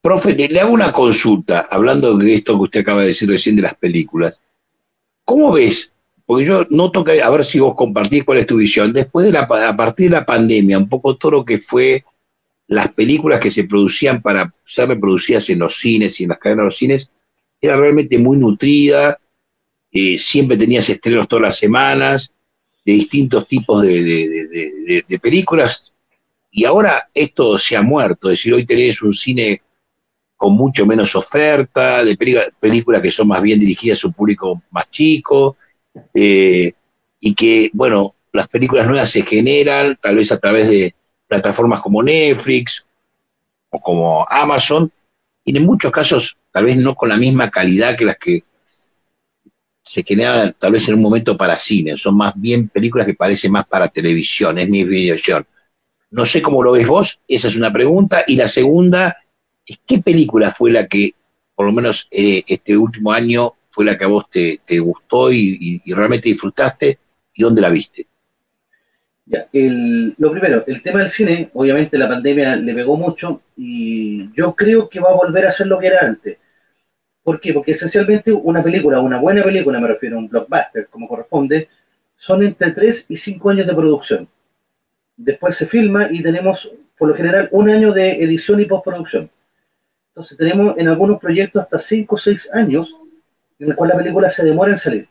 [0.00, 3.62] Profe, le hago una consulta, hablando de esto que usted acaba de decir recién de
[3.62, 4.40] las películas.
[5.26, 5.92] ¿Cómo ves?
[6.24, 9.32] Porque yo noto que, a ver si vos compartís cuál es tu visión, después de
[9.32, 12.02] la, a partir de la pandemia, un poco todo lo que fue
[12.68, 16.64] las películas que se producían para ser reproducidas en los cines y en las cadenas
[16.64, 17.10] de los cines
[17.60, 19.18] era realmente muy nutrida,
[19.90, 22.30] eh, siempre tenías estrenos todas las semanas,
[22.84, 25.92] de distintos tipos de, películas,
[26.50, 29.60] y ahora esto se ha muerto, es decir, hoy tenés un cine
[30.36, 32.16] con mucho menos oferta, de
[32.60, 35.56] películas que son más bien dirigidas a un público más chico,
[36.14, 36.72] eh,
[37.20, 40.94] y que, bueno, las películas nuevas se generan tal vez a través de
[41.28, 42.84] plataformas como Netflix
[43.70, 44.90] o como Amazon,
[45.44, 48.42] y en muchos casos tal vez no con la misma calidad que las que
[49.82, 53.52] se generan tal vez en un momento para cine, son más bien películas que parecen
[53.52, 55.46] más para televisión, es mi visión.
[56.10, 59.16] No sé cómo lo ves vos, esa es una pregunta, y la segunda
[59.64, 61.14] es qué película fue la que,
[61.54, 65.80] por lo menos eh, este último año, fue la que a vos te, gustó y
[65.86, 66.98] realmente disfrutaste,
[67.32, 68.07] y dónde la viste
[69.30, 74.88] lo primero, el tema del cine, obviamente la pandemia le pegó mucho y yo creo
[74.88, 76.38] que va a volver a ser lo que era antes.
[77.22, 77.52] ¿Por qué?
[77.52, 81.68] Porque esencialmente una película, una buena película, me refiero a un blockbuster, como corresponde,
[82.16, 84.28] son entre 3 y 5 años de producción.
[85.16, 89.28] Después se filma y tenemos, por lo general, un año de edición y postproducción.
[90.10, 92.94] Entonces tenemos en algunos proyectos hasta 5 o 6 años
[93.58, 95.08] en el cual la película se demora en salir.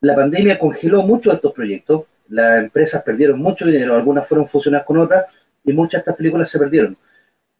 [0.00, 4.98] La pandemia congeló mucho estos proyectos, las empresas perdieron mucho dinero, algunas fueron fusionadas con
[4.98, 5.26] otras
[5.64, 6.96] y muchas de estas películas se perdieron.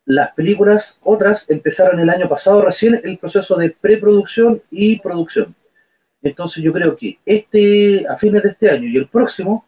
[0.06, 5.54] Las películas, otras, empezaron el año pasado recién el proceso de preproducción y producción.
[6.22, 9.66] Entonces yo creo que este, a fines de este año y el próximo,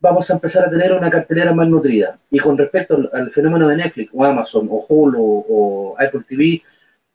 [0.00, 2.18] vamos a empezar a tener una cartelera más nutrida.
[2.30, 6.62] Y con respecto al, fenómeno de Netflix, o Amazon, o Hulu, o Apple TV,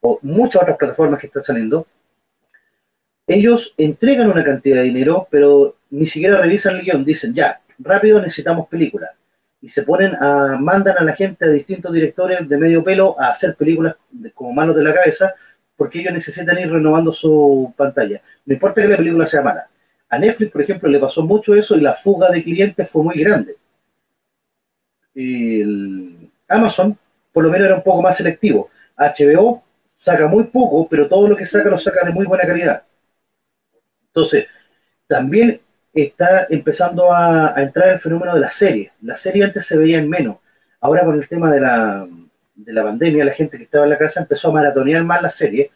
[0.02, 1.88] o muchas otras plataformas que están saliendo,
[3.28, 8.22] ellos entregan una cantidad de dinero, pero ni siquiera revisan el guion, dicen ya, rápido
[8.22, 9.12] necesitamos películas.
[9.62, 13.30] Y se ponen a, mandan a la gente, a distintos directores de medio pelo, a
[13.30, 13.96] hacer películas
[14.36, 15.34] como manos de la cabeza,
[15.76, 18.22] porque ellos necesitan ir renovando su pantalla.
[18.46, 19.68] No importa que la película sea mala.
[20.10, 23.16] A Netflix, por ejemplo, le pasó mucho eso y la fuga de clientes fue muy
[23.16, 23.56] grande.
[26.48, 26.98] Amazon,
[27.34, 28.70] por lo menos, era un poco más selectivo.
[28.96, 29.64] HBO
[29.98, 32.84] saca muy poco, pero todo lo que saca lo saca de muy buena calidad.
[34.16, 34.48] Entonces,
[35.08, 35.60] también
[35.94, 38.94] está empezando a, entrar el fenómeno de la serie.
[39.02, 40.38] La serie antes se veía en menos.
[40.80, 42.08] Ahora con el tema de la,
[42.56, 45.30] de la pandemia, la gente que estaba en la casa empezó a maratonear más la
[45.30, 45.72] serie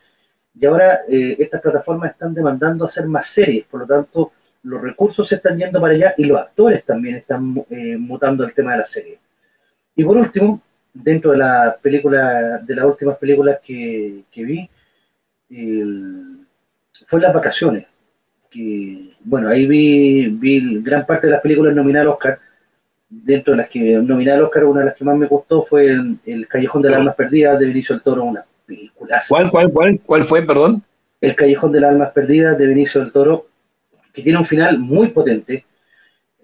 [0.58, 4.32] y ahora eh, estas plataformas están demandando hacer más series, por lo tanto
[4.64, 8.54] los recursos se están yendo para allá y los actores también están eh, mutando el
[8.54, 9.20] tema de la serie.
[9.96, 10.62] Y por último,
[10.94, 14.70] dentro de la película, de las últimas películas que, vi,
[17.08, 17.86] fue Las Vacaciones.
[18.50, 22.40] Que, bueno, ahí vi, vi gran parte de las películas nominadas al Oscar.
[23.10, 25.98] Dentro de las que nominadas al Oscar, una de las que más me gustó fue
[26.26, 29.22] El, Callejón de las Almas Perdidas de Benicio del Toro, una película.
[29.28, 30.84] ¿Cuál, cuál, cuál, cuál fue, perdón?
[31.22, 33.48] El Callejón de las Almas Perdidas de Benicio del Toro,
[34.14, 35.66] que tiene un final muy potente,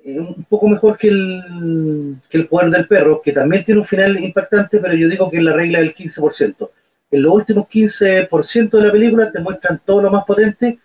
[0.06, 3.88] eh, un poco mejor que el, que el Poder del Perro, que también tiene un
[3.88, 6.70] final impactante, pero yo digo que es la regla del 15%.
[7.10, 10.78] En los últimos 15% de la película te muestran todo lo más potente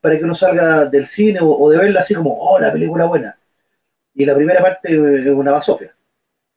[0.00, 3.36] para que uno salga del cine o, de verla así como, oh, la película buena.
[4.14, 5.94] Y la primera parte es una basofia.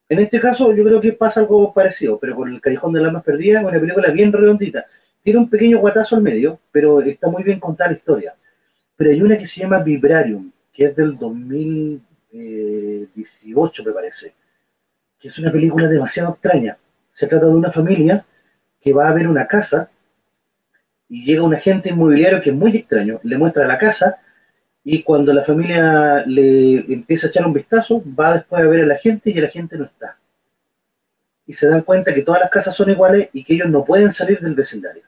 [0.09, 3.09] En este caso yo creo que pasa algo parecido, pero con el Callejón de las
[3.09, 4.85] Almas Perdidas, una película bien redondita.
[5.23, 8.35] Tiene un pequeño guatazo al medio, pero está muy bien contada la historia
[9.01, 14.31] pero hay una que se llama Vibrarium, que es del 2018, me parece,
[15.19, 16.77] que es una película demasiado extraña.
[17.15, 18.23] Se trata de una familia
[18.79, 19.89] que va a ver una casa
[21.11, 24.21] y llega un agente inmobiliario que es muy extraño, le muestra la casa
[24.81, 28.87] y cuando la familia le empieza a echar un vistazo, va después a ver a
[28.87, 30.17] la gente y el agente no está.
[31.45, 34.13] Y se dan cuenta que todas las casas son iguales y que ellos no pueden
[34.13, 35.03] salir del vecindario.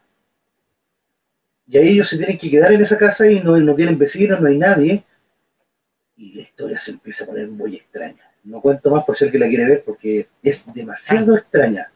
[1.69, 4.41] Y ahí ellos se tienen que quedar en esa casa y no, no tienen vecinos,
[4.41, 5.03] no hay nadie.
[6.17, 8.29] Y la historia se empieza a poner muy extraña.
[8.43, 11.89] No cuento más por ser que la quiere ver porque es demasiado extraña.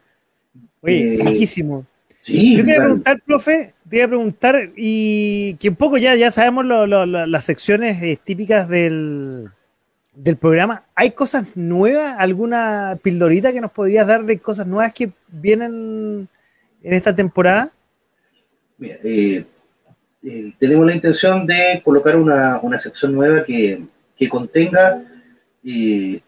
[0.80, 1.84] Oye, eh,
[2.22, 5.98] Sí, Yo te iba a preguntar, profe, te iba a preguntar, y que un poco
[5.98, 9.50] ya, ya sabemos las secciones eh, típicas del,
[10.18, 10.82] del programa.
[10.94, 12.16] ¿Hay cosas nuevas?
[12.18, 16.28] ¿Alguna pildorita que nos podrías dar de cosas nuevas que vienen
[16.82, 17.70] en esta temporada?
[18.78, 19.44] Mira, eh,
[20.24, 23.80] eh, tenemos la intención de colocar una, sección nueva que,
[24.28, 25.00] contenga,
[25.64, 26.20] eh,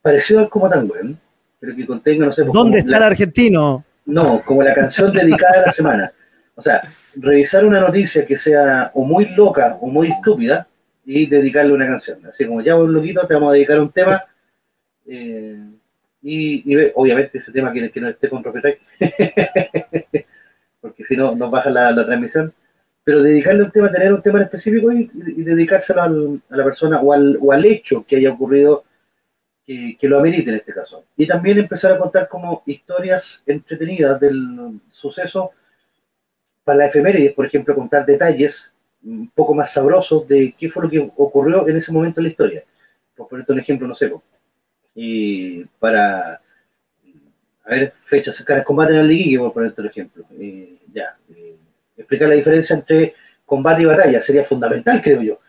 [0.00, 1.16] parecido al como tan bueno,
[1.58, 2.42] pero que contenga, no sé...
[2.42, 3.84] Pues, ¿Dónde está el argentino?
[4.06, 6.12] No, como la canción dedicada a la semana.
[6.60, 6.82] O sea,
[7.16, 10.66] revisar una noticia que sea o muy loca o muy estúpida
[11.04, 12.24] y dedicarle una canción.
[12.26, 14.24] Así como ya un loquito, te vamos a dedicar un tema
[15.06, 15.58] eh,
[16.22, 18.78] y, obviamente ese tema que, que no esté con propietario,
[20.80, 22.52] porque si no nos baja la transmisión
[23.10, 25.10] pero dedicarle un tema, tener un tema en específico y,
[25.42, 28.84] dedicárselo a la persona o al, o al, hecho que haya ocurrido
[29.66, 31.04] que, lo amerite en este caso.
[31.16, 35.52] Y también empezar a contar como historias entretenidas del suceso
[36.70, 38.70] para la efeméride, por ejemplo, contar detalles
[39.02, 42.30] un poco más sabrosos de qué fue lo que ocurrió en ese momento en la
[42.30, 42.62] historia.
[43.16, 44.08] Por ponerte un ejemplo, no sé,
[44.94, 50.24] y para, a ver, fechas cercanas, combate en la liguilla, por ponerte un ejemplo.
[50.92, 51.16] ya,
[51.96, 53.14] explicar la diferencia entre
[53.44, 54.22] combate y batalla.
[54.22, 55.40] Sería fundamental, creo yo.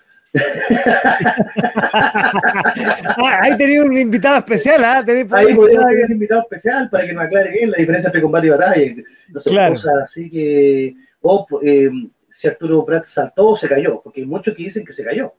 [3.17, 5.03] Ah, ahí tenía un invitado especial, ¿ah?
[5.05, 8.47] Ahí podría haber un invitado especial para que nos aclare bien la diferencia entre combate
[8.47, 8.95] y batalla.
[9.29, 10.95] No sé, cosas así que.
[11.21, 11.89] O eh,
[12.31, 15.33] si Arturo Prat saltó o se cayó, porque hay muchos que dicen que se cayó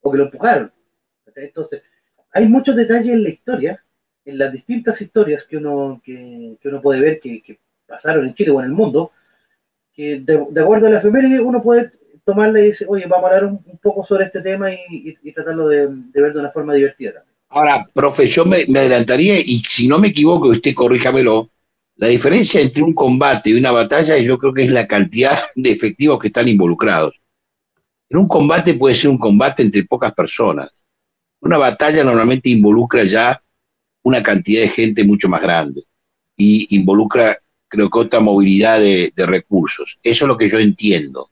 [0.00, 0.72] o que lo empujaron.
[1.34, 1.82] Entonces,
[2.32, 3.84] hay muchos detalles en la historia,
[4.24, 8.50] en las distintas historias que uno, que, uno puede ver que, que pasaron en Chile
[8.50, 9.12] o en el mundo,
[9.96, 11.92] de, acuerdo a la efeméride uno puede
[12.24, 15.88] tomarle y decir, oye, vamos a hablar un, poco sobre este tema y, tratarlo de,
[16.12, 20.48] ver de una forma divertida Ahora, profe, yo me, adelantaría y si no me equivoco,
[20.48, 21.50] usted corríjamelo,
[22.00, 25.70] la diferencia entre un combate y una batalla yo creo que es la cantidad de
[25.70, 27.14] efectivos que están involucrados.
[28.08, 30.70] En un combate puede ser un combate entre pocas personas.
[31.40, 33.42] Una batalla normalmente involucra ya
[34.02, 35.84] una cantidad de gente mucho más grande
[36.38, 37.36] y involucra
[37.68, 39.98] creo que otra movilidad de, recursos.
[40.02, 41.30] Eso es lo que yo entiendo,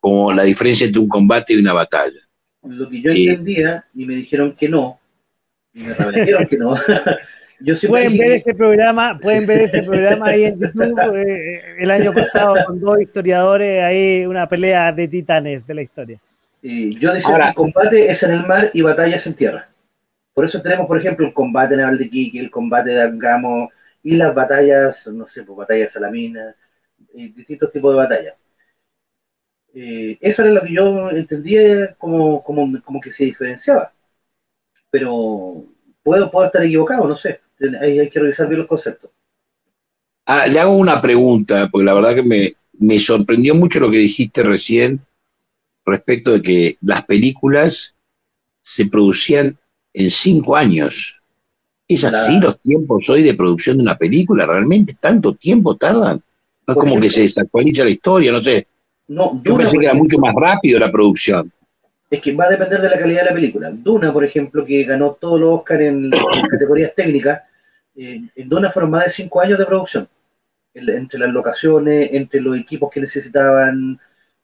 [0.00, 2.20] como la diferencia entre un combate y una batalla.
[2.62, 4.98] Lo que yo entendía, y me dijeron que no,
[5.74, 6.74] y me dijeron que no.
[7.86, 12.56] pueden ver ese programa, pueden ver ese programa ahí en YouTube eh, el año pasado
[12.66, 16.18] con dos historiadores, ahí una pelea de titanes de la historia.
[16.62, 19.68] yo decía que el combate es en el mar y batallas en tierra.
[20.34, 23.70] Por eso tenemos, por ejemplo, el combate naval de Kiki, el combate de Angamo,
[24.02, 26.54] y las batallas, no sé, pues batallas salaminas,
[27.14, 28.34] y distintos tipos de batallas.
[29.74, 32.42] Eh, eso era lo que yo entendía como,
[33.02, 33.92] que se diferenciaba.
[34.90, 35.64] Pero
[36.02, 37.40] puedo, puedo estar equivocado, no sé.
[37.80, 39.10] Hay que revisar bien los conceptos.
[40.26, 43.98] Ah, le hago una pregunta, porque la verdad que me, me sorprendió mucho lo que
[43.98, 45.00] dijiste recién
[45.84, 47.94] respecto de que las películas
[48.62, 49.56] se producían
[49.94, 51.20] en cinco años.
[51.88, 54.44] ¿Es así los tiempos hoy de producción de una película?
[54.44, 56.20] ¿Realmente tanto tiempo tardan?
[56.66, 58.66] No es como que se desactualiza la historia, no sé.
[59.06, 61.52] No, Yo pensé que era mucho más rápido la producción.
[62.08, 63.70] Es que va a depender de la calidad de la película.
[63.72, 66.10] Duna, por ejemplo, que ganó todos los Oscars en,
[66.50, 67.42] categorías técnicas,
[67.96, 70.08] eh, en Duna fueron más de cinco años de producción.
[70.74, 73.98] entre las locaciones, entre los equipos que necesitaban,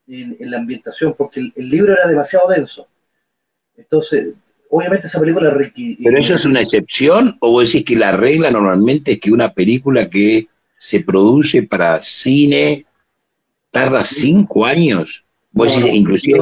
[0.07, 2.87] en, la ambientación, porque el, libro era demasiado denso.
[3.75, 4.33] Entonces,
[4.69, 5.55] obviamente esa película...
[6.03, 9.53] ¿Pero eso es una excepción o vos decís que la regla normalmente es que una
[9.53, 12.85] película que se produce para cine
[13.71, 15.22] tarda cinco años?
[15.53, 16.39] Vos decís, inclusive,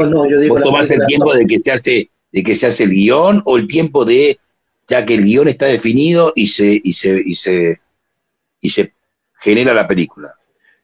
[0.47, 3.57] vos tomás el tiempo de que se hace de que se hace el guion o
[3.57, 4.39] el tiempo de
[4.87, 7.79] ya que el guion está definido y se y se y se
[8.61, 8.93] y se
[9.37, 10.33] genera la película.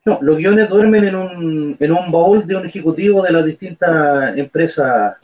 [0.06, 4.38] No, los guiones duermen en un, en un baúl de un ejecutivo de las distintas
[4.38, 5.18] empresas.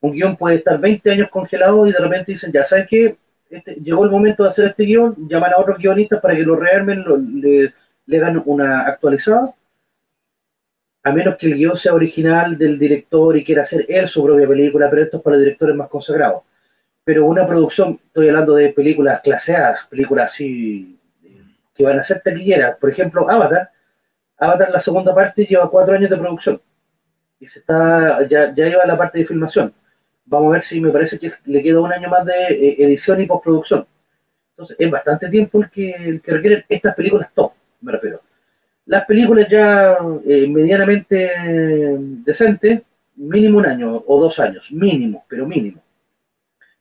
[0.00, 3.16] Un guion puede estar 20 años congelado y de repente dicen, ya sabes que
[3.50, 6.56] este, llegó el momento de hacer este guion, llaman a otros guionistas para que lo
[6.56, 7.04] rearmen,
[7.40, 7.72] le,
[8.06, 9.54] le dan una actualizada.
[11.04, 14.48] A menos que el guion sea original del director y quiera hacer él su propia
[14.48, 16.42] película, pero esto es para directores más consagrados.
[17.04, 20.98] Pero una producción, estoy hablando de películas claseadas, películas así
[21.74, 22.76] que van a ser taquilleras.
[22.76, 23.70] Por ejemplo, Avatar
[24.38, 26.60] Avatar, la segunda parte, lleva cuatro años de producción.
[27.38, 29.72] Y se está, ya, lleva la parte de filmación.
[30.24, 33.20] Vamos a ver si me parece que le queda un año más de eh, edición
[33.20, 33.86] y postproducción.
[34.50, 38.20] Entonces, es bastante tiempo el que, el que requieren estas películas top, me refiero.
[38.86, 39.96] Las películas ya
[40.26, 41.32] eh, medianamente
[42.24, 42.82] decentes,
[43.16, 45.80] mínimo un año o dos años, mínimo, pero mínimo.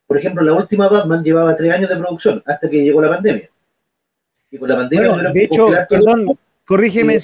[0.05, 3.49] Por ejemplo, la última Batman llevaba tres años de producción hasta que llegó la pandemia.
[4.51, 5.31] Y con la pandemia...
[5.31, 7.17] de hecho, perdón, Corrígeme,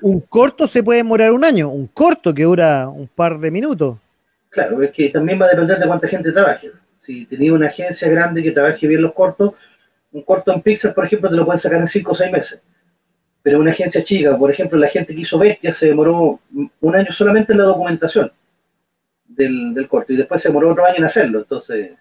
[0.00, 3.98] un corto se puede demorar un año, un corto que dura un par de minutos.
[4.48, 6.70] Claro, es que también va a depender de cuánta gente trabaje.
[7.04, 9.52] Si tenía una agencia grande que trabaje bien los cortos,
[10.12, 12.60] un corto en Pixar, por ejemplo, te lo pueden sacar en 5 o 6 meses.
[13.46, 16.40] Pero una agencia chica, por ejemplo, la gente que hizo Bestia se demoró
[16.80, 18.32] un año solamente en la documentación
[19.24, 21.38] del, corto y después se demoró otro año en hacerlo.
[21.38, 21.92] Entonces,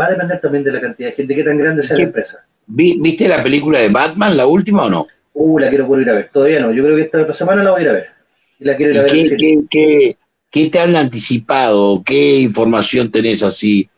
[0.00, 2.38] va a depender también de la cantidad de gente, qué tan grande sea la empresa.
[2.68, 5.08] ¿Viste la película de Batman, la última o no?
[5.32, 6.30] Uh, la quiero por ir a ver.
[6.32, 6.72] Todavía no.
[6.72, 8.06] Yo creo que esta semana la voy a ir a ver.
[8.60, 9.36] la quiero ir a ver.
[9.68, 10.16] ¿Qué,
[10.52, 12.04] qué, te han anticipado?
[12.04, 13.88] ¿Qué información tenés así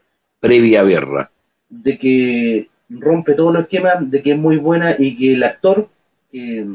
[0.41, 1.31] previa a verla?
[1.69, 5.87] De que rompe todos los esquemas, de que es muy buena y que el actor
[6.31, 6.67] que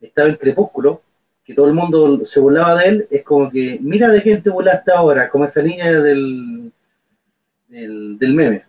[0.00, 1.02] estaba en Crepúsculo,
[1.44, 4.50] que todo el mundo se burlaba de él, es como que, mira de quién te
[4.50, 6.72] burlaste ahora, como esa niña del,
[7.68, 8.64] del, del meme.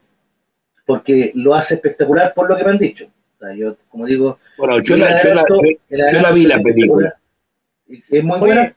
[0.85, 3.07] Porque lo hace espectacular por lo que me han dicho
[3.53, 4.39] yo, como digo.
[4.57, 7.15] Bueno, yo la, vi la película.
[8.09, 8.73] Es muy buena.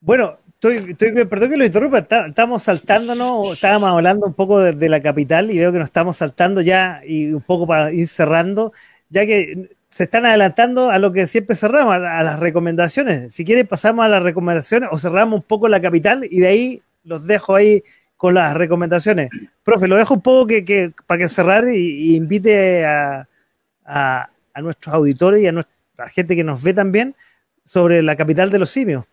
[0.00, 5.50] bueno, estoy, perdón que lo interrumpa, estamos saltándonos, estábamos hablando un poco de, la capital
[5.50, 8.72] y veo que nos estamos saltando ya y un poco para ir cerrando,
[9.08, 13.32] ya que se están adelantando a lo que siempre cerramos, a, las recomendaciones.
[13.32, 16.82] Si quieren pasamos a las recomendaciones o cerramos un poco la capital y de ahí
[17.02, 17.82] los dejo ahí
[18.18, 19.30] con las recomendaciones.
[19.64, 23.26] Profe, lo dejo un poco que, para que cerrar y invite a,
[23.86, 24.28] a,
[24.60, 27.14] nuestros auditores y a nuestra gente que nos ve también
[27.64, 29.06] sobre la capital de los simios.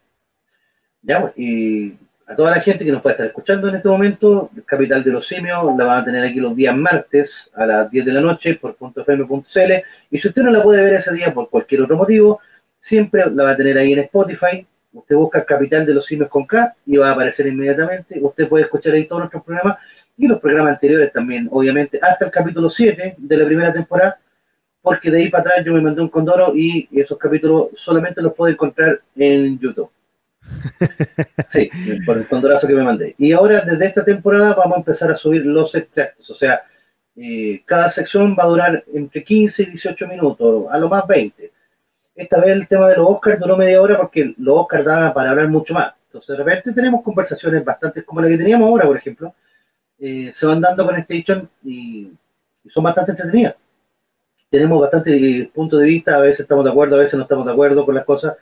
[1.01, 1.93] Ya, pues, y
[2.25, 5.27] a toda la gente que nos puede estar escuchando en este momento, Capital de los
[5.27, 8.55] Simios la van a tener aquí los días martes a las 10 de la noche
[8.55, 9.71] por .fm.cl
[10.09, 12.39] y si usted no la puede ver ese día por cualquier otro motivo,
[12.79, 14.65] siempre la va a tener ahí en Spotify.
[14.93, 18.19] Usted busca Capital de los Simios con K y va a aparecer inmediatamente.
[18.21, 19.77] Usted puede escuchar ahí todos nuestros programas
[20.15, 24.17] y los programas anteriores también, obviamente, hasta el capítulo 7 de la primera temporada
[24.83, 28.33] porque de ahí para atrás yo me mandé un condoro y esos capítulos solamente los
[28.33, 29.89] puedo encontrar en YouTube.
[31.49, 31.69] Sí,
[32.05, 33.15] por el condorazo que me mandé.
[33.17, 36.29] Y ahora, desde esta temporada, vamos a empezar a subir los extractos.
[36.29, 36.61] O sea,
[37.15, 41.51] eh, cada sección va a durar entre 15 y 18 minutos, a lo más 20.
[42.15, 45.31] Esta vez el tema de los Oscars duró media hora porque los Oscars daban para
[45.31, 45.93] hablar mucho más.
[46.07, 49.33] Entonces, de repente tenemos conversaciones bastante como la que teníamos ahora, por ejemplo.
[49.99, 52.11] Eh, se van dando con Station y,
[52.63, 53.55] y son bastante entretenidas
[54.53, 57.43] tenemos bastante eh, punto de vista, a veces estamos de acuerdo, a veces no estamos
[57.43, 58.35] de acuerdo con las cosas,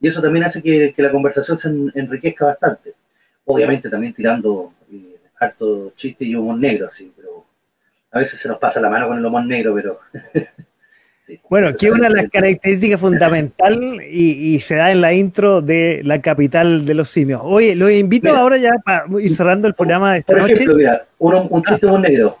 [0.00, 1.68] y eso también hace que, la conversación se
[1.98, 2.94] enriquezca bastante.
[3.44, 7.44] Obviamente también tirando eh, harto chiste y humor negro, así, pero
[8.12, 10.00] a veces se nos pasa la mano con el humor negro, pero...
[11.48, 16.20] bueno, que una de las características fundamentales y, se da en la intro de la
[16.20, 17.40] capital de los simios.
[17.44, 21.04] Oye, los invito ahora ya para ir cerrando el programa de esta por ejemplo, Mira,
[21.18, 22.40] un, un chiste humor negro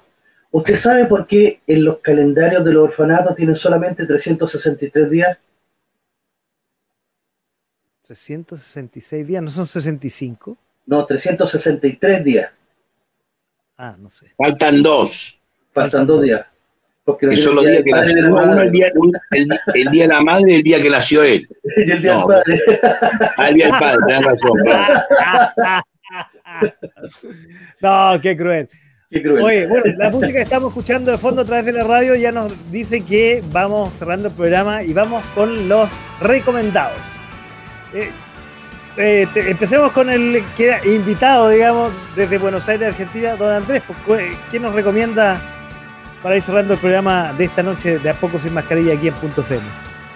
[0.52, 5.38] ¿Usted sabe por qué en los calendarios de los orfanatos tienen solamente 363 días?
[8.10, 10.58] 366 días, ¿no son 65?
[10.86, 12.50] No, 363 días.
[13.78, 14.32] Ah, no sé.
[14.36, 15.40] Faltan dos.
[15.72, 16.44] Faltan dos días.
[17.04, 18.28] Porque Eso los días que nació.
[18.28, 18.88] Uno, el, día,
[19.74, 21.48] el, día de la madre y el día que nació él.
[21.86, 22.60] y el día del padre.
[23.36, 24.58] Ah, el día del padre, tenés razón.
[27.80, 28.68] no, qué cruel.
[29.08, 29.44] Qué cruel.
[29.44, 32.32] Oye, bueno, la música que estamos escuchando de fondo a través de la radio ya
[32.32, 35.88] nos dice que vamos cerrando el programa y vamos con los
[36.20, 37.19] recomendados.
[37.92, 38.10] Eh,
[38.96, 43.82] eh, empecemos con el que era invitado, digamos, desde Buenos Aires, Argentina, don Andrés.
[44.06, 45.40] Pues, ¿Qué nos recomienda
[46.22, 49.14] para ir cerrando el programa de esta noche de A Poco Sin Mascarilla aquí en
[49.14, 49.62] Punto Cero?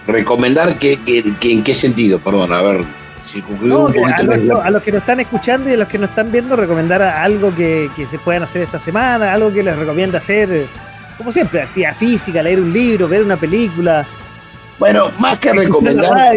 [0.07, 2.19] ¿Recomendar que, en qué sentido?
[2.19, 2.83] Perdón, a ver.
[3.31, 6.55] Si no, a, los, que nos están escuchando y a los que nos están viendo,
[6.55, 10.67] recomendar algo que, se puedan hacer esta semana, algo que les recomienda hacer,
[11.17, 14.05] como siempre, actividad física, leer un libro, ver una película.
[14.79, 16.35] Bueno, más que recomendar,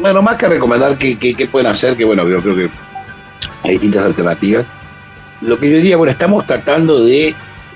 [0.00, 2.70] bueno, más que recomendar qué, pueden hacer, que bueno, yo creo que
[3.62, 4.64] hay distintas alternativas.
[5.42, 7.34] Lo que yo diría, bueno, estamos tratando de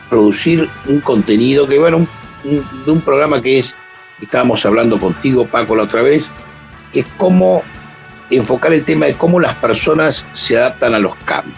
[0.09, 2.07] producir un contenido que, bueno,
[2.43, 3.75] de un programa que es,
[4.21, 6.29] estábamos hablando contigo, Paco, la otra vez,
[6.93, 7.63] que es cómo
[8.31, 11.57] enfocar el tema de cómo las personas se adaptan a los cambios.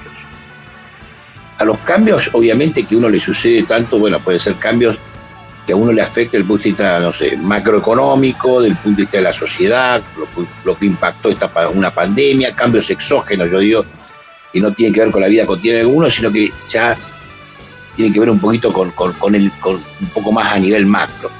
[1.59, 4.99] A los cambios, obviamente, que uno le sucede tanto, bueno, puede ser cambios
[5.67, 9.03] que a uno le afecte el punto de vista, no sé, macroeconómico, del punto de
[9.03, 10.01] vista de la sociedad,
[10.65, 13.85] lo, que impactó esta una pandemia, cambios exógenos, yo digo,
[14.53, 16.97] que no tienen que ver con la vida cotidiana de uno, sino que ya
[17.97, 21.31] tienen que ver un poquito con, con, el, con un poco más a nivel macro.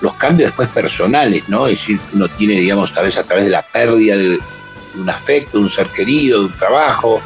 [0.00, 1.66] Los cambios después personales, ¿no?
[1.66, 4.38] Es decir, uno tiene, digamos, a veces a través de la pérdida de
[4.94, 7.20] un afecto, de un ser querido, de un trabajo,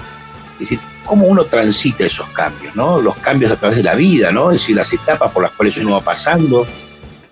[0.54, 0.80] es decir,
[1.10, 3.00] cómo uno transita esos cambios, ¿no?
[3.00, 4.52] Los cambios a través de la vida, ¿no?
[4.52, 6.62] Es decir, las etapas por las cuales uno va pasando.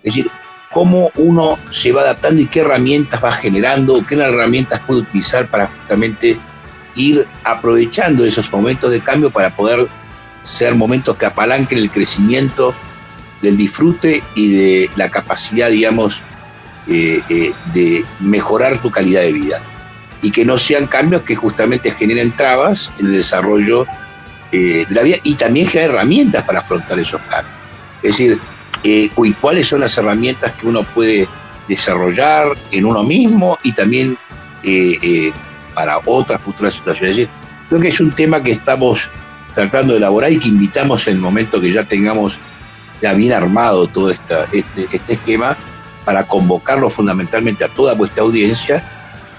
[0.03, 0.29] Es decir,
[0.69, 5.67] cómo uno se va adaptando y qué herramientas va generando, qué herramientas puede utilizar para
[5.67, 6.37] justamente
[6.95, 9.87] ir aprovechando esos momentos de cambio para poder
[10.43, 12.73] ser momentos que apalanquen el crecimiento
[13.41, 16.21] del disfrute y de la capacidad, digamos,
[16.89, 19.61] eh, eh, de mejorar tu calidad de vida
[20.21, 23.85] y que no sean cambios que justamente generen trabas en el desarrollo
[24.51, 27.55] eh, de la vida y también generar herramientas para afrontar esos cambios.
[28.03, 28.39] Es decir,
[28.83, 29.09] eh,
[29.39, 31.27] cuáles son las herramientas que uno puede
[31.67, 34.17] desarrollar en uno mismo y también
[34.63, 35.31] eh,
[35.73, 37.11] para otras futuras situaciones.
[37.11, 37.29] Es decir,
[37.69, 39.07] creo que es un tema que estamos
[39.53, 42.39] tratando de elaborar y que invitamos en el momento que ya tengamos
[43.01, 45.55] ya bien armado todo esta, este, este esquema
[46.05, 48.83] para convocarlo fundamentalmente a toda vuestra audiencia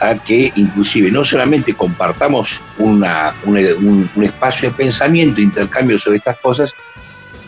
[0.01, 6.74] a que inclusive no solamente compartamos una, un, espacio de pensamiento, intercambio sobre estas cosas,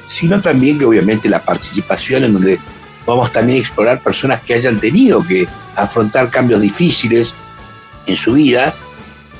[0.06, 2.58] sino también que obviamente la participación en donde
[3.06, 7.34] vamos también a explorar personas que hayan tenido que afrontar cambios difíciles
[8.06, 8.74] en su vida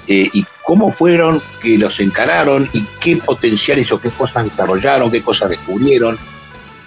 [0.09, 5.23] eh, y cómo fueron que los encararon y qué potenciales o qué cosas desarrollaron, qué
[5.23, 6.19] cosas descubrieron.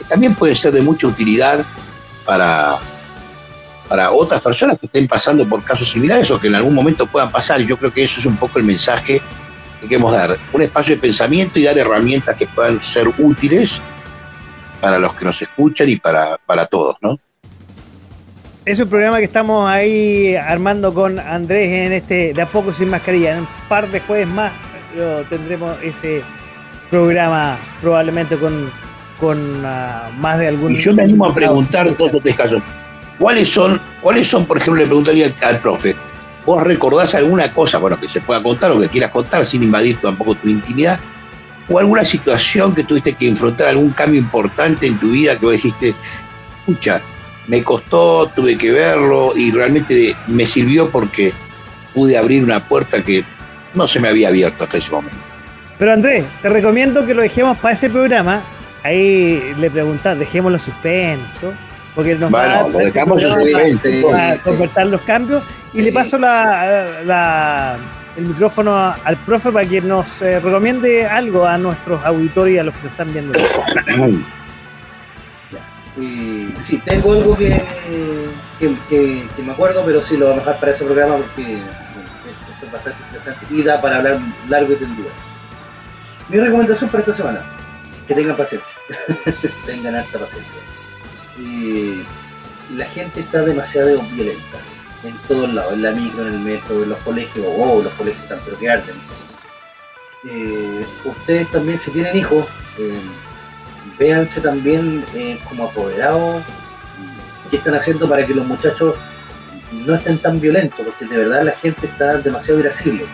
[0.10, 1.64] También puede ser de mucha utilidad
[2.26, 2.80] para,
[3.88, 7.32] para otras personas que estén pasando por casos similares o que en algún momento puedan
[7.32, 7.62] pasar.
[7.62, 9.22] Y yo creo que eso es un poco el mensaje
[9.82, 10.38] que queremos dar.
[10.53, 13.82] Un espacio de pensamiento y dar herramientas que puedan ser útiles
[14.82, 17.20] para los que nos escuchan y para, para todos, ¿no?
[18.66, 22.90] Es un programa que estamos ahí armando con Andrés en este De a poco sin
[22.90, 23.34] mascarilla.
[23.34, 24.52] En un par de jueves más
[25.30, 26.24] tendremos ese
[26.90, 28.72] programa probablemente con,
[29.20, 30.72] con ah, más de algún...
[30.72, 32.64] Y yo me animo a preguntar todos estos casos.
[33.20, 35.96] ¿Cuáles son, ¿Cuáles son, por ejemplo, le preguntaría al, profe,
[36.46, 39.98] ¿vos recordás alguna cosa, bueno, que se pueda contar o que quieras contar sin invadir
[39.98, 41.00] tampoco tu intimidad?
[41.70, 45.56] ¿O alguna situación que tuviste que enfrentar, algún cambio importante en tu vida que vos
[45.56, 45.96] dijiste,
[46.60, 47.02] escucha,
[47.48, 51.34] me costó, tuve que verlo y realmente me sirvió porque
[51.94, 53.24] pude abrir una puerta que
[53.74, 55.18] no se me había abierto hasta ese momento?
[55.80, 58.44] Pero Andrés, te recomiendo que lo dejemos para ese programa.
[58.84, 61.54] Ahí le preguntás, dejémoslo suspenso
[61.95, 63.23] porque nos va a dejamos
[64.73, 65.43] para, los cambios.
[65.73, 67.77] Y le paso la,
[68.17, 72.63] el micrófono al profe para que nos eh, recomiende algo a nuestros auditores y a
[72.63, 73.39] los que lo están viendo.
[76.67, 77.63] sí, tengo algo que,
[78.59, 82.99] que, me acuerdo, pero sí lo vamos a dejar para ese programa porque es bastante
[83.05, 84.19] interesante y da para hablar
[84.49, 85.09] largo y tendido.
[86.27, 87.41] Mi recomendación para esta semana,
[88.07, 88.69] que tengan paciencia,
[89.65, 90.74] tengan alta paciencia
[91.38, 94.57] la gente está demasiado violenta
[95.03, 98.24] en todos lados, en la micro, en el metro, en los colegios, oh, los colegios
[98.24, 98.95] están pero que arden.
[100.28, 102.45] Eh, ustedes también si tienen hijos,
[102.80, 102.99] eh,
[103.99, 106.44] véanse también eh, como apoderados
[107.52, 108.95] qué están haciendo para que los muchachos
[109.86, 113.06] no estén tan violentos, porque de verdad la gente está demasiado irascible.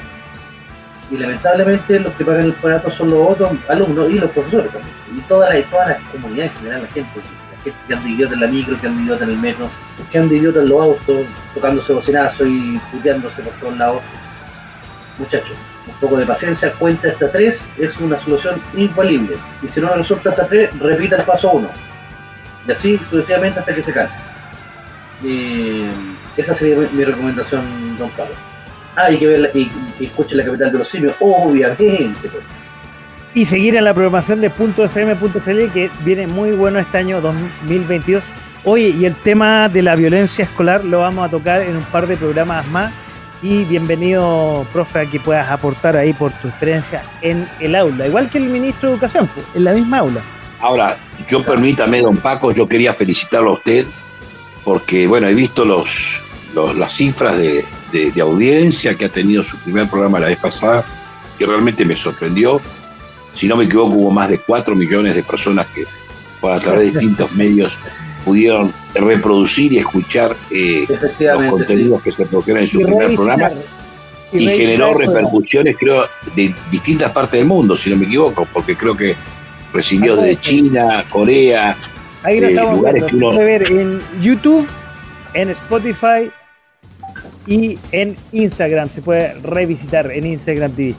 [1.10, 4.95] Y lamentablemente los que pagan el barato son los otros alumnos y los profesores también.
[5.18, 7.19] Y toda la, toda la comunidad en general, la gente,
[7.63, 9.69] gente que anda idiota en la micro, que anda idiota en el metro,
[10.11, 14.01] que anda idiota en los autos, tocándose bocinazos y puteándose por todos lados.
[15.17, 15.55] Muchachos,
[15.88, 19.35] un poco de paciencia, cuenta hasta tres, es una solución infalible.
[19.61, 21.69] Y si no resulta hasta tres, repita el paso uno.
[22.67, 24.15] Y así sucesivamente hasta que se canse.
[26.38, 28.35] esa sería mi, recomendación, don Pablo.
[28.95, 32.27] Ah, y que ver y, escuche la capital de los simios, obviamente.
[32.27, 32.43] Pues.
[33.33, 38.25] Y seguir en la programación de .fm.cl que viene muy bueno este año 2022.
[38.63, 42.07] Oye, y el tema de la violencia escolar lo vamos a tocar en un par
[42.07, 42.91] de programas más.
[43.41, 48.29] Y bienvenido, profe, a que puedas aportar ahí por tu experiencia en el aula, igual
[48.29, 50.21] que el ministro de Educación, pues, en la misma aula.
[50.59, 50.97] Ahora,
[51.27, 53.87] yo permítame, don Paco, yo quería felicitarlo a usted
[54.63, 56.21] porque, bueno, he visto los,
[56.75, 57.65] las cifras de,
[58.21, 60.85] audiencia que ha tenido su primer programa la vez pasada,
[61.37, 62.61] que realmente me sorprendió.
[63.33, 65.85] Si no me equivoco, hubo más de 4 millones de personas que
[66.39, 67.77] por a través de distintos medios
[68.25, 70.85] pudieron reproducir y escuchar eh,
[71.19, 73.51] los contenidos que se produjeron en su primer programa
[74.31, 76.05] y, generó repercusiones, creo,
[76.35, 79.15] de distintas partes del mundo, si no me equivoco, porque creo que
[79.73, 81.77] recibió de China, Corea,
[82.23, 83.03] Ahí estamos lugares.
[83.05, 83.37] Que uno...
[83.37, 84.67] ver en YouTube,
[85.33, 86.31] en Spotify
[87.47, 88.89] y en Instagram.
[88.89, 90.95] Se puede revisitar en Instagram TV.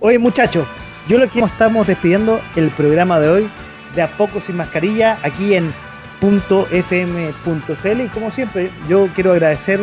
[0.00, 0.66] Oye, muchachos,
[1.08, 3.48] yo lo que estamos despidiendo el programa de hoy
[3.94, 5.72] de a poco sin mascarilla aquí en
[6.20, 9.80] .fm.cl y como siempre yo quiero agradecer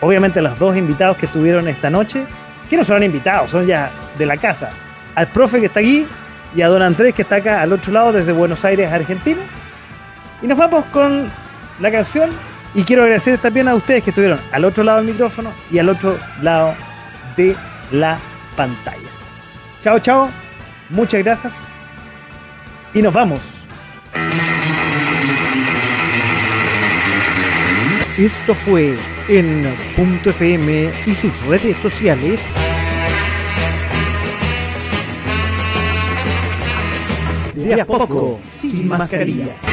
[0.00, 2.24] obviamente a los dos invitados que estuvieron esta noche
[2.68, 4.70] que no son invitados, son ya de la casa
[5.14, 6.06] al profe que está aquí
[6.54, 9.40] y a don Andrés que está acá al otro lado desde Buenos Aires, Argentina.
[10.40, 11.30] Y nos vamos con
[11.80, 12.30] la canción
[12.74, 15.88] y quiero agradecer también a ustedes que estuvieron al otro lado del micrófono y al
[15.88, 16.74] otro lado
[17.36, 17.56] de
[17.90, 18.18] la
[18.56, 19.08] pantalla.
[19.80, 20.45] Chao, chao.
[20.90, 21.54] Muchas gracias.
[22.94, 23.40] Y nos vamos.
[28.18, 28.96] Esto fue
[29.28, 32.40] en Punto FM y sus redes sociales.
[37.54, 39.65] de a poco, sin mascarilla.